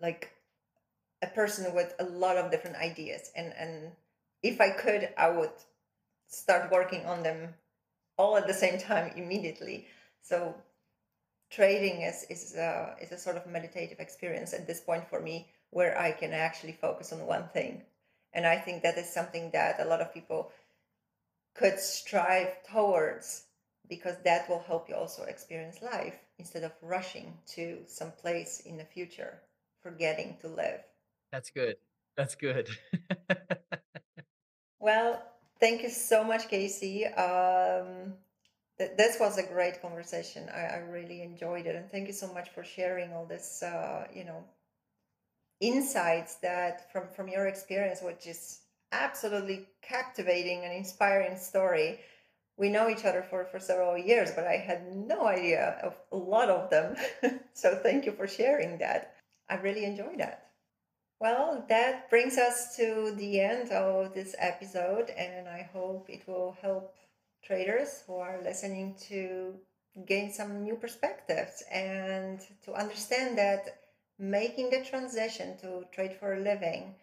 like 0.00 0.32
a 1.22 1.28
person 1.28 1.72
with 1.74 1.94
a 2.00 2.04
lot 2.04 2.36
of 2.36 2.50
different 2.50 2.76
ideas, 2.76 3.30
and 3.36 3.52
and 3.56 3.92
if 4.42 4.60
I 4.60 4.70
could, 4.70 5.08
I 5.16 5.30
would 5.30 5.52
start 6.26 6.72
working 6.72 7.04
on 7.06 7.22
them 7.22 7.54
all 8.16 8.36
at 8.36 8.46
the 8.46 8.54
same 8.54 8.78
time 8.78 9.12
immediately. 9.16 9.86
So 10.20 10.54
trading 11.50 12.02
is 12.02 12.24
is 12.30 12.56
uh, 12.56 12.94
is 13.00 13.12
a 13.12 13.18
sort 13.18 13.36
of 13.36 13.46
meditative 13.46 14.00
experience 14.00 14.52
at 14.54 14.66
this 14.66 14.80
point 14.80 15.08
for 15.08 15.20
me 15.20 15.48
where 15.70 15.98
I 15.98 16.12
can 16.12 16.32
actually 16.32 16.72
focus 16.72 17.12
on 17.12 17.26
one 17.26 17.48
thing. 17.48 17.82
And 18.34 18.46
I 18.46 18.56
think 18.56 18.82
that 18.82 18.98
is 18.98 19.12
something 19.12 19.50
that 19.52 19.80
a 19.80 19.84
lot 19.84 20.00
of 20.00 20.14
people 20.14 20.50
could 21.54 21.78
strive 21.78 22.62
towards 22.70 23.44
because 23.88 24.16
that 24.24 24.48
will 24.48 24.60
help 24.66 24.88
you 24.88 24.94
also 24.94 25.24
experience 25.24 25.82
life 25.82 26.14
instead 26.38 26.64
of 26.64 26.72
rushing 26.80 27.36
to 27.46 27.78
some 27.86 28.10
place 28.12 28.60
in 28.60 28.76
the 28.78 28.84
future, 28.84 29.40
forgetting 29.82 30.36
to 30.40 30.48
live. 30.48 30.80
That's 31.30 31.50
good. 31.50 31.76
That's 32.16 32.34
good. 32.34 32.68
well, 34.82 35.22
thank 35.60 35.82
you 35.82 35.90
so 35.90 36.24
much, 36.24 36.48
Casey. 36.48 37.06
Um, 37.06 38.14
th- 38.78 38.90
this 38.98 39.16
was 39.20 39.38
a 39.38 39.44
great 39.44 39.80
conversation. 39.80 40.48
I, 40.52 40.62
I, 40.62 40.76
really 40.78 41.22
enjoyed 41.22 41.66
it, 41.66 41.76
and 41.76 41.88
thank 41.90 42.08
you 42.08 42.12
so 42.12 42.32
much 42.34 42.50
for 42.50 42.64
sharing 42.64 43.12
all 43.12 43.24
this. 43.24 43.62
Uh, 43.62 44.08
you 44.12 44.24
know, 44.24 44.42
insights 45.60 46.34
that 46.42 46.92
from 46.92 47.04
from 47.14 47.28
your 47.28 47.46
experience, 47.46 48.00
which 48.02 48.26
is 48.26 48.62
absolutely 48.90 49.68
captivating 49.82 50.64
and 50.64 50.74
inspiring 50.74 51.36
story. 51.38 52.00
We 52.58 52.68
know 52.68 52.90
each 52.90 53.04
other 53.04 53.22
for, 53.22 53.46
for 53.46 53.58
several 53.58 53.96
years, 53.96 54.32
but 54.36 54.46
I 54.46 54.56
had 54.56 54.94
no 54.94 55.26
idea 55.26 55.78
of 55.82 55.94
a 56.12 56.16
lot 56.16 56.50
of 56.50 56.68
them. 56.70 56.96
so 57.54 57.76
thank 57.82 58.04
you 58.04 58.12
for 58.12 58.26
sharing 58.26 58.78
that. 58.78 59.14
I 59.48 59.54
really 59.56 59.84
enjoyed 59.84 60.18
that. 60.18 60.51
Well, 61.22 61.64
that 61.68 62.10
brings 62.10 62.36
us 62.36 62.74
to 62.78 63.14
the 63.16 63.38
end 63.38 63.70
of 63.70 64.12
this 64.12 64.34
episode, 64.40 65.08
and 65.10 65.48
I 65.48 65.70
hope 65.72 66.10
it 66.10 66.26
will 66.26 66.56
help 66.60 66.96
traders 67.44 68.02
who 68.04 68.16
are 68.16 68.42
listening 68.42 68.96
to 69.06 69.54
gain 70.04 70.32
some 70.32 70.64
new 70.64 70.74
perspectives 70.74 71.62
and 71.70 72.40
to 72.64 72.74
understand 72.74 73.38
that 73.38 73.82
making 74.18 74.70
the 74.70 74.84
transition 74.84 75.56
to 75.58 75.84
trade 75.92 76.16
for 76.18 76.34
a 76.34 76.40
living 76.40 76.96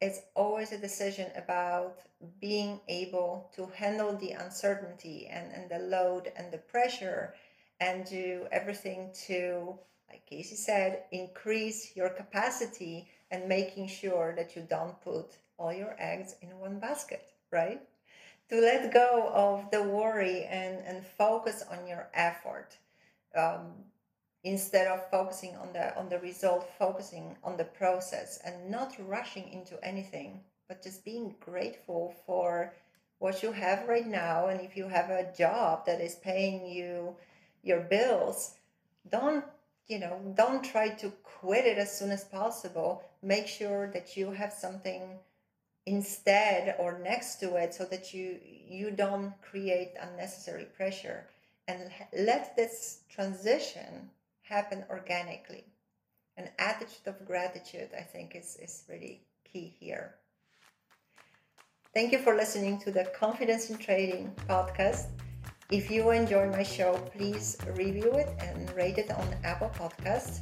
is 0.00 0.20
always 0.34 0.72
a 0.72 0.78
decision 0.78 1.30
about 1.36 2.00
being 2.40 2.80
able 2.88 3.52
to 3.54 3.66
handle 3.66 4.16
the 4.16 4.32
uncertainty 4.32 5.28
and, 5.30 5.52
and 5.52 5.70
the 5.70 5.78
load 5.78 6.32
and 6.34 6.50
the 6.50 6.58
pressure 6.58 7.34
and 7.78 8.04
do 8.04 8.48
everything 8.50 9.12
to, 9.28 9.78
like 10.08 10.26
Casey 10.26 10.56
said, 10.56 11.04
increase 11.12 11.94
your 11.94 12.08
capacity 12.08 13.06
and 13.30 13.48
making 13.48 13.88
sure 13.88 14.34
that 14.36 14.56
you 14.56 14.62
don't 14.68 15.00
put 15.02 15.36
all 15.58 15.72
your 15.72 15.94
eggs 15.98 16.36
in 16.42 16.58
one 16.58 16.80
basket, 16.80 17.32
right? 17.50 17.80
To 18.48 18.60
let 18.60 18.92
go 18.92 19.30
of 19.32 19.70
the 19.70 19.82
worry 19.82 20.44
and, 20.44 20.78
and 20.84 21.06
focus 21.06 21.62
on 21.70 21.86
your 21.86 22.08
effort. 22.14 22.76
Um, 23.36 23.84
instead 24.42 24.86
of 24.86 25.10
focusing 25.10 25.54
on 25.56 25.72
the 25.72 25.96
on 25.98 26.08
the 26.08 26.18
result 26.20 26.68
focusing 26.78 27.36
on 27.44 27.56
the 27.56 27.64
process 27.64 28.38
and 28.44 28.70
not 28.70 28.96
rushing 29.06 29.48
into 29.52 29.78
anything 29.84 30.40
but 30.66 30.82
just 30.82 31.04
being 31.04 31.34
grateful 31.40 32.14
for 32.24 32.72
what 33.18 33.42
you 33.42 33.52
have 33.52 33.86
right 33.86 34.06
now 34.06 34.46
and 34.46 34.60
if 34.60 34.76
you 34.76 34.88
have 34.88 35.10
a 35.10 35.30
job 35.36 35.84
that 35.84 36.00
is 36.00 36.14
paying 36.16 36.66
you 36.66 37.14
your 37.62 37.80
bills 37.80 38.54
don't 39.10 39.44
you 39.88 39.98
know 39.98 40.18
don't 40.34 40.64
try 40.64 40.88
to 40.88 41.12
quit 41.22 41.66
it 41.66 41.76
as 41.76 41.98
soon 41.98 42.10
as 42.10 42.24
possible 42.24 43.02
make 43.22 43.46
sure 43.46 43.90
that 43.92 44.16
you 44.16 44.30
have 44.30 44.52
something 44.52 45.18
instead 45.86 46.76
or 46.78 46.98
next 46.98 47.36
to 47.36 47.56
it 47.56 47.74
so 47.74 47.84
that 47.84 48.12
you 48.14 48.38
you 48.42 48.90
don't 48.90 49.32
create 49.42 49.92
unnecessary 50.00 50.66
pressure 50.76 51.26
and 51.68 51.90
let 52.16 52.56
this 52.56 53.00
transition 53.08 54.10
happen 54.42 54.84
organically. 54.90 55.64
An 56.36 56.48
attitude 56.58 57.06
of 57.06 57.24
gratitude, 57.26 57.90
I 57.96 58.02
think, 58.02 58.34
is, 58.34 58.56
is 58.60 58.84
really 58.88 59.20
key 59.44 59.74
here. 59.78 60.14
Thank 61.94 62.12
you 62.12 62.18
for 62.18 62.36
listening 62.36 62.78
to 62.80 62.90
the 62.90 63.04
Confidence 63.18 63.70
in 63.70 63.78
Trading 63.78 64.32
podcast. 64.48 65.06
If 65.70 65.90
you 65.90 66.10
enjoy 66.10 66.48
my 66.50 66.62
show, 66.62 66.94
please 67.14 67.56
review 67.76 68.12
it 68.14 68.28
and 68.40 68.70
rate 68.72 68.98
it 68.98 69.10
on 69.10 69.28
Apple 69.44 69.70
Podcasts. 69.74 70.40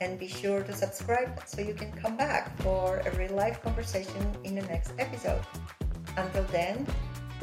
And 0.00 0.18
be 0.18 0.28
sure 0.28 0.62
to 0.62 0.72
subscribe 0.72 1.42
so 1.44 1.60
you 1.60 1.74
can 1.74 1.92
come 1.92 2.16
back 2.16 2.56
for 2.62 3.02
a 3.04 3.10
real 3.18 3.34
life 3.36 3.60
conversation 3.62 4.34
in 4.44 4.54
the 4.54 4.62
next 4.62 4.92
episode. 4.98 5.42
Until 6.16 6.44
then, 6.44 6.86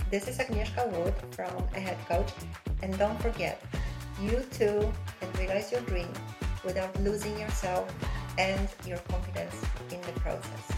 this 0.10 0.28
is 0.28 0.40
Agnieszka 0.40 0.90
Wood 0.92 1.14
from 1.30 1.54
Ahead 1.76 1.98
Coach. 2.08 2.34
And 2.82 2.98
don't 2.98 3.22
forget, 3.22 3.62
you 4.20 4.42
too 4.50 4.92
can 5.20 5.32
realize 5.38 5.72
your 5.72 5.82
dream 5.82 6.10
without 6.66 6.90
losing 7.02 7.38
yourself 7.40 7.94
and 8.40 8.68
your 8.86 8.98
confidence 9.10 9.56
in 9.92 10.02
the 10.02 10.20
process. 10.20 10.77